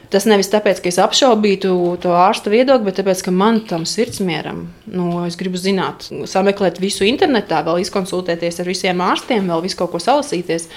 Tas 0.09 0.25
nevis 0.25 0.49
tāpēc, 0.49 0.79
ka 0.81 0.89
es 0.89 0.97
apšaubītu 1.05 1.71
to 2.01 2.15
ārsta 2.17 2.49
viedokli, 2.49 2.87
bet 2.87 2.97
tāpēc, 2.97 3.21
ka 3.27 3.33
man 3.35 3.59
tam 3.69 3.85
sirdsmieram, 3.85 4.63
nu, 4.89 5.09
es 5.29 5.37
gribu 5.37 5.61
zināt, 5.61 6.07
sameklēt 6.33 6.81
visu 6.81 7.05
internetā, 7.05 7.59
vēl 7.67 7.83
izkonsultēties 7.83 8.63
ar 8.63 8.71
visiem 8.73 9.03
ārstiem, 9.05 9.51
vēl 9.53 9.67
visu 9.67 9.77
kaut 9.83 9.93
ko 9.93 10.01
salasīties. 10.01 10.71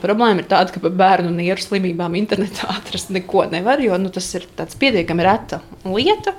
Problēma 0.00 0.40
ir 0.40 0.48
tāda, 0.48 0.72
ka 0.72 0.80
par 0.80 0.96
bērnu 0.96 1.34
nieru 1.36 1.60
slimībām 1.60 2.16
internetā 2.22 2.70
atrast 2.78 3.12
neko 3.12 3.44
nevar, 3.52 3.84
jo 3.84 4.00
nu, 4.00 4.08
tas 4.14 4.32
ir 4.40 4.48
pietiekami 4.56 5.28
reta 5.28 5.60
lieta. 5.84 6.32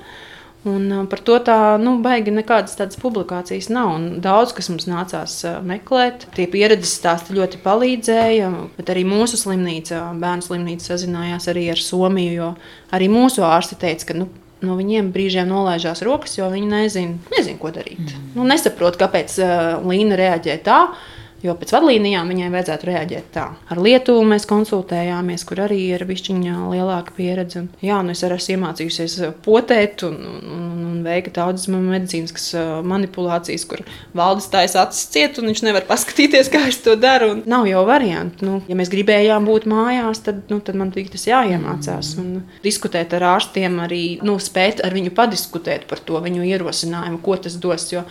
Un 0.68 1.08
par 1.10 1.22
to 1.26 1.40
tā, 1.42 1.58
nu, 1.82 1.96
baigi 2.06 2.30
nekādas 2.34 2.76
tādas 2.78 3.00
publikācijas 3.02 3.72
nav. 3.74 3.96
Un 3.96 4.04
daudz, 4.22 4.54
kas 4.54 4.70
mums 4.70 4.86
nācās 4.86 5.40
meklēt, 5.66 6.28
tie 6.38 6.46
pieredzes 6.52 6.94
stāsti 7.00 7.34
ļoti 7.38 7.62
palīdzēja. 7.64 8.52
Bet 8.76 8.92
arī 8.94 9.02
mūsu 9.10 9.40
slimnīca, 9.42 10.04
bērnu 10.22 10.46
slimnīca 10.46 10.92
sazinājās 10.92 11.50
arī 11.50 11.66
ar 11.74 11.82
Somiju, 11.82 12.36
jo 12.36 12.52
arī 12.94 13.10
mūsu 13.10 13.46
ārsti 13.48 13.80
teica, 13.82 14.12
ka 14.12 14.20
nu, 14.20 14.30
no 14.62 14.78
viņiem 14.78 15.10
brīžiem 15.16 15.50
nolaižās 15.50 16.04
rokas, 16.06 16.38
jo 16.38 16.52
viņi 16.54 16.70
nezina, 16.70 17.34
nezin, 17.34 17.58
ko 17.62 17.74
darīt. 17.74 18.04
Mm. 18.04 18.30
Nu, 18.38 18.46
nesaprot, 18.54 19.00
kāpēc 19.02 19.40
uh, 19.42 19.56
Līna 19.88 20.20
reaģē 20.20 20.60
tā. 20.68 20.84
Jo 21.42 21.56
pēc 21.58 21.72
vadlīnijām 21.74 22.30
viņai 22.30 22.52
vajadzētu 22.54 22.86
reaģēt 22.86 23.30
tā. 23.34 23.48
Ar 23.74 23.80
Lietuvu 23.82 24.22
mēs 24.30 24.44
konsultējāmies, 24.50 25.42
kur 25.50 25.64
arī 25.64 25.80
ir 25.96 26.04
bišķiņa 26.06 26.68
lielāka 26.70 27.16
pieredze. 27.18 27.64
Un, 27.64 27.70
jā, 27.82 27.98
nu 28.06 28.14
es 28.14 28.22
arī 28.28 28.38
esmu 28.38 28.58
iemācījusies 28.58 29.16
potēt 29.42 30.04
un, 30.06 30.20
un, 30.30 30.84
un 30.86 31.00
veikt 31.06 31.34
daudzas 31.40 31.66
medicīniskas 31.74 32.46
manipulācijas, 32.86 33.66
kur 33.72 33.82
valdes 34.18 34.52
tājas 34.54 34.78
acis 34.84 35.08
ciet, 35.14 35.40
un 35.42 35.50
viņš 35.50 35.64
nevar 35.66 35.88
paskatīties, 35.90 36.52
kā 36.54 36.62
es 36.70 36.78
to 36.86 36.94
daru. 37.00 37.32
Un 37.34 37.42
nav 37.50 37.66
jau 37.70 37.82
variantu. 37.90 38.46
Nu, 38.46 38.60
ja 38.70 38.78
mēs 38.78 38.94
gribējām 38.94 39.50
būt 39.50 39.66
mājās, 39.72 40.22
tad, 40.28 40.44
nu, 40.54 40.60
tad 40.62 40.78
man 40.78 40.94
bija 40.94 41.16
tas 41.16 41.26
jāiemācās. 41.26 42.14
Un 42.22 42.44
diskutēt 42.62 43.18
ar 43.18 43.26
ārstiem, 43.34 43.82
arī 43.82 44.04
nu, 44.22 44.38
spēt 44.38 44.86
ar 44.86 44.94
viņu 44.94 45.16
padiskutēt 45.18 45.90
par 45.90 46.06
to 46.06 46.22
viņu 46.22 46.46
ierosinājumu, 46.54 47.18
ko 47.26 47.40
tas 47.42 47.58
dos. 47.62 47.90
Jo 47.96 48.06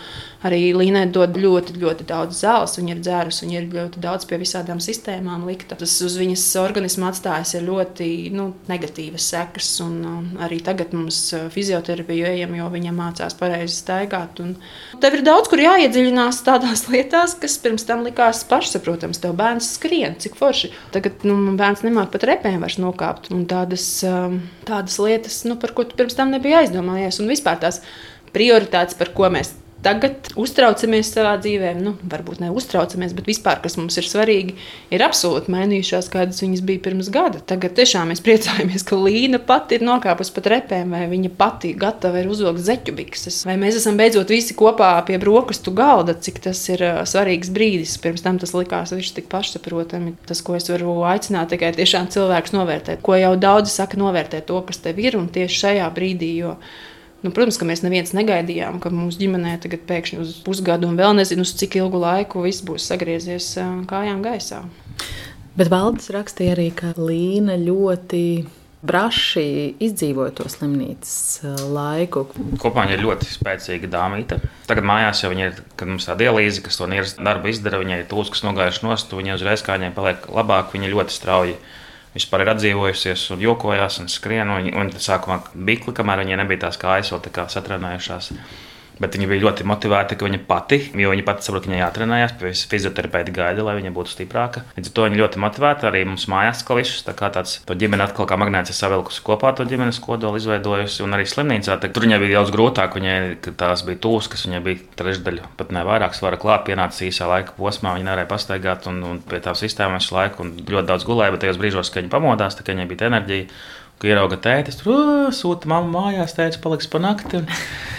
arī 0.46 0.70
Līnai 0.76 1.04
dod 1.12 1.36
ļoti, 1.36 1.76
ļoti 1.80 2.06
daudz 2.08 2.40
zāles. 2.40 2.76
Viņa 2.78 2.94
ir 2.94 3.02
dzērusi, 3.04 3.44
viņa 3.44 3.58
ir 3.58 3.66
ļoti 3.74 4.02
daudz 4.02 4.26
pie 4.28 4.38
visādām 4.40 4.80
sistēmām 4.82 5.44
likta. 5.48 5.76
Tas 5.80 5.96
uz 6.04 6.16
viņas 6.20 6.44
organismu 6.62 7.08
atstājas 7.10 7.56
ļoti 7.66 8.08
nu, 8.36 8.50
negatīvas 8.70 9.28
sekas. 9.34 9.68
Un, 9.84 9.98
um, 10.08 10.28
arī 10.44 10.60
tagad 10.64 10.94
mums 10.96 11.18
uh, 11.36 11.48
fizioterapija 11.52 12.32
ejam, 12.34 12.56
jo 12.56 12.70
viņa 12.72 12.94
mācās 12.96 13.36
pareizi 13.40 13.76
staigāt. 13.76 14.40
Un 14.44 14.56
tev 15.02 15.18
ir 15.18 15.24
daudz, 15.26 15.50
kur 15.52 15.62
jāiedziļinās 15.62 16.42
tādās 16.46 16.86
lietās, 16.92 17.36
kas 17.40 17.58
pirms 17.62 17.86
tam 17.88 18.04
likās 18.06 18.42
pašsaprotams. 18.50 19.20
Tev 19.20 19.36
bērns 19.40 19.74
skrien, 19.76 20.16
cik 20.20 20.38
forši. 20.40 20.72
Tagad 20.94 21.26
nu, 21.28 21.36
bērns 21.60 21.84
nemāk 21.86 22.14
pat 22.14 22.28
repēm 22.32 22.62
vairs 22.64 22.80
nokāpt. 22.80 23.28
Un 23.34 23.44
tādas, 23.50 23.86
um, 24.08 24.40
tādas 24.68 24.96
lietas, 25.02 25.42
nu, 25.48 25.60
par 25.60 25.76
ko 25.76 25.84
tu 25.84 25.98
pirms 26.00 26.16
tam 26.16 26.32
nebija 26.32 26.64
aizdomājies. 26.64 27.20
Un 27.20 27.28
vispār 27.28 27.60
tās 27.60 27.84
prioritātes, 28.34 28.96
par 28.96 29.12
ko 29.12 29.28
mēs 29.32 29.52
tagad 29.84 30.30
uztraucamies 30.40 31.10
savā 31.12 31.34
dzīvē, 31.40 31.72
nu, 31.80 31.94
varbūt 32.10 32.42
ne 32.42 32.50
uztraucamies, 32.54 33.14
bet 33.16 33.28
vispār, 33.30 33.60
kas 33.64 33.78
mums 33.80 33.96
ir 34.00 34.06
svarīgi, 34.08 34.56
ir 34.92 35.04
absolūti 35.04 35.52
mainījušās, 35.52 36.10
kādas 36.12 36.42
viņas 36.44 36.62
bija 36.66 36.82
pirms 36.84 37.10
gada. 37.12 37.40
Tagad 37.52 37.74
tiešām 37.78 38.12
mēs 38.12 38.22
priecājamies, 38.24 38.84
ka 38.86 38.98
Līna 39.00 39.40
pati 39.42 39.78
ir 39.78 39.86
nokāpusi 39.86 40.34
pat 40.36 40.50
repēm, 40.54 40.92
vai 40.94 41.06
viņa 41.10 41.32
pati 41.38 41.72
gatava 41.78 42.20
ir 42.20 42.30
uzvilkt 42.30 42.62
zeķu 42.66 42.96
bikses, 42.98 43.40
vai 43.48 43.56
mēs 43.60 43.80
esam 43.80 43.98
beidzot 44.00 44.32
visi 44.32 44.56
kopā 44.58 44.92
pie 45.08 45.18
brokastu 45.22 45.74
galda, 45.76 46.14
cik 46.14 46.42
tas 46.44 46.60
ir 46.72 46.84
svarīgs 47.08 47.52
brīdis. 47.54 47.96
Pirms 48.02 48.24
tam 48.26 48.40
tas 48.42 48.54
likās 48.56 48.94
viss 48.96 49.16
tik 49.16 49.30
pašsaprotami. 49.32 50.14
Tas, 50.28 50.44
ko 50.44 50.56
es 50.58 50.68
varu 50.70 51.00
aicināt, 51.08 51.52
tikai 51.54 51.72
tiešām 51.76 52.10
cilvēks 52.12 52.54
novērtēt, 52.56 53.02
ko 53.04 53.16
jau 53.18 53.34
daudzi 53.40 53.72
saka, 53.74 53.98
novērtēt 54.00 54.48
to, 54.50 54.60
kas 54.68 54.82
tev 54.84 55.00
ir 55.02 55.16
un 55.18 55.28
tieši 55.32 55.62
šajā 55.64 55.90
brīdī. 55.96 56.30
Jo, 56.40 56.56
Nu, 57.20 57.32
protams, 57.36 57.58
ka 57.60 57.66
mēs 57.68 57.82
neviens 57.84 58.14
negaidījām, 58.16 58.78
ka 58.80 58.92
mūsu 58.94 59.20
ģimenē 59.20 59.58
tagad 59.60 59.82
pēkšņi 59.88 60.20
uz 60.22 60.36
pusgadu 60.44 60.88
un 60.88 60.96
vēl 60.96 61.12
nezinu, 61.18 61.44
uz 61.44 61.52
cik 61.60 61.76
ilgu 61.82 62.00
laiku 62.00 62.46
viss 62.46 62.64
būs 62.64 62.86
sagriezies 62.88 63.52
kājām 63.90 64.22
gaisā. 64.24 64.62
Bet 65.58 65.68
Valdis 65.68 66.08
rakstīja 66.14 66.54
arī, 66.54 66.70
ka 66.72 66.94
Līna 66.96 67.58
ļoti 67.60 68.22
braši 68.80 69.42
izdzīvoja 69.84 70.32
to 70.38 70.46
slimnīcas 70.48 71.42
laiku. 71.74 72.24
Kopā 72.62 72.86
viņa 72.86 72.96
ir 72.96 73.04
ļoti 73.04 73.28
spēcīga 73.28 73.90
dāmīte. 73.92 74.38
Tagad 74.70 74.88
mājās 74.88 75.20
jau 75.26 75.32
ir, 75.36 75.60
kad 75.76 75.90
mums 75.90 76.08
tā 76.08 76.16
dialīze, 76.16 76.62
kas 76.64 76.80
to 76.80 76.88
nieras 76.88 77.18
darbu 77.20 77.52
izdara, 77.52 77.82
viņai 77.82 78.00
ir 78.00 78.08
tūs, 78.08 78.32
kas 78.32 78.46
nogājuši 78.46 78.86
nost, 78.86 79.12
viņa 79.12 79.36
uzreiz 79.36 79.64
kā 79.66 79.76
viņai 79.76 79.92
paliek 79.96 80.24
labāk, 80.32 80.72
viņa 80.72 80.94
ļoti 80.94 81.16
strauji 81.16 81.58
vispār 82.14 82.44
ir 82.44 82.52
atdzīvojusies 82.54 83.28
un 83.34 83.44
jokojās 83.44 84.00
un 84.02 84.10
skrien. 84.12 84.50
Un, 84.50 84.70
un 84.82 84.92
sākumā 84.96 85.40
bija 85.54 85.94
kamēr 86.00 86.24
viņai 86.24 86.40
nebija 86.42 86.66
tās 86.66 86.80
kājas 86.80 87.12
vēl 87.14 87.24
tā 87.28 87.46
satrenējušās. 87.54 88.32
Bet 89.00 89.16
viņa 89.16 89.28
bija 89.30 89.44
ļoti 89.46 89.64
motivēta, 89.64 90.16
ka 90.18 90.26
viņa 90.26 90.42
pati, 90.44 90.76
jo 91.00 91.12
viņa 91.14 91.24
pati 91.24 91.46
saprot, 91.46 91.64
ka 91.64 91.70
viņai 91.70 91.80
jātrenējas, 91.80 92.34
pie 92.40 92.52
fizioterapeita 92.52 93.32
gaida, 93.32 93.64
lai 93.64 93.78
viņa 93.78 93.92
būtu 93.96 94.12
stiprāka. 94.12 94.66
Līdz 94.76 94.90
ar 94.90 94.96
to 94.98 95.06
viņa 95.06 95.20
ļoti 95.22 95.40
motivēta 95.40 95.88
arī 95.88 96.02
mums 96.04 96.26
mājās, 96.28 96.60
ka 96.68 96.76
visus 96.76 97.06
tā 97.06 97.14
kā 97.16 97.30
tāds 97.32 97.58
to 97.64 97.76
ģimeni 97.80 98.04
atkal 98.04 98.28
kā 98.28 98.36
magnēts 98.40 98.74
ir 98.74 98.76
savilkusi 98.76 99.24
kopā, 99.24 99.54
to 99.56 99.64
ģimenes 99.70 100.02
kodolu 100.04 100.36
izveidojusi. 100.36 101.00
Un 101.06 101.16
arī 101.16 101.24
slimnīcā 101.32 101.78
tā, 101.80 101.88
tur 101.88 102.04
viņai 102.04 102.20
bija 102.20 102.42
daudz 102.42 102.52
grūtāk, 102.52 103.00
viņai 103.00 103.16
tās 103.56 103.86
bija 103.88 104.02
tūs, 104.04 104.28
kas 104.28 104.44
viņai 104.44 104.62
bija 104.68 104.84
trešdaļa, 105.00 105.48
pat 105.56 105.72
ne 105.72 105.86
vairāk 105.88 106.16
svara 106.18 106.36
klāt, 106.40 106.66
pienāca 106.68 107.08
īsā 107.08 107.28
laika 107.30 107.56
posmā, 107.56 107.96
viņa 107.96 108.10
nevarēja 108.10 108.30
pastaigāt 108.30 108.88
un, 108.92 109.00
un 109.14 109.24
pie 109.24 109.40
tām 109.40 109.56
sistēmām 109.56 109.96
visu 109.96 110.16
laiku 110.16 110.44
un 110.44 110.56
ļoti 110.60 110.92
daudz 110.92 111.08
gulēja, 111.08 111.32
bet 111.32 111.46
tajos 111.46 111.60
brīžos, 111.60 111.92
kad 111.92 112.04
viņa 112.04 112.12
pamodās, 112.12 112.58
tā, 112.58 112.68
viņai 112.68 112.90
bija 112.90 113.08
enerģija 113.08 113.48
Kad 114.00 114.08
ierauga 114.14 114.38
tēti, 114.40 114.72
tur 114.80 115.26
sūta 115.36 115.68
mamma 115.68 116.06
mājās, 116.06 116.32
teica, 116.32 116.56
paliks 116.64 116.86
pa 116.88 116.96
nakti. 117.04 117.42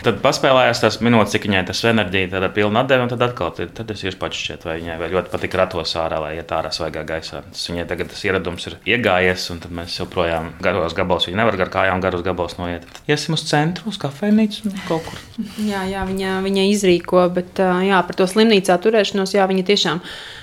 Tad 0.01 0.15
paspēlējās 0.23 0.79
tās 0.81 0.95
minūtes, 1.05 1.35
cik 1.35 1.43
viņai 1.45 1.59
tas 1.67 1.83
enerģija 1.85 2.31
tāda 2.31 2.49
pilna 2.55 2.81
atdeva, 2.81 3.05
un 3.05 3.11
tad 3.11 3.21
atkal 3.21 3.51
ir, 3.61 3.69
tad 3.77 3.93
es 3.93 4.01
jūs 4.01 4.17
pats 4.17 4.39
šķiet, 4.39 4.65
vai 4.65 4.79
viņai 4.79 5.11
ļoti 5.11 5.29
patīk 5.29 5.59
ratos 5.61 5.93
ārā, 6.01 6.17
lai 6.23 6.31
iet 6.39 6.55
ārā 6.57 6.71
svaigā 6.73 7.05
gaisā. 7.05 7.43
Tas 7.53 7.69
viņai 7.69 7.85
tagad 7.93 8.09
tas 8.09 8.25
ieradums 8.25 8.65
ir 8.71 8.79
iegājies, 8.95 9.45
un 9.53 9.61
tad 9.61 9.77
mēs 9.77 9.99
joprojām 10.01 10.49
garos 10.65 10.97
gabalos, 10.97 11.29
viņa 11.29 11.43
nevar 11.43 11.61
gar 11.61 11.73
kājām 11.77 12.01
garus 12.01 12.25
gabalos 12.25 12.57
noiet. 12.57 12.89
Iesim 13.05 13.37
uz 13.37 13.45
centru, 13.45 13.93
uz 13.93 14.01
kafejnīcu, 14.01 14.73
kaut 14.89 15.05
kur. 15.05 15.21
Jā, 15.61 15.85
jā 15.85 16.09
viņa, 16.09 16.39
viņa 16.49 16.69
izrīko, 16.73 17.27
bet 17.37 17.61
jā, 17.61 18.01
par 18.09 18.17
to 18.17 18.25
slimnīcā 18.25 18.81
turēšanos, 18.81 19.37
jā, 19.37 19.45
viņa 19.53 19.69
tiešām 19.69 20.01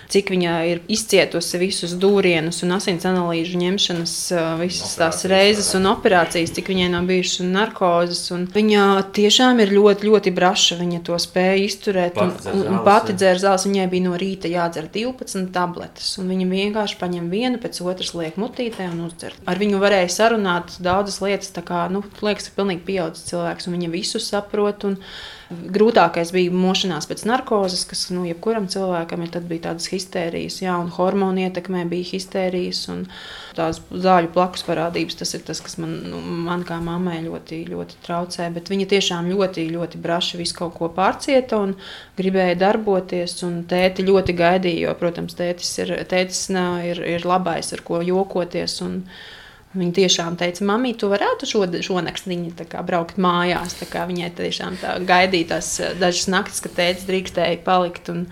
cik 0.09 0.31
viņa 0.33 0.55
ir 0.71 0.81
izcietusi 0.91 1.61
visus 1.61 1.93
dūrienus 2.01 2.63
un 2.65 2.73
asins 2.79 3.05
analīžu 3.09 3.61
ņemšanas, 3.61 4.15
visas 4.61 4.97
tās 4.99 5.25
reizes 5.29 5.69
un 5.77 5.89
operācijas, 5.91 6.55
cik 6.57 6.71
viņai 6.73 6.89
nav 6.95 7.09
bijušas 7.09 7.45
narkozes. 7.49 8.23
Viņa 8.55 8.85
tiešām 9.17 9.61
ir 9.65 9.73
ļoti, 9.77 10.09
ļoti 10.09 10.33
braša. 10.35 10.79
Viņa 10.81 11.03
to 11.07 11.19
spēja 11.21 11.61
izturēt. 11.67 12.19
Un, 12.23 12.35
un, 12.53 12.65
un 12.73 12.83
pati 12.87 13.17
dzēra 13.17 13.43
zāles. 13.45 13.69
Viņai 13.69 13.89
bija 13.93 14.09
no 14.09 14.17
rīta 14.21 14.51
jādzer 14.51 14.89
12 14.95 15.51
tabletes. 15.55 16.11
Viņa 16.19 16.49
vienkārši 16.51 17.01
paņem 17.01 17.31
vienu 17.33 17.63
pēc 17.63 17.81
otras 17.85 18.15
liek 18.17 18.39
mutītē 18.41 18.89
un 18.93 19.07
uzdzer. 19.09 19.37
Ar 19.49 19.61
viņu 19.61 19.81
varēja 19.83 20.13
sarunāt 20.21 20.79
daudzas 20.85 21.21
lietas. 21.25 21.53
Tā 21.55 21.65
kā, 21.67 21.87
nu, 21.93 22.05
liekas, 22.25 22.51
ka 22.51 22.63
pilnīgi 22.63 22.87
pieaudzis 22.89 23.29
cilvēks 23.31 23.69
un 23.69 23.79
viņa 23.79 23.93
visu 23.93 24.23
saprot. 24.23 24.89
Un, 24.89 25.01
Grūtākais 25.49 26.29
bija 26.35 26.53
mošanās 26.53 27.07
pēc 27.09 27.23
narkozes, 27.25 27.87
kas 27.89 28.03
nu, 28.13 28.27
jebkuram 28.29 28.67
cilvēkam 28.69 29.23
ir. 29.25 29.31
Tad 29.33 29.47
bija 29.49 29.71
tādas 29.71 29.89
histērijas, 29.89 30.59
jā, 30.61 30.75
un 30.77 30.91
hormonu 30.93 31.41
ietekmē 31.47 31.87
bija 31.89 32.05
histērijas. 32.11 32.83
Un, 32.93 33.07
tās 33.57 33.81
zāļu 33.89 34.29
blakus 34.35 34.67
parādības, 34.67 35.17
tas 35.23 35.33
ir 35.39 35.47
tas, 35.49 35.63
kas 35.65 35.79
man, 35.81 35.95
nu, 36.13 36.21
man 36.45 36.67
kā 36.69 36.77
mammai 36.85 37.23
ļoti, 37.25 37.63
ļoti 37.71 37.97
traucē. 38.05 38.51
Bet 38.55 38.69
viņa 38.69 38.91
tiešām 38.93 39.33
ļoti, 39.33 39.65
ļoti 39.73 40.03
braši 40.05 40.43
visu 40.43 40.59
kaut 40.61 40.77
ko 40.77 40.91
pārcieta 40.93 41.63
un 41.65 41.75
gribēja 42.21 42.59
darboties. 42.67 43.39
Tēti 43.73 44.05
ļoti 44.05 44.37
gaidīja, 44.37 44.85
jo, 44.85 44.95
protams, 45.01 45.39
tētis 45.39 45.73
ir, 45.81 45.97
tētis 46.13 46.45
ir, 46.53 47.03
ir 47.17 47.27
labais, 47.29 47.73
ar 47.73 47.85
ko 47.89 48.05
jokoties. 48.05 48.83
Un, 48.85 49.01
Viņa 49.77 49.93
tiešām 49.99 50.37
teica, 50.41 50.65
mamī, 50.65 50.95
tu 50.97 51.11
varētu 51.13 51.49
šo, 51.49 51.67
šonakt 51.85 52.31
braukt 52.89 53.19
mājās. 53.21 53.77
Viņai 53.93 54.31
tiešām 54.39 54.79
tā 54.81 54.97
gaidīja 55.05 55.55
tās 55.57 55.75
eh, 55.81 55.93
dažas 56.01 56.31
naktis, 56.33 56.63
kad 56.65 56.79
tēvs 56.79 57.05
drīkstēja 57.11 57.61
palikt. 57.67 58.09
Un, 58.15 58.27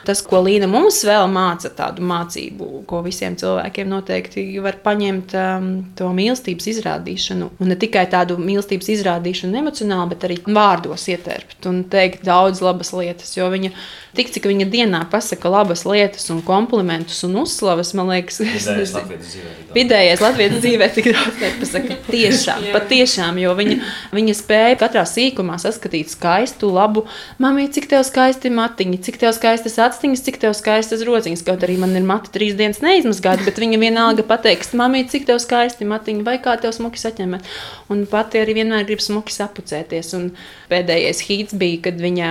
Tas, 0.00 0.22
ko 0.24 0.38
Līna 0.40 0.64
mums 0.70 1.02
vēl 1.04 1.26
māca, 1.28 1.68
tādu 1.76 2.04
mācību, 2.08 2.68
ko 2.88 3.02
visiem 3.04 3.34
cilvēkiem 3.36 3.88
noteikti 3.90 4.44
var 4.64 4.78
paņemt, 4.80 5.34
um, 5.36 5.66
to 5.96 6.08
mīlestības 6.16 6.70
izrādīšanu. 6.72 7.50
Un 7.60 7.72
ne 7.72 7.76
tikai 7.80 8.06
tādu 8.10 8.38
mīlestības 8.40 8.88
izrādīšanu 8.96 9.60
emocionāli, 9.60 10.14
bet 10.14 10.24
arī 10.28 10.38
vārdos 10.48 11.04
ietērpt 11.12 11.68
un 11.68 11.82
teikt 11.92 12.24
daudz 12.24 12.64
labas 12.64 12.94
lietas. 12.96 13.34
Jo 13.36 13.50
viņa 13.52 13.74
tik 14.16 14.30
cik 14.34 14.48
viņa 14.50 14.66
dienā 14.70 15.00
pasaka 15.10 15.50
labas 15.52 15.84
lietas, 15.86 16.26
un 16.32 16.40
komplimentus 16.42 17.22
un 17.26 17.36
uzslavas, 17.44 17.92
man 17.94 18.10
liekas, 18.10 18.40
tas 18.42 18.66
ir 19.38 19.44
vidējais 19.74 20.22
Latvijas 20.24 20.56
dzīvē, 20.58 20.88
tik 20.96 21.10
daudz 21.14 21.38
nepasaka. 21.38 21.98
Tiešām, 22.10 22.66
patiešām, 22.74 23.38
jo 23.42 23.54
viņa, 23.58 23.76
viņa 24.16 24.34
spēja 24.38 24.78
katrā 24.80 25.04
sīkumā 25.06 25.60
saskatīt 25.62 26.10
skaistu, 26.10 26.72
labu, 26.74 27.04
mamī, 27.42 27.68
cik 27.72 27.86
tev 27.92 28.02
skaisti 28.08 28.50
matiņi, 28.54 28.98
cik 29.06 29.20
tev 29.22 29.34
skaistas 29.36 29.78
atstiņas, 29.86 30.24
cik 30.26 30.40
tev 30.42 30.56
skaistas 30.58 31.04
rociņas. 31.06 31.46
Kaut 31.46 31.62
arī 31.66 31.78
man 31.80 31.94
ir 31.94 32.06
mati 32.06 32.34
trīs 32.34 32.58
dienas 32.58 32.82
neizmazgāti, 32.82 33.46
bet 33.46 33.62
viņa 33.62 33.78
vienalga 33.82 34.26
pateiks, 34.26 34.74
mamī, 34.78 35.04
cik 35.10 35.28
tev 35.30 35.38
skaisti 35.42 35.86
matiņi, 35.88 36.26
vai 36.26 36.40
kā 36.42 36.56
tev 36.60 36.74
smuki 36.74 36.98
saķemet. 37.02 37.46
Un 37.94 38.02
pati 38.10 38.42
arī 38.42 38.58
vienmēr 38.58 38.88
grib 38.88 39.02
smuki 39.02 39.34
sapucēties. 39.34 40.12
Un 40.18 40.28
pēdējais 40.70 41.24
hīts 41.26 41.56
bija, 41.58 41.84
kad 41.86 42.02
viņa 42.02 42.30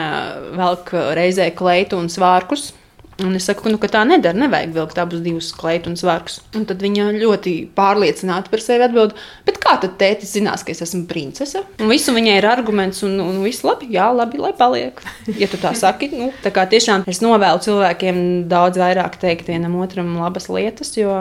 velk 0.59 0.93
reizē 1.15 1.49
klāt 1.55 1.68
kleitu 1.69 1.99
un 2.01 2.09
svārkus. 2.09 2.71
Un 3.19 3.35
es 3.35 3.49
saku, 3.49 3.67
nu, 3.71 3.79
ka 3.81 3.89
tā 3.91 4.05
nedara, 4.07 4.37
nevajag 4.37 4.71
vilkt 4.75 4.99
abus 5.01 5.19
divus 5.23 5.49
kleitu 5.55 5.91
un 5.91 5.97
svarkus. 5.99 6.39
Un 6.55 6.63
tad 6.69 6.79
viņa 6.83 7.09
ļoti 7.17 7.53
pārliecināti 7.75 8.51
par 8.51 8.63
sevi 8.63 8.85
atbild, 8.85 9.15
bet 9.47 9.59
kā 9.59 9.75
tad 9.81 9.97
tētis 9.99 10.31
zinās, 10.37 10.63
ka 10.63 10.71
es 10.71 10.83
esmu 10.85 11.03
princese? 11.09 11.65
Un 11.81 11.91
visu 11.91 12.13
viņai 12.15 12.37
ir 12.39 12.47
arguments, 12.47 13.01
un, 13.03 13.17
un 13.23 13.41
viss 13.43 13.65
labi, 13.67 13.89
jā, 13.95 14.07
labi, 14.15 14.39
lai 14.39 14.53
paliek. 14.55 15.01
Ja 15.39 15.49
tu 15.51 15.59
tā 15.59 15.73
saki, 15.77 16.11
nu, 16.15 16.29
tā 16.43 16.53
kā 16.55 16.63
tiešām 16.71 17.03
es 17.11 17.19
novēlu 17.23 17.59
cilvēkiem 17.65 18.21
daudz 18.51 18.79
vairāk 18.79 19.19
teikt 19.19 19.51
vienam 19.51 19.75
otram 19.83 20.15
labas 20.21 20.47
lietas, 20.51 20.93
jo 20.95 21.11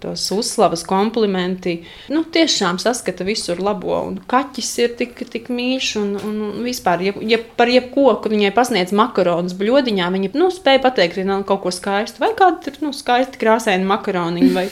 tos 0.00 0.24
uzslavas 0.32 0.86
komplimenti, 0.88 1.82
nu, 2.12 2.24
tiešām 2.24 2.80
saskata 2.82 3.26
visur 3.28 3.60
labo. 3.60 3.98
Un 4.06 4.18
kaķis 4.30 4.72
ir 4.84 4.96
tik, 4.98 5.20
tik 5.32 5.52
mīļš, 5.52 5.92
un, 6.00 6.16
un 6.16 6.40
vispār, 6.64 7.04
ja, 7.10 7.16
ja 7.28 7.42
par 7.60 7.70
jebko, 7.72 8.08
ka 8.24 8.32
viņai 8.32 8.54
pasniedz 8.56 8.96
makaronus 8.96 9.56
bļodiņā, 9.58 10.10
viņa 10.16 10.34
nu, 10.36 10.50
spēja 10.54 10.82
pateikt 10.88 11.20
arī 11.32 11.46
kaut 11.48 11.62
ko 11.64 11.72
skaistu, 11.74 12.22
vai 12.22 12.32
kādu 12.38 12.74
nu, 12.84 12.92
skaistu 12.96 13.40
krāsainu 13.40 13.88
makaroniņu, 13.90 14.52
vai, 14.54 14.66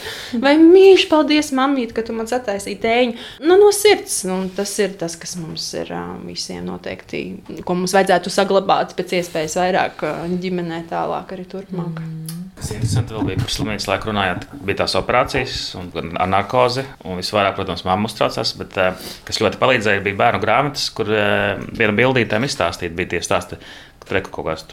vai 0.44 0.54
mīļš, 0.60 1.08
paldies, 1.10 1.52
mamīt, 1.56 1.94
ka 1.96 2.04
tu 2.06 2.16
man 2.16 2.30
sataisīji 2.30 2.80
tēņu. 2.84 3.18
Nu, 3.44 3.58
no 3.60 3.72
sirds, 3.74 4.22
nu, 4.28 4.40
tas 4.56 4.72
ir 4.82 4.96
tas, 5.00 5.18
kas 5.20 5.36
mums 5.40 5.66
ir 5.78 5.92
visiem 6.24 6.64
noteikti, 6.68 7.24
ko 7.66 7.78
mums 7.78 7.96
vajadzētu 7.96 8.32
saglabāt 8.32 8.96
pēc 8.98 9.18
iespējas 9.20 9.58
vairāk 9.60 10.06
ģimenē 10.40 10.84
tālāk 10.90 11.36
arī 11.36 11.48
turpmāk. 11.50 12.00
Mm. 12.00 12.34
Kas 12.54 12.70
interesanti 12.70 13.14
vēl 13.16 13.26
bija 13.26 13.40
par 13.42 13.50
slimnīcas 13.50 13.86
laiku 13.90 14.08
runājot, 14.08 14.44
bija 14.64 14.78
tās 14.84 14.94
operācijas 14.96 15.56
un 15.80 15.88
ar 16.22 16.28
narkozi. 16.30 16.84
Un 17.02 17.18
visvairāk, 17.18 17.56
protams, 17.58 17.82
mamma 17.86 18.06
uztraucās, 18.08 18.52
bet 18.60 18.78
kas 19.26 19.40
ļoti 19.42 19.58
palīdzēja, 19.60 20.04
bija 20.04 20.20
bērnu 20.20 20.42
grāmatas, 20.42 20.86
kur 20.94 21.10
viena 21.10 21.96
bildītēm 21.98 22.46
izstāstīta 22.46 22.94
bija 22.94 23.16
tie 23.16 23.22
stāsti 23.26 23.58
Tur 24.04 24.18
ir 24.18 24.26
kaut 24.28 24.46
kāds 24.50 24.64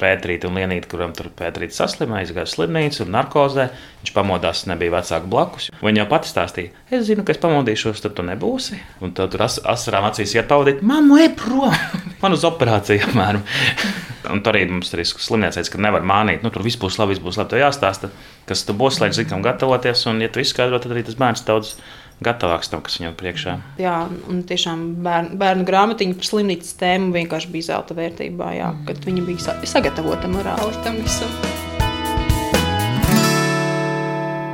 pētrīte 0.00 0.48
un 0.48 0.56
lienīte, 0.58 0.88
kuram 0.90 1.12
tur 1.14 1.28
pētrīte 1.38 1.76
saslimēja, 1.76 2.26
aizgāja 2.26 2.50
slimnīcu 2.50 3.04
un 3.04 3.12
narkozē. 3.14 3.68
Viņš 4.02 4.14
pamodās, 4.16 4.64
nebija 4.70 4.96
vecāku 4.96 5.30
blakus. 5.30 5.68
Viņa 5.82 6.02
jau 6.02 6.08
pati 6.10 6.32
stāstīja, 6.32 6.72
es 6.90 7.06
zinu, 7.06 7.22
ka 7.26 7.34
es 7.34 7.42
pamodīšos, 7.42 8.02
tad 8.02 8.16
tu 8.18 8.26
nebūsi. 8.26 8.80
Un 9.04 9.14
tad 9.14 9.34
tur 9.34 9.46
as 9.46 9.60
asarām 9.62 10.08
acīs 10.10 10.34
iepaudīt, 10.34 10.82
mammu, 10.82 11.20
ej 11.22 11.30
prom! 11.38 11.76
Man 12.22 12.34
uz 12.34 12.46
operāciju 12.48 13.06
apmēram. 13.06 13.46
un 14.32 14.42
tur 14.42 14.56
arī 14.56 14.66
mums 14.70 14.92
ir 14.94 15.02
slimnīca, 15.06 15.64
ka 15.70 15.80
nevar 15.82 16.04
mānīt, 16.06 16.44
nu 16.44 16.50
tur 16.54 16.64
viss 16.66 16.80
būs 16.80 16.98
labi, 17.00 17.14
viss 17.14 17.24
būs 17.24 17.38
labi. 17.40 17.54
Tev 17.54 17.64
jāstāsta, 17.64 18.10
kas 18.48 18.66
tu 18.66 18.76
būsi, 18.78 19.02
lai 19.02 19.10
zinātu, 19.12 19.30
kam 19.34 19.44
gatavoties. 19.46 20.06
Un, 20.10 20.22
ja 20.22 20.30
tu 20.32 20.42
izskaidro, 20.42 20.80
tad 20.82 20.94
arī 20.94 21.04
tas 21.06 21.18
bērns 21.18 21.46
daudz 21.46 21.76
gatavāks 22.26 22.72
tam, 22.72 22.82
kas 22.84 22.98
viņam 23.00 23.16
priekšā. 23.20 23.56
Jā, 23.82 23.96
un 24.30 24.44
tiešām 24.48 24.84
bērnu, 25.04 25.38
bērnu 25.40 25.66
grāmatiņa 25.68 26.18
par 26.18 26.30
slimnīcas 26.32 26.76
tēmu 26.82 27.12
vienkārši 27.16 27.54
bija 27.54 27.72
zelta 27.72 27.98
vērtībā, 27.98 28.52
jā, 28.58 28.74
kad 28.88 29.02
viņi 29.08 29.26
bija 29.30 29.58
sagatavota 29.68 30.30
morāli 30.32 30.86
tam 30.86 31.02
visam. 31.02 31.51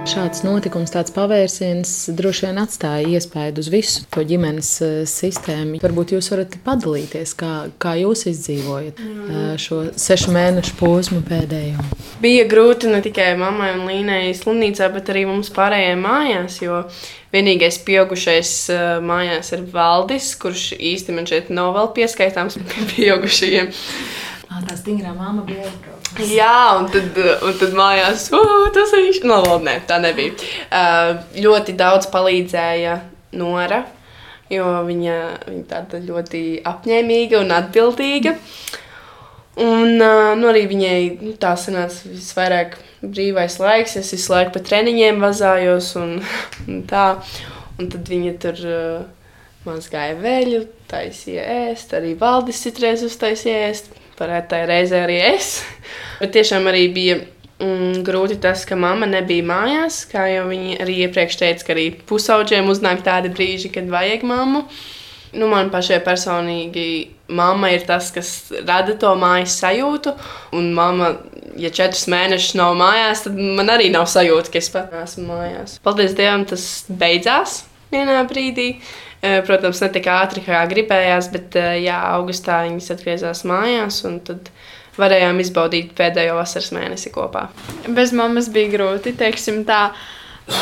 Šāds 0.08 0.40
notikums, 0.40 0.88
tāds 0.88 1.12
pavērsiens 1.12 1.90
droši 2.16 2.46
vien 2.46 2.58
atstāja 2.62 3.10
iespēju 3.18 3.60
uz 3.60 3.66
visu 3.68 4.06
to 4.14 4.22
ģimenes 4.24 4.70
eh, 4.80 4.92
sistēmu. 5.04 5.82
Varbūt 5.82 6.14
jūs 6.14 6.30
varat 6.32 6.54
padalīties, 6.64 7.34
kā, 7.36 7.50
kā 7.76 7.92
jūs 8.00 8.24
izdzīvojat 8.30 9.02
mm. 9.04 9.58
šo 9.60 9.82
sešu 10.00 10.32
mēnešu 10.32 10.78
posmu 10.80 11.20
pēdējo. 11.28 11.84
Bija 12.22 12.46
grūti 12.48 12.88
ne 12.88 13.02
tikai 13.04 13.34
mammai 13.36 13.74
un 13.74 13.84
Līnai 13.90 14.32
slimnīcā, 14.38 14.88
bet 14.94 15.12
arī 15.12 15.26
mums 15.28 15.52
pārējiem 15.52 16.00
mājās, 16.06 16.56
jo 16.64 16.80
vienīgais 17.36 17.76
pieaugušais 17.84 18.54
mājās 19.04 19.52
ir 19.58 19.66
Valdis, 19.74 20.30
kurš 20.40 20.70
man 21.12 21.28
šeit 21.28 21.52
nav 21.52 21.74
vēl 21.76 21.92
pieskaitāms 22.00 22.56
pie 22.62 22.88
pieaugušajiem. 22.94 23.68
Tā 24.66 24.74
stingrā 24.78 25.12
māma 25.14 25.44
bija 25.46 25.66
aizbraukusi. 25.66 26.26
Jā, 26.32 26.78
un 26.78 26.88
tad, 26.90 27.18
un 27.44 27.54
tad 27.60 27.74
mājās 27.76 28.26
tas 28.74 28.94
ir. 28.96 29.20
No, 29.28 29.38
labi, 29.44 29.68
nē, 29.68 29.74
tā 29.86 29.98
nebija. 30.02 30.34
Uh, 30.66 31.20
ļoti 31.38 31.76
daudz 31.78 32.08
palīdzēja 32.10 32.96
Nora, 33.38 33.82
jo 34.50 34.66
viņa, 34.88 35.18
viņa 35.44 35.64
tāda 35.68 36.00
ļoti 36.02 36.42
apņēmīga 36.66 37.42
un 37.42 37.54
atbildīga. 37.58 38.34
Un 39.62 39.94
uh, 39.98 40.32
nu, 40.38 40.48
arī 40.50 40.64
viņai 40.70 40.98
nu, 41.20 41.34
tā 41.38 41.52
sanāca 41.60 42.10
visvairāk 42.10 42.78
brīvais 43.02 43.58
laiks. 43.62 43.98
Es 44.00 44.10
visu 44.16 44.32
laiku 44.34 44.56
pa 44.56 44.64
treniņiem 44.64 45.22
vazājos 45.22 45.92
un, 46.00 46.18
un 46.70 46.82
tā. 46.88 47.12
Un 47.78 47.92
tad 47.92 48.10
viņa 48.10 48.34
tur 48.42 48.64
uh, 48.66 49.06
mazgāja 49.68 50.16
veļu, 50.18 50.64
taisīja 50.90 51.44
ēst, 51.68 51.92
arī 51.94 52.16
valdis 52.18 52.64
citreiz 52.64 53.04
uztaisīja 53.06 53.68
ēst 53.68 53.92
varētu 54.22 54.52
tā 54.52 54.62
reizē 54.68 55.02
arī 55.06 55.18
es. 55.34 55.58
Bet 56.20 56.34
tiešām 56.36 56.68
arī 56.70 56.86
bija 56.94 57.18
mm, 57.62 58.04
grūti 58.06 58.38
tas, 58.42 58.64
ka 58.68 58.78
mamma 58.78 59.08
nebija 59.10 59.46
mājās. 59.46 60.02
Kā 60.10 60.28
jau 60.32 60.46
viņa 60.50 60.78
arī 60.84 61.00
iepriekš 61.06 61.40
teica, 61.40 61.66
ka 61.66 61.76
arī 61.76 61.90
pusauģiem 62.08 62.70
uznāk 62.70 63.04
tādi 63.06 63.32
brīži, 63.34 63.72
kad 63.74 63.90
vajag 63.92 64.26
mammu. 64.28 64.64
Nu, 65.36 65.48
man 65.50 65.68
pašai 65.68 65.98
personīgi 66.04 66.88
mamma 67.28 67.68
ir 67.74 67.82
tas, 67.86 68.08
kas 68.14 68.30
rada 68.64 68.94
to 68.96 69.10
mājas 69.20 69.58
sajūtu. 69.60 70.14
Un 70.56 70.70
mamma, 70.76 71.12
ja 71.60 71.70
četrus 71.74 72.06
mēnešus 72.08 72.56
nav 72.58 72.76
mājās, 72.78 73.26
tad 73.26 73.36
man 73.36 73.68
arī 73.72 73.90
nav 73.92 74.08
sajūta, 74.08 74.52
ka 74.52 74.62
es 74.62 74.70
pat 74.72 74.94
esmu 75.02 75.28
mājās. 75.32 75.76
Paldies 75.84 76.16
Dievam, 76.16 76.46
tas 76.48 76.64
beidzās 76.88 77.62
vienā 77.92 78.22
brīdī. 78.28 78.70
Eh, 79.20 79.40
protams, 79.42 79.80
ne 79.82 79.88
tik 79.90 80.06
ātri, 80.14 80.44
kā 80.46 80.60
gribējās, 80.70 81.32
bet 81.32 81.56
eh, 81.58 81.80
jā, 81.82 81.96
augustā 82.14 82.60
viņas 82.68 82.92
atgriezās 82.94 83.42
mājās. 83.50 84.04
Tad 84.28 84.52
varējām 84.98 85.40
izbaudīt 85.42 85.90
pēdējo 85.98 86.36
vasaras 86.38 86.70
mēnesi 86.74 87.10
kopā. 87.14 87.48
Bez 87.94 88.14
mammas 88.14 88.50
bija 88.54 88.70
grūti, 88.76 89.16
teiksim 89.18 89.64
tā. 89.66 89.88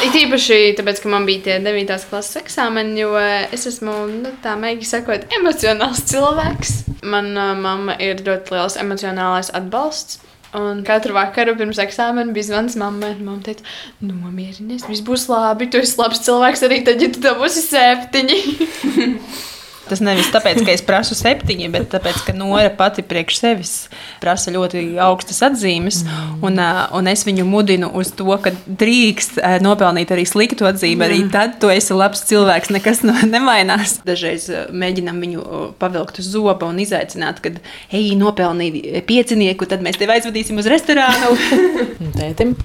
It 0.03 0.17
īpaši 0.19 0.73
tāpēc, 0.81 1.03
ka 1.05 1.11
man 1.13 1.29
bija 1.29 1.45
tie 1.45 1.59
9. 1.63 1.93
klases 2.11 2.41
eksāmeni, 2.41 2.97
jo 3.05 3.13
es 3.21 3.69
esmu, 3.71 3.93
nu, 4.25 4.33
tā 4.43 4.57
mēģināju 4.59 4.89
sakot, 4.91 5.29
emocionāls 5.37 6.03
cilvēks. 6.11 6.73
Manā 7.07 7.53
mamma 7.61 7.95
ir 8.03 8.25
ļoti 8.27 8.57
liels 8.57 8.81
emocionālais 8.83 9.53
atbalsts. 9.55 10.19
Un 10.57 10.81
katru 10.87 11.17
vakaru 11.17 11.57
pirms 11.59 11.81
eksāmena 11.83 12.33
bija 12.37 12.51
zvans 12.51 12.79
mammai. 12.81 13.13
Mamma 13.19 13.43
teica, 13.45 13.67
nomierinies, 14.01 14.87
viss 14.89 15.05
būs 15.05 15.27
labi. 15.33 15.69
Tu 15.73 15.83
esi 15.83 15.99
labs 16.01 16.23
cilvēks 16.25 16.65
arī 16.69 16.81
tad, 16.87 17.03
ja 17.03 17.13
tu 17.13 17.23
dabūsi 17.25 17.67
septiņi. 17.67 18.41
Tas 19.87 20.03
nevis 20.03 20.30
tāpēc, 20.34 20.62
ka 20.66 20.72
es 20.74 20.82
prasu 20.87 21.16
septiņi, 21.18 21.68
bet 21.74 21.89
tāpēc, 21.93 22.22
ka 22.26 22.34
Nora 22.37 22.70
pati 22.74 23.05
priekš 23.07 23.39
sevis 23.39 23.74
prasa 24.22 24.53
ļoti 24.55 24.82
augstas 25.03 25.43
atzīmes. 25.47 26.03
Un, 26.45 26.59
un 26.59 27.11
es 27.11 27.22
viņu 27.26 27.47
mudinu 27.49 27.91
uz 27.99 28.11
to, 28.16 28.28
ka 28.43 28.53
drīkst 28.66 29.39
nopelnīt 29.64 30.12
arī 30.14 30.26
sliktu 30.28 30.68
atzīmi. 30.68 31.07
Arī 31.07 31.20
tad 31.32 31.59
tu 31.62 31.70
esi 31.72 31.97
labs 31.97 32.24
cilvēks, 32.28 32.72
nekas 32.74 33.05
no, 33.07 33.14
nemainās. 33.26 34.01
Dažreiz 34.07 34.49
mēģinām 34.74 35.22
viņu 35.22 35.47
pavilkt 35.80 36.20
uz 36.22 36.32
zoba 36.34 36.70
un 36.70 36.80
izaicināt, 36.82 37.43
kad 37.45 37.61
ej, 37.91 38.11
nopelnīji 38.18 39.05
piecinieku, 39.07 39.68
tad 39.70 39.84
mēs 39.87 40.01
tevi 40.01 40.18
aizvadīsim 40.18 40.59
uz 40.62 40.70
restorānu. 40.70 41.37
Tētim 42.18 42.57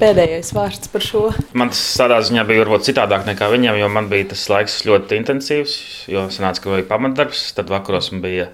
pēdējais 0.00 0.52
vārds 0.56 0.90
par 0.92 1.04
šo. 1.04 1.22
Man 1.56 1.72
tas 1.72 1.80
tādā 1.98 2.20
ziņā 2.24 2.44
bija 2.48 2.64
varbūt 2.64 2.86
citādāk 2.88 3.26
nekā 3.28 3.50
viņam, 3.52 3.78
jo 3.80 3.88
man 3.92 4.08
bija 4.10 4.30
tas 4.32 4.46
laiks 4.52 4.80
ļoti 4.88 5.18
intensīvs. 5.20 5.76
Jo 6.10 6.26
sanāca, 6.32 6.64
ka 6.64 6.69
bija 6.76 6.90
pamatdarbs, 6.90 7.48
tad 7.56 7.72
vakaros 7.72 8.12
man 8.14 8.22
bija 8.24 8.50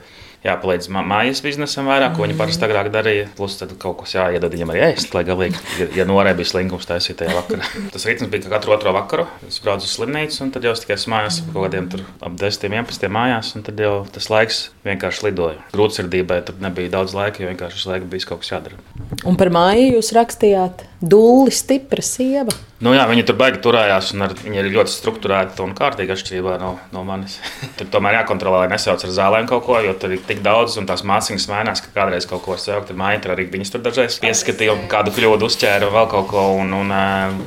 jāpalīdz 0.47 0.89
mājas 0.93 1.41
biznesam 1.45 1.89
vairāk, 1.91 2.15
ko 2.17 2.25
viņi 2.25 2.37
parasti 2.39 2.67
agrāk 2.67 2.91
darīja. 2.95 3.29
Plus 3.39 3.57
tad 3.59 3.73
kaut 3.83 3.99
kas 4.03 4.15
jāiedod 4.17 4.53
viņam 4.53 4.73
arī 4.73 4.85
ēst, 4.91 5.15
lai 5.17 5.25
galīgi, 5.27 5.63
ja, 5.81 5.89
ja 6.01 6.07
norē 6.09 6.35
bija 6.39 6.51
slinkums 6.53 6.89
taisīt 6.89 7.19
tajā 7.21 7.35
vakarā. 7.37 7.67
Tas 7.95 8.07
ritms 8.09 8.31
bija 8.33 8.53
katru 8.53 8.75
otro 8.77 8.93
vakaru. 8.97 9.27
Es 9.49 9.59
braucu 9.65 9.89
uz 9.89 9.97
slimnīcu, 9.97 10.39
un 10.45 10.53
tad 10.55 10.67
jau 10.67 10.75
tikai 10.79 10.99
mājās, 11.13 11.41
kaut 11.51 11.67
kādiem 11.67 11.91
tur 11.93 12.05
ap 12.21 12.37
10, 12.39 12.69
11 12.69 13.13
mājās, 13.17 13.55
un 13.59 13.67
tad 13.67 13.81
jau 13.83 13.95
tas 14.13 14.31
laiks 14.33 14.61
vienkārši 14.87 15.29
lidoja. 15.29 15.65
Grūtsirdībai 15.75 16.41
tur 16.47 16.61
nebija 16.63 16.95
daudz 16.99 17.17
laika, 17.17 17.43
jo 17.43 17.51
vienkārši 17.51 17.83
uz 17.83 17.89
laiku 17.91 18.11
bija 18.13 18.31
kaut 18.31 18.45
kas 18.45 18.55
jādara. 18.55 18.79
Un 19.27 19.39
par 19.41 19.51
māju 19.55 19.97
jūs 19.97 20.13
rakstījāt 20.17 20.87
dūli 21.03 21.55
stipra 21.55 22.05
sieva. 22.05 22.55
Nu, 22.77 22.93
jā, 22.93 23.07
viņi 23.09 23.23
tur 23.25 23.39
baigi 23.41 23.63
turējās, 23.65 24.11
un 24.13 24.27
ar, 24.27 24.35
viņi 24.37 24.59
ir 24.61 24.67
ļoti 24.75 24.93
struktūrēti 24.93 25.63
un 25.65 25.71
kārtīgi 25.77 26.13
atšķirībā 26.13 26.59
no, 26.61 26.75
no 26.93 27.05
manis. 27.09 27.39
tur 27.79 27.89
tomēr 27.93 28.19
jākontrolē, 28.19 28.67
lai 28.67 28.75
nesauc 28.75 29.01
ar 29.01 29.15
zālēm 29.17 29.49
kaut 29.49 29.65
ko, 29.65 29.79
jo 29.81 29.95
tur 29.97 30.13
ir 30.13 30.21
tik 30.29 30.43
daudz, 30.45 30.77
un 30.77 30.89
tās 30.89 31.01
mācības 31.09 31.47
mainās, 31.49 31.81
ka 31.81 31.95
kādreiz 31.95 32.29
kaut 32.29 32.45
ko 32.45 32.59
sajaukt 32.61 32.93
ar 32.93 32.99
māju. 33.01 33.23
Tur 33.25 33.33
arī 33.33 33.47
viņas 33.55 33.73
tur 33.73 33.85
dažreiz 33.87 34.19
pieskatīja, 34.21 34.75
kādu 34.93 35.15
kļūdu 35.17 35.49
uzķēra 35.49 35.89
vēl 35.95 36.11
kaut 36.13 36.29
ko, 36.35 36.45
un, 36.61 36.75
un 36.77 36.93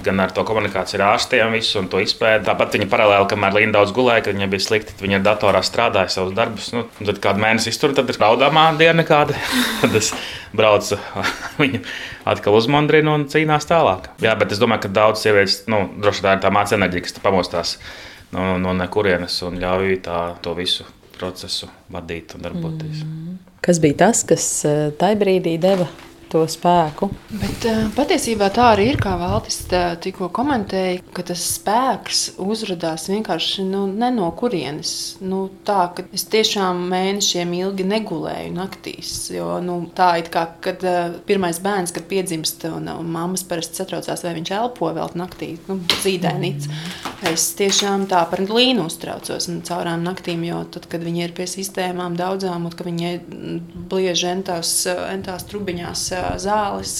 gan 0.08 0.26
ar 0.26 0.34
to 0.34 0.48
komunikāciju 0.50 0.98
ar 1.04 1.12
ārstiem 1.12 1.54
visu 1.54 1.78
un 1.84 1.92
to 1.94 2.02
izpēti. 2.02 2.48
Tāpat 2.50 2.80
viņi 2.80 2.90
paralēli, 2.90 3.30
kamēr 3.30 3.60
Linda 3.60 3.84
daudz 3.84 3.94
gulēja, 3.94 4.26
kad 4.26 4.40
viņai 4.40 4.50
bija 4.50 4.66
slikti, 4.66 4.98
viņa 5.04 5.22
ar 5.22 5.28
datorā 5.30 5.62
strādāja 5.62 6.10
savus 6.16 6.34
darbus. 6.42 6.74
Nu, 6.74 6.88
tad 7.04 7.22
kādu 7.22 7.46
mēnesi 7.46 7.70
iztur, 7.70 7.94
tad 7.94 8.10
ir 8.10 8.18
raudāmā 8.18 8.72
diena 8.82 9.06
kāda. 9.06 9.38
braucu 10.56 11.00
viņu 11.62 11.82
atkal 12.30 12.58
uzmundrinu 12.60 13.16
un 13.18 13.26
cīnās 13.32 13.68
tālāk. 13.70 14.12
Jā, 14.24 14.36
bet 14.40 14.56
es 14.56 14.62
domāju, 14.62 14.88
ka 14.88 14.94
daudz 15.00 15.24
sievietes, 15.26 15.64
nu, 15.72 15.86
droši 16.02 16.26
tā 16.26 16.36
ir 16.38 16.44
tā 16.46 16.54
māca 16.54 16.78
enerģija, 16.78 17.08
kas 17.08 17.24
pamostās 17.24 17.76
no, 18.36 18.56
no 18.62 18.76
nekurienes 18.78 19.40
un 19.48 19.60
ļauj 19.62 20.02
tā, 20.06 20.20
to 20.46 20.56
visu 20.58 20.88
procesu 21.20 21.70
vadīt 21.92 22.36
un 22.38 22.46
darboties. 22.46 23.04
Mm. 23.04 23.40
Kas 23.66 23.82
bija 23.84 24.06
tas, 24.06 24.24
kas 24.28 24.46
eh, 24.68 24.86
tajā 25.00 25.20
brīdī 25.20 25.58
deva 25.60 25.90
to 26.30 26.44
spēku. 26.50 27.10
Bet 27.34 27.66
uh, 27.68 27.88
patiesībā 27.96 28.50
tā 28.54 28.72
arī 28.76 28.90
ir, 28.94 29.00
kā 29.02 29.16
Valdis 29.20 29.62
tikko 30.04 30.30
komentēja, 30.34 31.02
ka 31.16 31.26
tas 31.28 31.42
spēks 31.56 32.22
uzrādās 32.42 33.08
vienkārši 33.10 33.66
nu, 33.68 33.86
no 33.90 34.30
kurienes. 34.38 34.92
Nu, 35.22 35.48
tā, 35.66 35.90
ka 35.96 36.06
es 36.16 36.26
tiešām 36.32 36.86
mēnešiem 36.92 37.54
ilgi 37.60 37.88
negulēju 37.90 38.54
naktīs. 38.56 39.14
Jo, 39.34 39.58
nu, 39.64 39.80
tā 39.96 40.12
ir 40.22 40.32
kā, 40.34 40.46
kad 40.64 40.86
uh, 40.86 41.18
pirmais 41.30 41.62
bērns, 41.64 41.94
kad 41.96 42.08
piedzimst, 42.10 42.68
un, 42.70 42.90
un 42.94 43.10
mammas 43.10 43.46
parasti 43.50 43.82
satraucās, 43.82 44.26
vai 44.26 44.36
viņš 44.38 44.54
elpo 44.60 44.92
vēl 44.96 45.18
naktī, 45.20 45.56
nu, 45.70 45.80
zīdainīts. 46.04 46.70
Es 47.30 47.50
tiešām 47.60 48.06
tā 48.10 48.22
par 48.30 48.42
līnu 48.46 48.86
uztraucos 48.88 49.50
un 49.52 49.60
caurām 49.68 50.06
naktīm, 50.06 50.46
jo 50.48 50.62
tad, 50.72 50.88
kad 50.92 51.04
viņi 51.04 51.26
ir 51.26 51.36
pie 51.38 51.50
sistēmām 51.50 52.16
daudzām, 52.20 52.70
un 52.70 52.76
ka 52.76 52.86
viņi 52.88 53.12
bliež 53.92 54.24
entās, 54.30 54.72
entās 54.88 55.46
trubiņās 55.50 56.06
zāles 56.42 57.00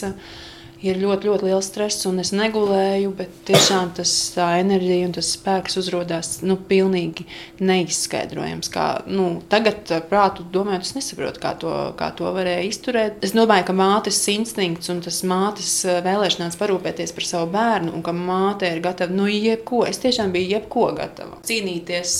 ir 0.86 1.00
ļoti, 1.00 1.28
ļoti 1.28 1.48
liels 1.50 1.68
stress, 1.70 2.06
un 2.08 2.22
es 2.24 2.32
negulēju, 2.36 3.12
bet 3.18 3.32
tiešām 3.50 3.92
tas, 3.98 4.12
tā 4.36 4.48
enerģija 4.62 5.10
un 5.10 5.16
tas 5.18 5.32
spēks 5.36 5.78
uzrādās 5.82 6.32
nu, 6.46 6.56
pilnīgi 6.70 7.26
neizskaidrojams. 7.64 8.72
Kā, 8.72 8.88
nu, 9.10 9.28
tagad, 9.52 9.92
prātu 10.12 10.46
domājot, 10.54 10.88
es 10.88 10.96
nesaprotu, 10.96 11.42
kā 11.44 11.54
to, 11.60 11.74
kā 12.00 12.12
to 12.16 12.32
varēja 12.36 12.68
izturēt. 12.70 13.20
Es 13.26 13.36
domāju, 13.36 13.68
ka 13.70 13.76
mātes 13.76 14.22
instinkts 14.32 14.92
un 14.94 15.04
tas 15.04 15.22
mātes 15.28 15.74
vēlēšanās 16.06 16.60
parūpēties 16.60 17.16
par 17.16 17.28
savu 17.28 17.52
bērnu, 17.56 17.94
un 17.98 18.06
ka 18.06 18.16
māte 18.16 18.72
ir 18.72 18.84
gatava 18.86 19.16
nu, 19.16 19.28
jebko. 19.30 19.84
Es 19.90 20.00
tiešām 20.04 20.32
biju 20.36 20.54
jebko 20.56 20.90
gatava 20.98 21.42
cīnīties 21.50 22.16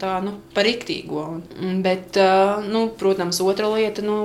tā, 0.00 0.14
nu, 0.24 0.38
par 0.56 0.68
riktīgo. 0.68 1.26
Bet, 1.84 2.16
nu, 2.70 2.86
protams, 3.00 3.42
otra 3.44 3.68
lieta. 3.74 4.04
Nu, 4.04 4.16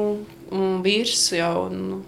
Un 0.54 0.82
vīrs 0.86 1.24
jau 1.34 1.66
nu, 1.74 2.00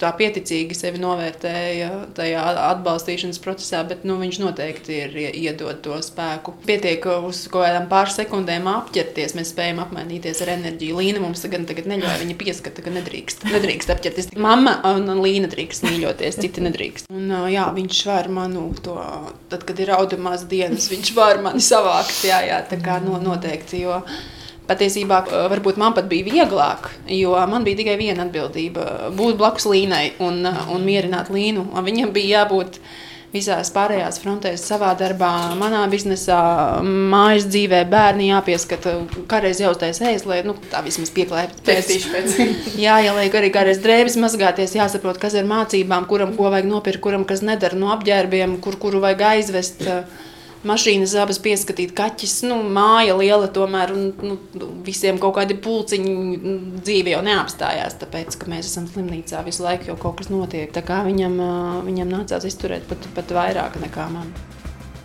tā 0.00 0.10
pieticīgi 0.18 0.76
sevi 0.76 1.00
novērtēja 1.00 1.88
tajā 2.16 2.44
atbalstīšanas 2.68 3.40
procesā, 3.42 3.80
bet 3.88 4.04
nu, 4.08 4.18
viņš 4.20 4.40
noteikti 4.42 4.98
ir 5.06 5.16
iedod 5.32 5.80
to 5.84 5.96
spēku. 6.04 6.54
Pietiek 6.68 7.06
uz 7.24 7.46
kaut 7.48 7.64
kādām 7.64 7.88
pāris 7.90 8.18
sekundēm 8.20 8.68
apģērbties, 8.70 9.36
mēs 9.38 9.52
spējam 9.54 9.82
apmainīties 9.84 10.42
ar 10.44 10.52
enerģiju. 10.58 11.00
Līna 11.00 11.24
mums 11.24 11.44
gan 11.48 11.64
tagad 11.68 11.88
neļauj, 11.90 12.20
viņa 12.22 12.38
pieskata, 12.40 12.84
ka 12.84 12.92
nedrīkst, 12.92 13.48
nedrīkst 13.48 13.94
apģērbties. 13.96 14.32
Mamma 14.36 14.78
un 14.92 15.08
Līna 15.22 15.50
drīkst 15.50 15.88
mīļoties, 15.88 16.40
citi 16.44 16.64
nedrīkst. 16.64 17.08
Un, 17.12 17.32
jā, 17.52 17.68
viņš 17.74 18.02
var 18.10 18.32
manu 18.32 18.68
to, 18.84 18.98
tad, 19.48 19.64
kad 19.68 19.80
ir 19.80 19.94
audumās 19.96 20.44
dienas, 20.50 20.90
viņš 20.92 21.14
var 21.16 21.40
mani 21.44 21.64
savākt, 21.64 22.20
jā, 22.28 22.42
jā, 22.50 22.60
tā 22.68 22.80
kā 22.82 23.00
no, 23.04 23.16
noteikti. 23.22 23.86
Jo, 23.86 24.02
Patiesībā 24.68 25.22
varbūt 25.48 25.78
man 25.80 25.94
pat 25.96 26.10
bija 26.10 26.26
vieglāk, 26.28 26.90
jo 27.08 27.32
man 27.48 27.64
bija 27.64 27.80
tikai 27.80 27.96
viena 27.96 28.26
atbildība- 28.26 28.84
būt 29.18 29.38
blakus 29.40 29.64
līnai 29.64 30.18
un, 30.20 30.44
un 30.44 30.84
mierināt 30.84 31.30
līnu. 31.32 31.70
Viņam 31.72 32.12
bija 32.12 32.42
jābūt 32.42 32.76
visās 33.32 33.70
pārējās 33.72 34.20
frontēs, 34.22 34.62
savā 34.64 34.94
darbā, 34.96 35.30
manā 35.56 35.80
biznesā, 35.92 36.38
mājas 36.84 37.48
dzīvē, 37.48 37.82
bērni 37.88 38.30
jāpieskata, 38.30 38.94
kādreiz 39.28 39.60
jāuztais 39.60 40.00
ēst, 40.00 40.28
lai 40.28 40.42
nu, 40.44 40.54
tā 40.72 40.80
vismaz 40.84 41.12
pieklājētu. 41.16 41.64
Jā, 42.84 43.00
jāliek 43.08 43.40
arī 43.40 43.52
kādreiz 43.52 43.80
drēbes 43.84 44.16
mazgāties, 44.20 44.76
jāsaprot, 44.76 45.20
kas 45.20 45.36
ir 45.36 45.48
mācībām, 45.48 46.08
kuram 46.08 46.36
ko 46.36 46.48
vajag 46.52 46.68
nopirkt, 46.68 47.04
kuram 47.04 47.28
kas 47.28 47.44
nedara 47.44 47.76
no 47.76 47.92
apģērbiem, 47.96 48.58
kur, 48.64 48.80
kuru 48.80 49.04
vajag 49.04 49.30
aizvest. 49.32 49.84
Uh, 49.88 50.26
mašīnas 50.66 51.14
abas 51.22 51.38
pieskatīt, 51.42 51.92
kaķis, 51.96 52.40
nu, 52.48 52.58
māja 52.74 53.16
liela 53.18 53.48
tomēr, 53.54 53.92
un 53.94 54.08
nu, 54.24 54.38
visiem 54.86 55.20
kaut 55.22 55.36
kādi 55.38 55.58
pulciņi 55.62 56.14
nu, 56.42 56.54
dzīve 56.82 57.14
jau 57.14 57.22
neapstājās, 57.26 57.98
tāpēc, 58.02 58.38
ka 58.40 58.50
mēs 58.50 58.70
esam 58.70 58.88
slimnīcā 58.90 59.44
visu 59.46 59.66
laiku, 59.66 59.92
jo 59.92 59.98
kaut 60.00 60.18
kas 60.22 60.32
notiek. 60.32 60.72
Tā 60.74 60.82
kā 60.86 61.02
viņam, 61.06 61.38
viņam 61.86 62.14
nācās 62.16 62.48
izturēt 62.48 62.88
pat, 62.90 63.10
pat 63.16 63.34
vairāk 63.38 63.78
nekā 63.84 64.08
man. 64.14 64.32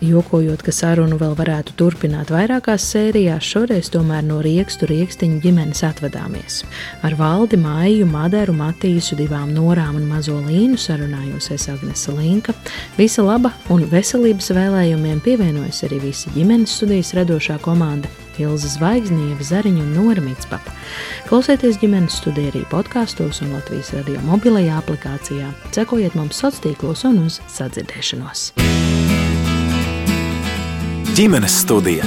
Jokojot, 0.04 0.60
ka 0.64 0.72
sarunu 0.74 1.16
vēl 1.20 1.32
varētu 1.38 1.74
turpināt 1.78 2.28
vairākās 2.34 2.84
sērijās, 2.92 3.46
šoreiz 3.46 3.88
tomēr 3.94 4.24
no 4.26 4.40
riekstu 4.44 4.88
riekstiņu 4.90 5.38
ģimenes 5.44 5.84
atvadāmies. 5.86 6.60
Ar 7.06 7.16
Valdi, 7.18 7.56
Māju, 7.60 8.08
Madaru, 8.10 8.52
Matīsu, 8.58 9.16
divām 9.18 9.54
norām 9.56 9.96
un 10.00 10.08
mazo 10.10 10.36
līnu 10.44 10.76
sarunājos 10.80 11.50
es 11.54 11.68
Agnese 11.72 12.12
Linka. 12.16 12.52
Visa 12.98 13.24
laba 13.24 13.54
un 13.72 13.86
veselības 13.90 14.52
vēlējumiem 14.56 15.22
pievienojas 15.24 15.84
arī 15.88 16.02
visa 16.10 16.32
ģimenes 16.36 16.76
studijas 16.80 17.14
radošā 17.16 17.58
komanda. 17.64 18.10
Ilza 18.34 18.66
Zvaigznieva, 18.72 19.44
Zariņa 19.46 19.84
un 19.84 19.92
Nora 19.94 20.24
Mitspapa. 20.24 20.72
Klausieties 21.28 21.78
ģimenes 21.78 22.18
studiju 22.18 22.50
arī 22.50 22.64
podkāstos 22.72 23.44
un 23.44 23.54
Latvijas 23.54 23.92
radio 23.94 24.18
mobilajā 24.26 24.80
aplikācijā. 24.82 25.52
Sekojiet 25.70 26.18
mums 26.18 26.42
sociālos 26.42 26.64
tīklos 26.66 27.06
un 27.08 27.24
uz 27.28 27.40
sadzirdēšanos! 27.54 28.50
ģimenes 31.14 31.60
studija. 31.62 32.02